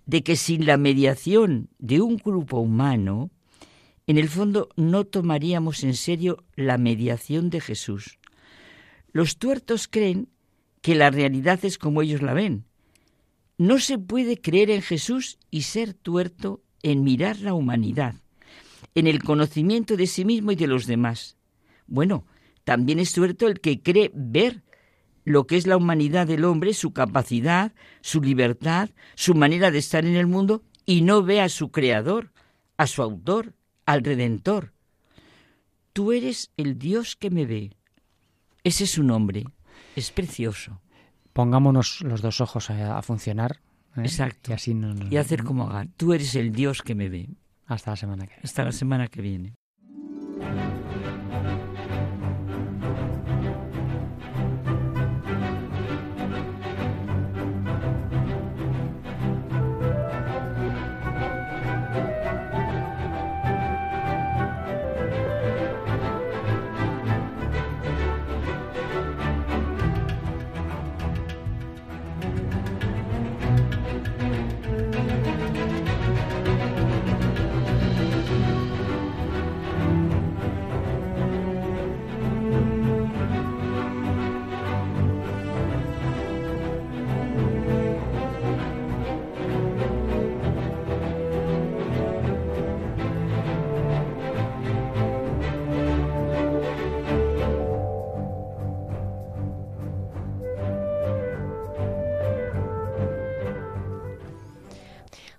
[0.07, 3.29] de que sin la mediación de un grupo humano,
[4.07, 8.17] en el fondo no tomaríamos en serio la mediación de Jesús.
[9.11, 10.29] Los tuertos creen
[10.81, 12.63] que la realidad es como ellos la ven.
[13.57, 18.15] No se puede creer en Jesús y ser tuerto en mirar la humanidad,
[18.95, 21.35] en el conocimiento de sí mismo y de los demás.
[21.85, 22.25] Bueno,
[22.63, 24.63] también es tuerto el que cree ver
[25.27, 30.05] lo que es la humanidad del hombre, su capacidad, su libertad, su manera de estar
[30.05, 32.31] en el mundo, y no ve a su creador,
[32.77, 33.53] a su autor,
[33.85, 34.71] al redentor.
[35.91, 37.75] Tú eres el Dios que me ve.
[38.63, 39.43] Ese es su nombre.
[39.97, 40.79] Es precioso.
[41.33, 43.59] Pongámonos los dos ojos a, funcionar.
[43.97, 44.03] ¿eh?
[44.03, 44.51] Exacto.
[44.51, 45.87] Y, así no, y hacer como haga.
[45.97, 47.27] Tú eres el Dios que me ve.
[47.65, 48.43] Hasta la semana que viene.
[48.45, 49.55] Hasta la semana que viene.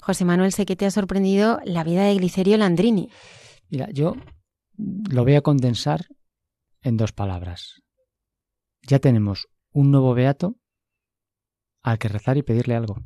[0.09, 3.10] José Manuel, sé que te ha sorprendido la vida de Glicerio Landrini.
[3.68, 4.16] Mira, yo
[4.78, 6.06] lo voy a condensar
[6.80, 7.82] en dos palabras.
[8.80, 10.56] Ya tenemos un nuevo beato
[11.82, 13.02] al que rezar y pedirle algo.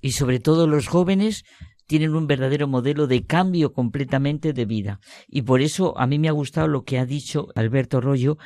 [0.00, 1.44] Y sobre todo los jóvenes
[1.86, 4.98] tienen un verdadero modelo de cambio completamente de vida.
[5.28, 8.38] Y por eso a mí me ha gustado lo que ha dicho Alberto Rollo,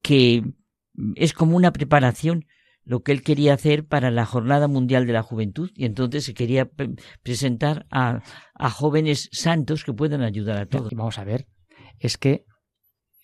[0.00, 0.44] que
[1.14, 2.46] es como una preparación
[2.86, 6.34] lo que él quería hacer para la Jornada Mundial de la Juventud y entonces se
[6.34, 6.70] quería
[7.22, 8.22] presentar a,
[8.54, 10.92] a jóvenes santos que puedan ayudar a todos.
[10.94, 11.48] Vamos a ver,
[11.98, 12.44] es que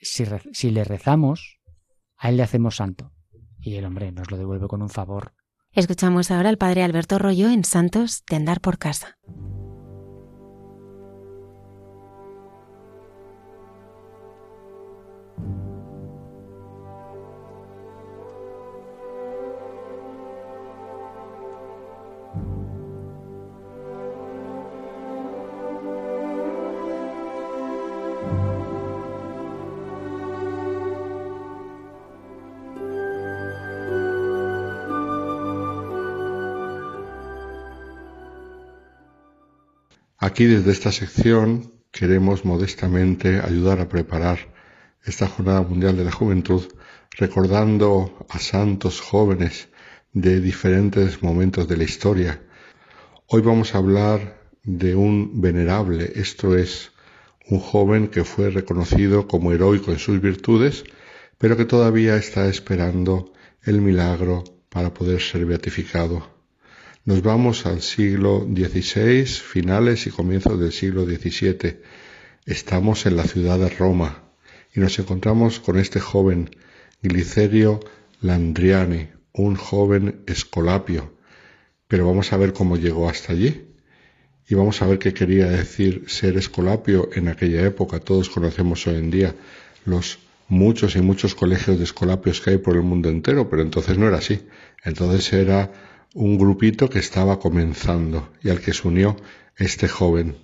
[0.01, 1.61] si, si le rezamos,
[2.17, 3.13] a él le hacemos santo
[3.61, 5.33] y el hombre nos lo devuelve con un favor.
[5.71, 9.17] Escuchamos ahora al padre Alberto Rollo en Santos de Andar por Casa.
[40.25, 44.39] Aquí desde esta sección queremos modestamente ayudar a preparar
[45.05, 46.63] esta Jornada Mundial de la Juventud
[47.19, 49.69] recordando a santos jóvenes
[50.13, 52.41] de diferentes momentos de la historia.
[53.27, 56.93] Hoy vamos a hablar de un venerable, esto es,
[57.49, 60.85] un joven que fue reconocido como heroico en sus virtudes,
[61.37, 63.33] pero que todavía está esperando
[63.65, 66.32] el milagro para poder ser beatificado.
[67.05, 71.81] Nos vamos al siglo XVI, finales y comienzos del siglo XVII.
[72.47, 74.23] Estamos en la ciudad de Roma
[74.73, 76.51] y nos encontramos con este joven,
[77.03, 77.81] Glicerio
[78.21, 81.13] Landriani, un joven escolapio.
[81.89, 83.67] Pero vamos a ver cómo llegó hasta allí
[84.49, 87.99] y vamos a ver qué quería decir ser escolapio en aquella época.
[87.99, 89.35] Todos conocemos hoy en día
[89.85, 93.99] los muchos y muchos colegios de escolapios que hay por el mundo entero, pero entonces
[93.99, 94.47] no era así.
[94.85, 99.17] Entonces era un grupito que estaba comenzando y al que se unió
[99.57, 100.37] este joven.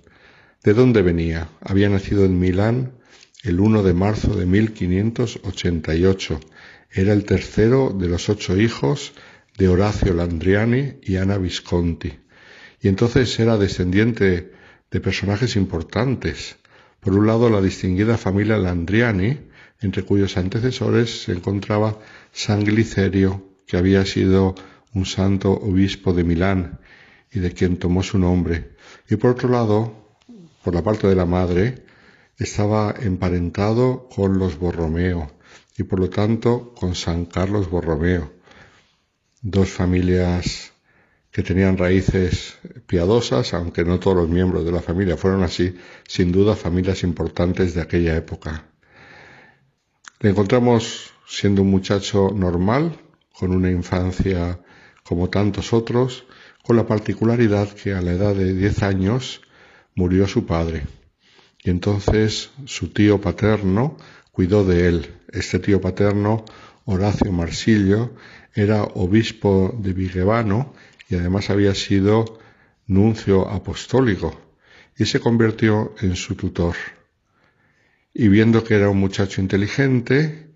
[0.63, 1.49] ¿De dónde venía?
[1.61, 2.93] Había nacido en Milán
[3.43, 6.39] el 1 de marzo de 1588.
[6.91, 9.13] Era el tercero de los ocho hijos
[9.57, 12.19] de Horacio Landriani y Ana Visconti.
[12.81, 14.51] Y entonces era descendiente
[14.89, 16.57] de personajes importantes.
[16.99, 19.37] Por un lado, la distinguida familia Landriani,
[19.81, 21.99] entre cuyos antecesores se encontraba
[22.31, 24.55] San Glicerio, que había sido
[24.93, 26.79] un santo obispo de Milán
[27.31, 28.75] y de quien tomó su nombre.
[29.09, 29.93] Y por otro lado,
[30.63, 31.85] por la parte de la madre,
[32.37, 35.31] estaba emparentado con los Borromeo
[35.77, 38.31] y por lo tanto con San Carlos Borromeo,
[39.41, 40.73] dos familias
[41.31, 42.57] que tenían raíces
[42.87, 45.75] piadosas, aunque no todos los miembros de la familia fueron así,
[46.07, 48.65] sin duda familias importantes de aquella época.
[50.19, 52.99] Le encontramos siendo un muchacho normal,
[53.31, 54.59] con una infancia
[55.09, 56.23] como tantos otros,
[56.63, 59.41] con la particularidad que a la edad de diez años
[59.95, 60.85] murió su padre.
[61.63, 63.97] Y entonces su tío paterno
[64.31, 65.15] cuidó de él.
[65.31, 66.45] Este tío paterno,
[66.85, 68.13] Horacio Marsilio,
[68.53, 70.75] era obispo de Vigevano
[71.09, 72.37] y además había sido
[72.85, 74.39] nuncio apostólico
[74.95, 76.75] y se convirtió en su tutor.
[78.13, 80.49] Y viendo que era un muchacho inteligente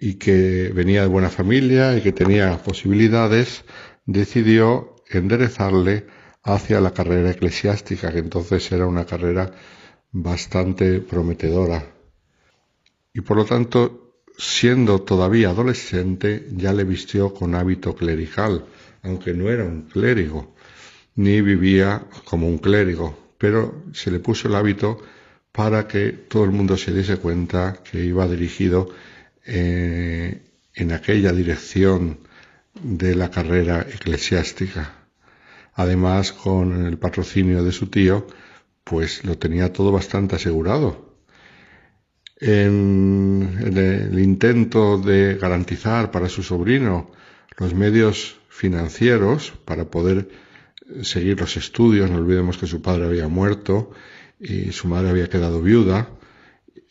[0.00, 3.64] y que venía de buena familia y que tenía posibilidades,
[4.08, 6.06] decidió enderezarle
[6.42, 9.52] hacia la carrera eclesiástica, que entonces era una carrera
[10.10, 11.84] bastante prometedora.
[13.12, 18.64] Y por lo tanto, siendo todavía adolescente, ya le vistió con hábito clerical,
[19.02, 20.54] aunque no era un clérigo,
[21.16, 25.02] ni vivía como un clérigo, pero se le puso el hábito
[25.52, 28.88] para que todo el mundo se diese cuenta que iba dirigido
[29.44, 30.40] eh,
[30.72, 32.20] en aquella dirección
[32.82, 34.94] de la carrera eclesiástica.
[35.74, 38.26] Además, con el patrocinio de su tío,
[38.84, 41.14] pues lo tenía todo bastante asegurado.
[42.40, 47.10] En, el intento de garantizar para su sobrino
[47.58, 50.28] los medios financieros para poder
[51.02, 53.90] seguir los estudios, no olvidemos que su padre había muerto
[54.40, 56.08] y su madre había quedado viuda,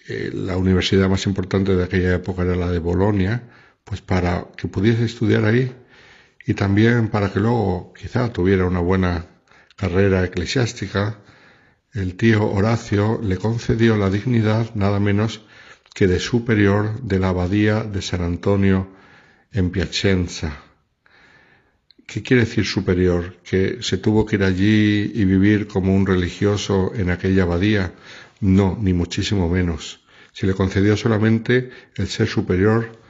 [0.07, 3.43] eh, la universidad más importante de aquella época era la de Bolonia,
[3.87, 5.73] pues para que pudiese estudiar ahí
[6.45, 9.27] y también para que luego quizá tuviera una buena
[9.77, 11.19] carrera eclesiástica,
[11.93, 15.41] el tío Horacio le concedió la dignidad nada menos
[15.93, 18.91] que de superior de la abadía de San Antonio
[19.53, 20.63] en Piacenza.
[22.05, 23.37] ¿Qué quiere decir superior?
[23.49, 27.93] ¿Que se tuvo que ir allí y vivir como un religioso en aquella abadía?
[28.41, 30.01] No, ni muchísimo menos.
[30.33, 33.06] Se le concedió solamente el ser superior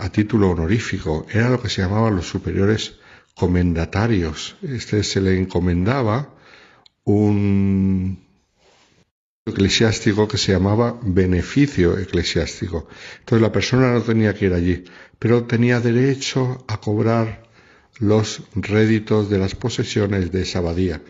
[0.00, 1.26] a título honorífico.
[1.30, 2.94] Era lo que se llamaban los superiores
[3.34, 4.56] comendatarios.
[4.62, 6.34] Este se le encomendaba
[7.04, 8.18] un
[9.46, 12.88] eclesiástico que se llamaba beneficio eclesiástico.
[13.20, 14.84] Entonces la persona no tenía que ir allí,
[15.18, 17.42] pero tenía derecho a cobrar
[17.98, 21.02] los réditos de las posesiones de esa abadía.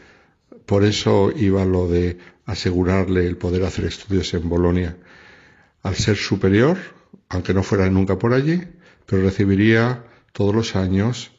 [0.66, 4.96] Por eso iba lo de asegurarle el poder hacer estudios en Bolonia.
[5.82, 6.76] Al ser superior,
[7.28, 8.60] aunque no fuera nunca por allí,
[9.10, 11.32] pero recibiría todos los años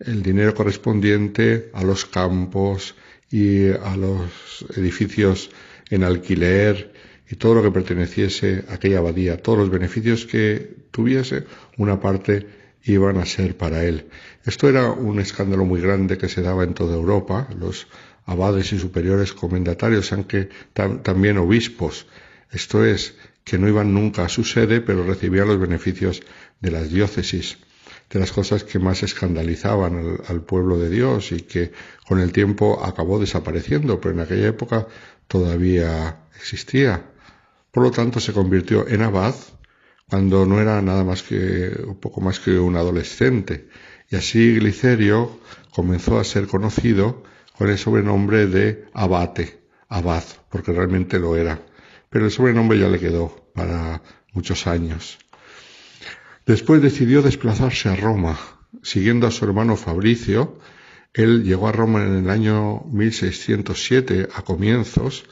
[0.00, 2.94] el dinero correspondiente a los campos
[3.30, 5.50] y a los edificios
[5.90, 6.94] en alquiler
[7.28, 11.44] y todo lo que perteneciese a aquella abadía, todos los beneficios que tuviese,
[11.76, 12.46] una parte
[12.84, 14.06] iban a ser para él.
[14.46, 17.46] Esto era un escándalo muy grande que se daba en toda Europa.
[17.58, 17.88] Los
[18.24, 22.06] abades y superiores comendatarios, aunque también obispos,
[22.50, 23.14] esto es,
[23.48, 26.22] que no iban nunca a su sede, pero recibían los beneficios
[26.60, 27.58] de las diócesis,
[28.10, 31.72] de las cosas que más escandalizaban al, al pueblo de Dios y que
[32.06, 34.86] con el tiempo acabó desapareciendo, pero en aquella época
[35.26, 37.10] todavía existía.
[37.70, 39.34] Por lo tanto, se convirtió en abad
[40.08, 43.68] cuando no era nada más que un poco más que un adolescente.
[44.10, 45.38] Y así Glicerio
[45.70, 47.22] comenzó a ser conocido
[47.56, 51.60] con el sobrenombre de abate, abad, porque realmente lo era.
[52.10, 54.02] Pero el sobrenombre ya le quedó para
[54.32, 55.18] muchos años.
[56.46, 58.38] Después decidió desplazarse a Roma,
[58.82, 60.58] siguiendo a su hermano Fabricio.
[61.12, 65.24] Él llegó a Roma en el año 1607 a comienzos,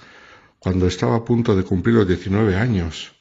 [0.58, 3.12] cuando estaba a punto de cumplir los 19 años.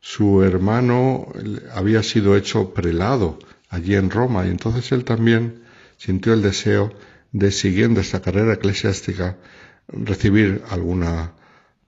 [0.00, 1.28] Su hermano
[1.74, 3.38] había sido hecho prelado
[3.68, 5.62] allí en Roma y entonces él también
[5.96, 6.92] sintió el deseo
[7.32, 9.36] de, siguiendo esta carrera eclesiástica,
[9.88, 11.35] recibir alguna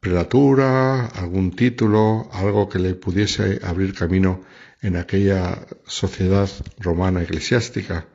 [0.00, 4.42] prelatura, algún título, algo que le pudiese abrir camino
[4.80, 6.48] en aquella sociedad
[6.78, 8.06] romana eclesiástica.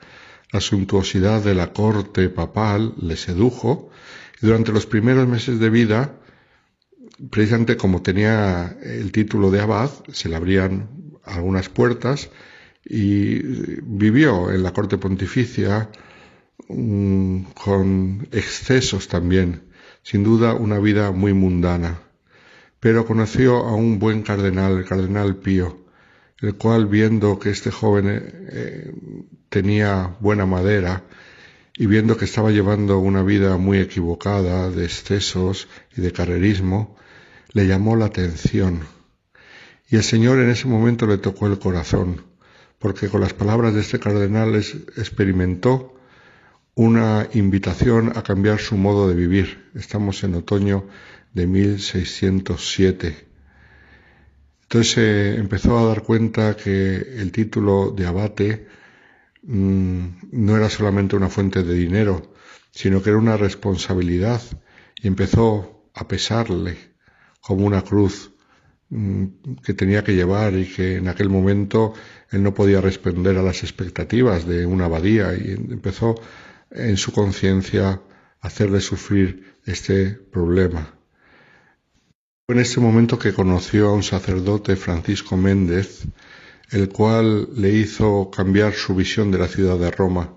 [0.52, 3.90] La suntuosidad de la corte papal le sedujo
[4.42, 6.20] y durante los primeros meses de vida
[7.30, 10.90] precisamente como tenía el título de abad, se le abrían
[11.24, 12.30] algunas puertas
[12.86, 13.36] y
[13.82, 15.90] vivió en la corte pontificia
[16.68, 19.64] mm, con excesos también,
[20.04, 22.00] sin duda una vida muy mundana.
[22.80, 25.86] Pero conoció a un buen cardenal, el cardenal Pío,
[26.42, 28.08] el cual viendo que este joven
[28.52, 28.94] eh,
[29.50, 31.04] tenía buena madera
[31.76, 36.98] y viendo que estaba llevando una vida muy equivocada de excesos y de carrerismo,
[37.54, 38.82] le llamó la atención.
[39.90, 42.24] Y el Señor en ese momento le tocó el corazón,
[42.78, 45.93] porque con las palabras de este cardenal experimentó
[46.76, 49.72] una invitación a cambiar su modo de vivir.
[49.76, 50.88] Estamos en otoño
[51.34, 53.28] de 1607.
[54.64, 58.68] Entonces se empezó a dar cuenta que el título de abate
[59.44, 62.34] mm, no era solamente una fuente de dinero,
[62.72, 64.42] sino que era una responsabilidad
[64.96, 66.78] y empezó a pesarle
[67.40, 68.32] como una cruz
[68.90, 69.26] mm,
[69.64, 71.94] que tenía que llevar y que en aquel momento
[72.32, 76.16] él no podía responder a las expectativas de una abadía y empezó
[76.74, 78.02] en su conciencia
[78.42, 80.96] hacerle sufrir este problema.
[82.46, 86.04] Fue en este momento que conoció a un sacerdote, Francisco Méndez,
[86.72, 90.34] el cual le hizo cambiar su visión de la ciudad de Roma,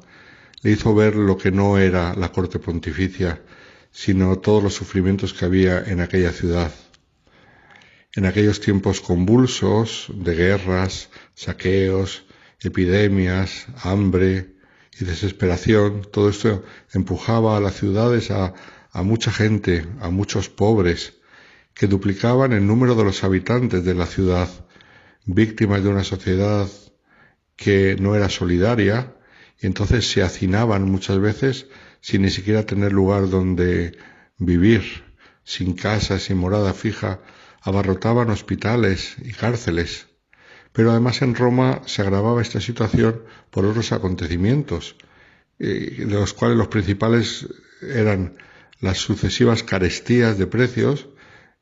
[0.63, 3.43] le hizo ver lo que no era la corte pontificia,
[3.91, 6.73] sino todos los sufrimientos que había en aquella ciudad
[8.17, 12.25] en aquellos tiempos convulsos de guerras, saqueos,
[12.61, 14.56] epidemias, hambre
[14.99, 18.55] y desesperación, todo esto empujaba a las ciudades a,
[19.03, 21.15] mucha gente, a muchos pobres,
[21.75, 24.49] que duplicaban el número de los habitantes de la ciudad,
[25.27, 26.69] víctimas de una sociedad
[27.57, 29.15] que no era solidaria,
[29.61, 31.67] y entonces se hacinaban muchas veces
[32.01, 33.99] sin ni siquiera tener lugar donde
[34.39, 35.05] vivir,
[35.45, 37.21] sin casa, sin morada fija,
[37.63, 40.06] abarrotaban hospitales y cárceles.
[40.77, 44.97] Pero además en Roma se agravaba esta situación por otros acontecimientos,
[45.59, 47.49] eh, de los cuales los principales
[47.81, 48.37] eran
[48.81, 51.09] las sucesivas carestías de precios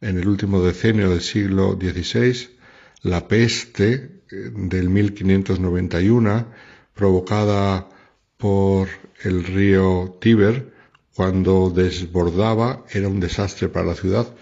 [0.00, 2.56] en el último decenio del siglo XVI,
[3.02, 3.92] la peste
[4.32, 6.48] eh, del 1591,
[6.92, 7.88] provocada
[8.36, 8.88] por
[9.22, 10.74] el río Tíber,
[11.14, 14.34] cuando desbordaba, era un desastre para la ciudad.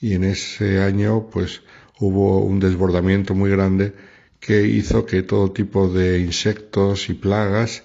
[0.00, 1.62] Y en ese año pues
[1.98, 3.92] hubo un desbordamiento muy grande
[4.40, 7.84] que hizo que todo tipo de insectos y plagas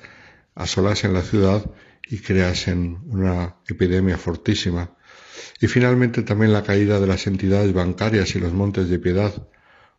[0.56, 1.69] asolasen la ciudad
[2.10, 4.95] y creasen una epidemia fortísima.
[5.60, 9.48] Y finalmente también la caída de las entidades bancarias y los montes de piedad,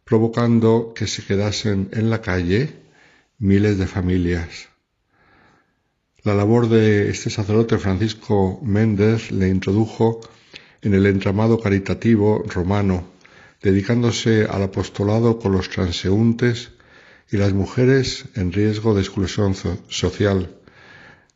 [0.05, 2.75] provocando que se quedasen en la calle
[3.39, 4.69] miles de familias.
[6.23, 10.21] La labor de este sacerdote Francisco Méndez le introdujo
[10.83, 13.05] en el entramado caritativo romano,
[13.63, 16.71] dedicándose al apostolado con los transeúntes
[17.31, 19.55] y las mujeres en riesgo de exclusión
[19.89, 20.57] social.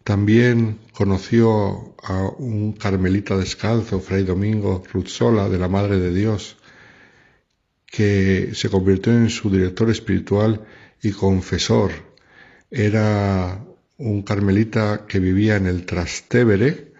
[0.04, 6.56] También conoció a un carmelita descalzo, Fray Domingo Ruzzola, de la Madre de Dios,
[7.86, 10.64] que se convirtió en su director espiritual
[11.02, 11.90] y confesor.
[12.70, 13.64] Era
[13.98, 16.92] un carmelita que vivía en el Trastevere,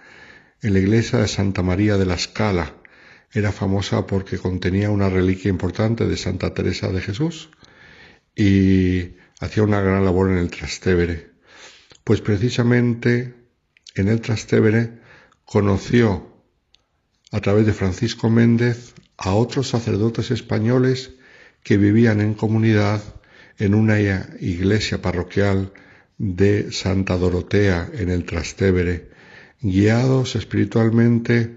[0.63, 2.75] en la iglesia de Santa María de la Scala.
[3.33, 7.51] Era famosa porque contenía una reliquia importante de Santa Teresa de Jesús
[8.35, 11.31] y hacía una gran labor en el Trastevere.
[12.03, 13.35] Pues precisamente
[13.95, 14.99] en el Trastevere
[15.45, 16.43] conoció
[17.31, 21.13] a través de Francisco Méndez a otros sacerdotes españoles
[21.63, 23.03] que vivían en comunidad
[23.59, 25.73] en una iglesia parroquial
[26.19, 29.11] de Santa Dorotea en el Trastevere,
[29.61, 31.57] guiados espiritualmente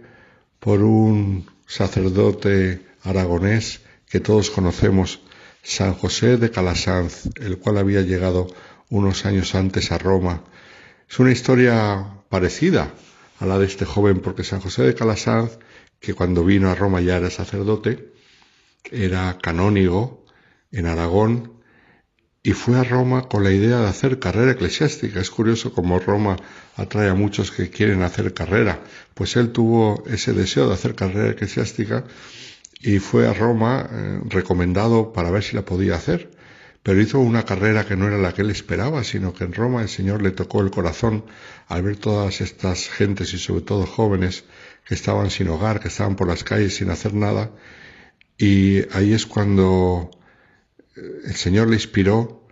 [0.59, 5.21] por un sacerdote aragonés que todos conocemos,
[5.63, 8.45] San José de Calasanz, el cual había llegado
[8.91, 10.43] unos años antes a Roma.
[11.09, 12.93] Es una historia parecida
[13.39, 15.57] a la de este joven, porque San José de Calasanz,
[15.99, 18.13] que cuando vino a Roma ya era sacerdote,
[18.91, 20.25] era canónigo
[20.71, 21.52] en Aragón
[22.45, 25.21] y fue a Roma con la idea de hacer carrera eclesiástica.
[25.21, 26.35] Es curioso cómo Roma
[26.75, 28.81] atrae a muchos que quieren hacer carrera.
[29.13, 32.03] Pues él tuvo ese deseo de hacer carrera eclesiástica
[32.81, 36.31] y fue a Roma eh, recomendado para ver si la podía hacer.
[36.83, 39.81] Pero hizo una carrera que no era la que él esperaba, sino que en Roma
[39.81, 41.23] el Señor le tocó el corazón
[41.69, 44.43] al ver todas estas gentes y sobre todo jóvenes
[44.85, 47.51] que estaban sin hogar, que estaban por las calles sin hacer nada.
[48.37, 50.11] Y ahí es cuando
[50.95, 52.47] el Señor le inspiró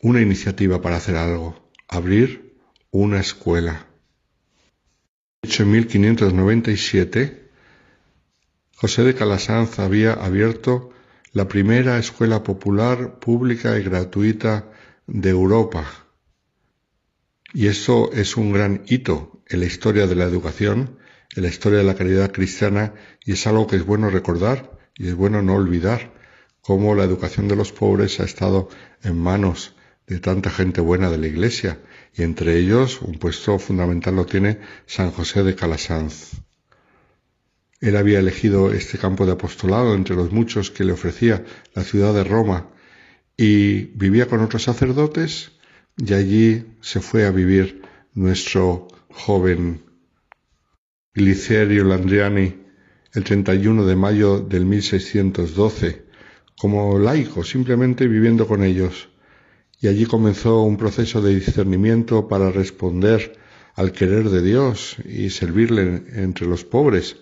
[0.00, 2.56] una iniciativa para hacer algo, abrir
[2.90, 3.86] una escuela.
[5.42, 7.50] hecho, en 1597,
[8.76, 10.90] José de Calasanz había abierto
[11.32, 14.70] la primera escuela popular pública y gratuita
[15.06, 15.86] de Europa.
[17.54, 20.98] Y eso es un gran hito en la historia de la educación,
[21.34, 22.94] en la historia de la caridad cristiana,
[23.24, 26.21] y es algo que es bueno recordar y es bueno no olvidar
[26.62, 28.68] cómo la educación de los pobres ha estado
[29.02, 29.74] en manos
[30.06, 31.80] de tanta gente buena de la Iglesia,
[32.14, 36.32] y entre ellos un puesto fundamental lo tiene San José de Calasanz.
[37.80, 41.44] Él había elegido este campo de apostolado entre los muchos que le ofrecía
[41.74, 42.68] la ciudad de Roma
[43.36, 45.50] y vivía con otros sacerdotes
[45.96, 47.82] y allí se fue a vivir
[48.14, 49.82] nuestro joven
[51.12, 52.54] Glicerio Landriani
[53.14, 56.11] el 31 de mayo del 1612
[56.58, 59.08] como laico, simplemente viviendo con ellos.
[59.80, 63.36] Y allí comenzó un proceso de discernimiento para responder
[63.74, 67.16] al querer de Dios y servirle entre los pobres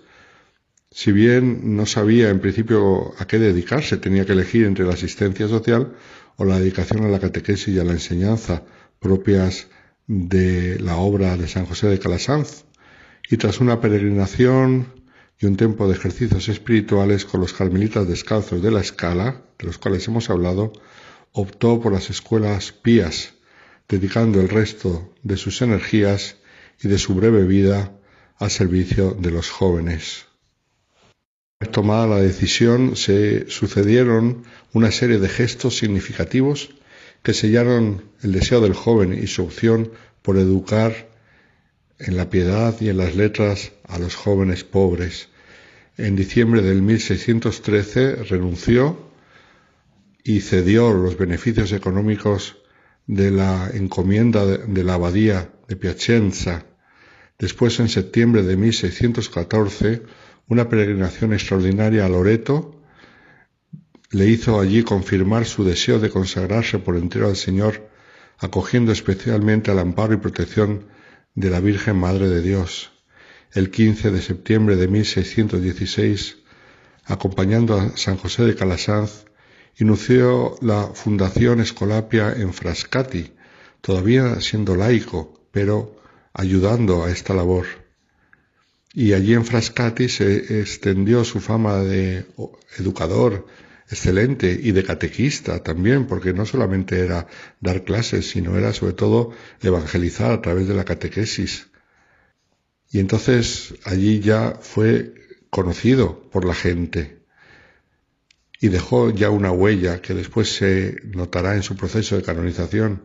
[0.93, 5.47] si bien no sabía en principio a qué dedicarse, tenía que elegir entre la asistencia
[5.47, 5.93] social
[6.37, 8.65] o la dedicación a la catequesis y a la enseñanza
[8.99, 9.69] propias
[10.09, 12.65] de la obra de San José de Calasanz.
[13.31, 15.00] Y tras una peregrinación
[15.41, 19.79] y un tiempo de ejercicios espirituales con los carmelitas descalzos de la escala, de los
[19.79, 20.73] cuales hemos hablado,
[21.33, 23.35] optó por las escuelas pías,
[23.89, 26.37] dedicando el resto de sus energías
[26.83, 27.93] y de su breve vida
[28.39, 30.31] al servicio de los jóvenes
[31.69, 36.71] tomada la decisión, se sucedieron una serie de gestos significativos
[37.23, 39.93] que sellaron el deseo del joven y su opción
[40.23, 41.09] por educar
[41.99, 45.29] en la piedad y en las letras a los jóvenes pobres.
[46.03, 49.13] En diciembre del 1613 renunció
[50.25, 52.57] y cedió los beneficios económicos
[53.07, 56.65] de la encomienda de la abadía de Piacenza.
[57.39, 60.03] Después, en septiembre de 1614,
[60.49, 62.81] una peregrinación extraordinaria a Loreto
[64.11, 67.91] le hizo allí confirmar su deseo de consagrarse por entero al Señor,
[68.39, 70.87] acogiendo especialmente al amparo y protección
[71.35, 72.91] de la Virgen Madre de Dios.
[73.53, 76.39] El 15 de septiembre de 1616,
[77.05, 79.25] acompañando a San José de Calasanz,
[79.79, 83.33] inició la Fundación Escolapia en Frascati,
[83.81, 85.97] todavía siendo laico, pero
[86.33, 87.67] ayudando a esta labor
[88.93, 92.27] y allí en Frascati se extendió su fama de
[92.79, 93.47] educador
[93.89, 97.27] excelente y de catequista también, porque no solamente era
[97.61, 99.33] dar clases, sino era sobre todo
[99.63, 101.70] evangelizar a través de la catequesis.
[102.91, 105.15] Y entonces allí ya fue
[105.49, 107.21] conocido por la gente
[108.61, 113.03] y dejó ya una huella que después se notará en su proceso de canonización.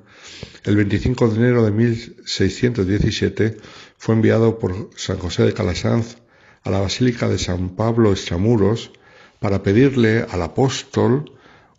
[0.64, 3.57] El 25 de enero de 1617
[3.98, 6.18] fue enviado por San José de Calasanz
[6.64, 8.91] a la Basílica de San Pablo Extramuros
[9.40, 11.32] para pedirle al apóstol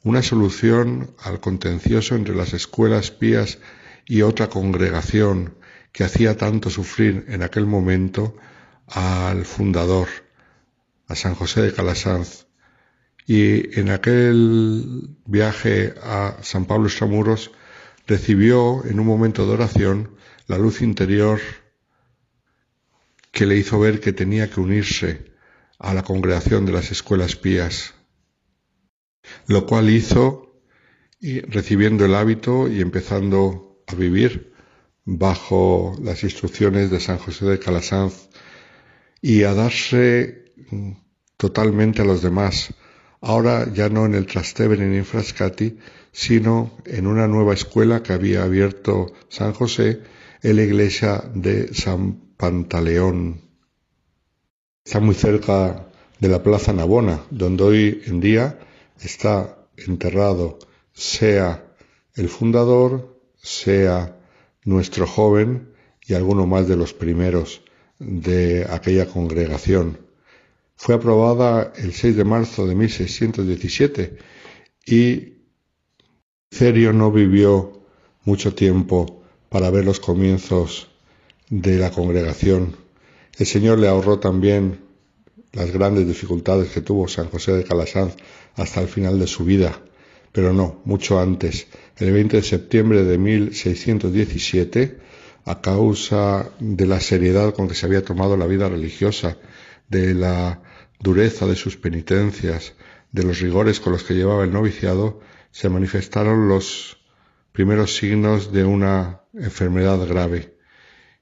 [0.04, 3.58] una solución al contencioso entre las escuelas pías
[4.06, 5.56] y otra congregación
[5.96, 8.36] que hacía tanto sufrir en aquel momento
[8.86, 10.08] al fundador,
[11.08, 12.48] a San José de Calasanz,
[13.26, 17.50] y en aquel viaje a San Pablo Extramuros
[18.06, 20.10] recibió en un momento de oración
[20.48, 21.40] la luz interior
[23.32, 25.32] que le hizo ver que tenía que unirse
[25.78, 27.94] a la congregación de las escuelas pías,
[29.46, 30.60] lo cual hizo
[31.48, 34.55] recibiendo el hábito y empezando a vivir
[35.06, 38.28] bajo las instrucciones de San José de Calasanz
[39.22, 40.52] y a darse
[41.36, 42.74] totalmente a los demás,
[43.20, 45.78] ahora ya no en el Trastevere en Frascati,
[46.12, 50.02] sino en una nueva escuela que había abierto San José
[50.42, 53.40] en la iglesia de San Pantaleón.
[54.84, 55.88] Está muy cerca
[56.18, 58.58] de la Plaza Navona, donde hoy en día
[59.00, 60.58] está enterrado
[60.92, 61.62] sea
[62.14, 64.16] el fundador, sea
[64.66, 65.72] nuestro joven
[66.06, 67.62] y alguno más de los primeros
[67.98, 69.98] de aquella congregación.
[70.76, 74.18] Fue aprobada el 6 de marzo de 1617
[74.84, 75.36] y
[76.50, 77.80] Cerio no vivió
[78.24, 80.88] mucho tiempo para ver los comienzos
[81.48, 82.76] de la congregación.
[83.38, 84.80] El Señor le ahorró también
[85.52, 88.16] las grandes dificultades que tuvo San José de Calasanz
[88.56, 89.80] hasta el final de su vida,
[90.32, 91.68] pero no, mucho antes.
[91.96, 94.98] El 20 de septiembre de 1617,
[95.46, 99.38] a causa de la seriedad con que se había tomado la vida religiosa,
[99.88, 100.60] de la
[101.00, 102.74] dureza de sus penitencias,
[103.12, 105.20] de los rigores con los que llevaba el noviciado,
[105.50, 106.98] se manifestaron los
[107.52, 110.58] primeros signos de una enfermedad grave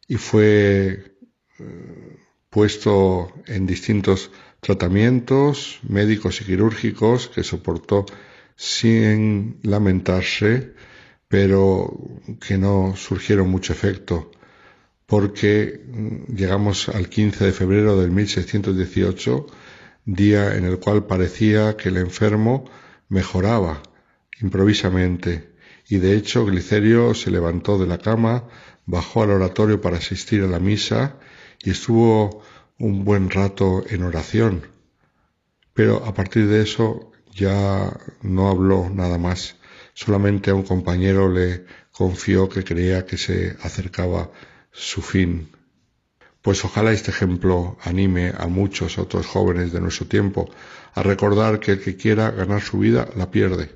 [0.08, 1.16] y fue
[1.60, 2.16] eh,
[2.50, 8.06] puesto en distintos tratamientos médicos y quirúrgicos que soportó
[8.56, 10.74] sin lamentarse,
[11.28, 11.98] pero
[12.40, 14.30] que no surgieron mucho efecto,
[15.06, 19.46] porque mm, llegamos al 15 de febrero del 1618
[20.04, 22.64] día en el cual parecía que el enfermo
[23.08, 23.82] mejoraba
[24.40, 25.52] improvisamente,
[25.88, 28.44] y de hecho Glicerio se levantó de la cama,
[28.86, 31.18] bajó al oratorio para asistir a la misa
[31.62, 32.42] y estuvo
[32.78, 34.66] un buen rato en oración.
[35.72, 37.92] Pero a partir de eso ya
[38.22, 39.56] no habló nada más.
[39.92, 44.30] Solamente a un compañero le confió que creía que se acercaba
[44.72, 45.50] su fin.
[46.42, 50.50] Pues ojalá este ejemplo anime a muchos otros jóvenes de nuestro tiempo
[50.94, 53.70] a recordar que el que quiera ganar su vida la pierde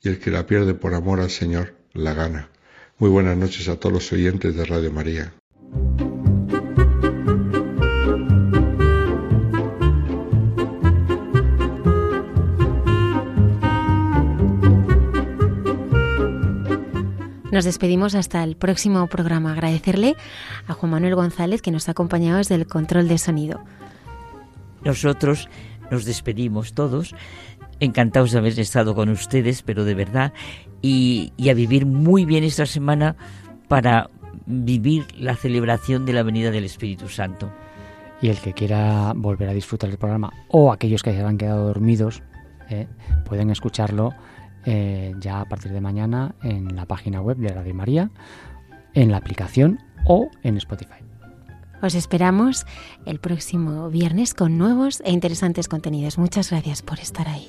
[0.00, 2.48] y el que la pierde por amor al Señor la gana.
[2.98, 5.32] Muy buenas noches a todos los oyentes de Radio María.
[17.52, 19.52] Nos despedimos hasta el próximo programa.
[19.52, 20.16] Agradecerle
[20.66, 23.60] a Juan Manuel González que nos ha acompañado desde el control de sonido.
[24.82, 25.50] Nosotros
[25.90, 27.14] nos despedimos todos,
[27.78, 30.32] encantados de haber estado con ustedes, pero de verdad,
[30.80, 33.16] y, y a vivir muy bien esta semana
[33.68, 34.08] para
[34.46, 37.52] vivir la celebración de la venida del Espíritu Santo.
[38.22, 41.66] Y el que quiera volver a disfrutar del programa o aquellos que se han quedado
[41.66, 42.22] dormidos
[42.70, 42.86] eh,
[43.26, 44.14] pueden escucharlo
[44.64, 48.10] eh, ya a partir de mañana en la página web de Radio María,
[48.94, 51.02] en la aplicación o en Spotify.
[51.82, 52.64] Os esperamos
[53.06, 56.16] el próximo viernes con nuevos e interesantes contenidos.
[56.16, 57.48] Muchas gracias por estar ahí.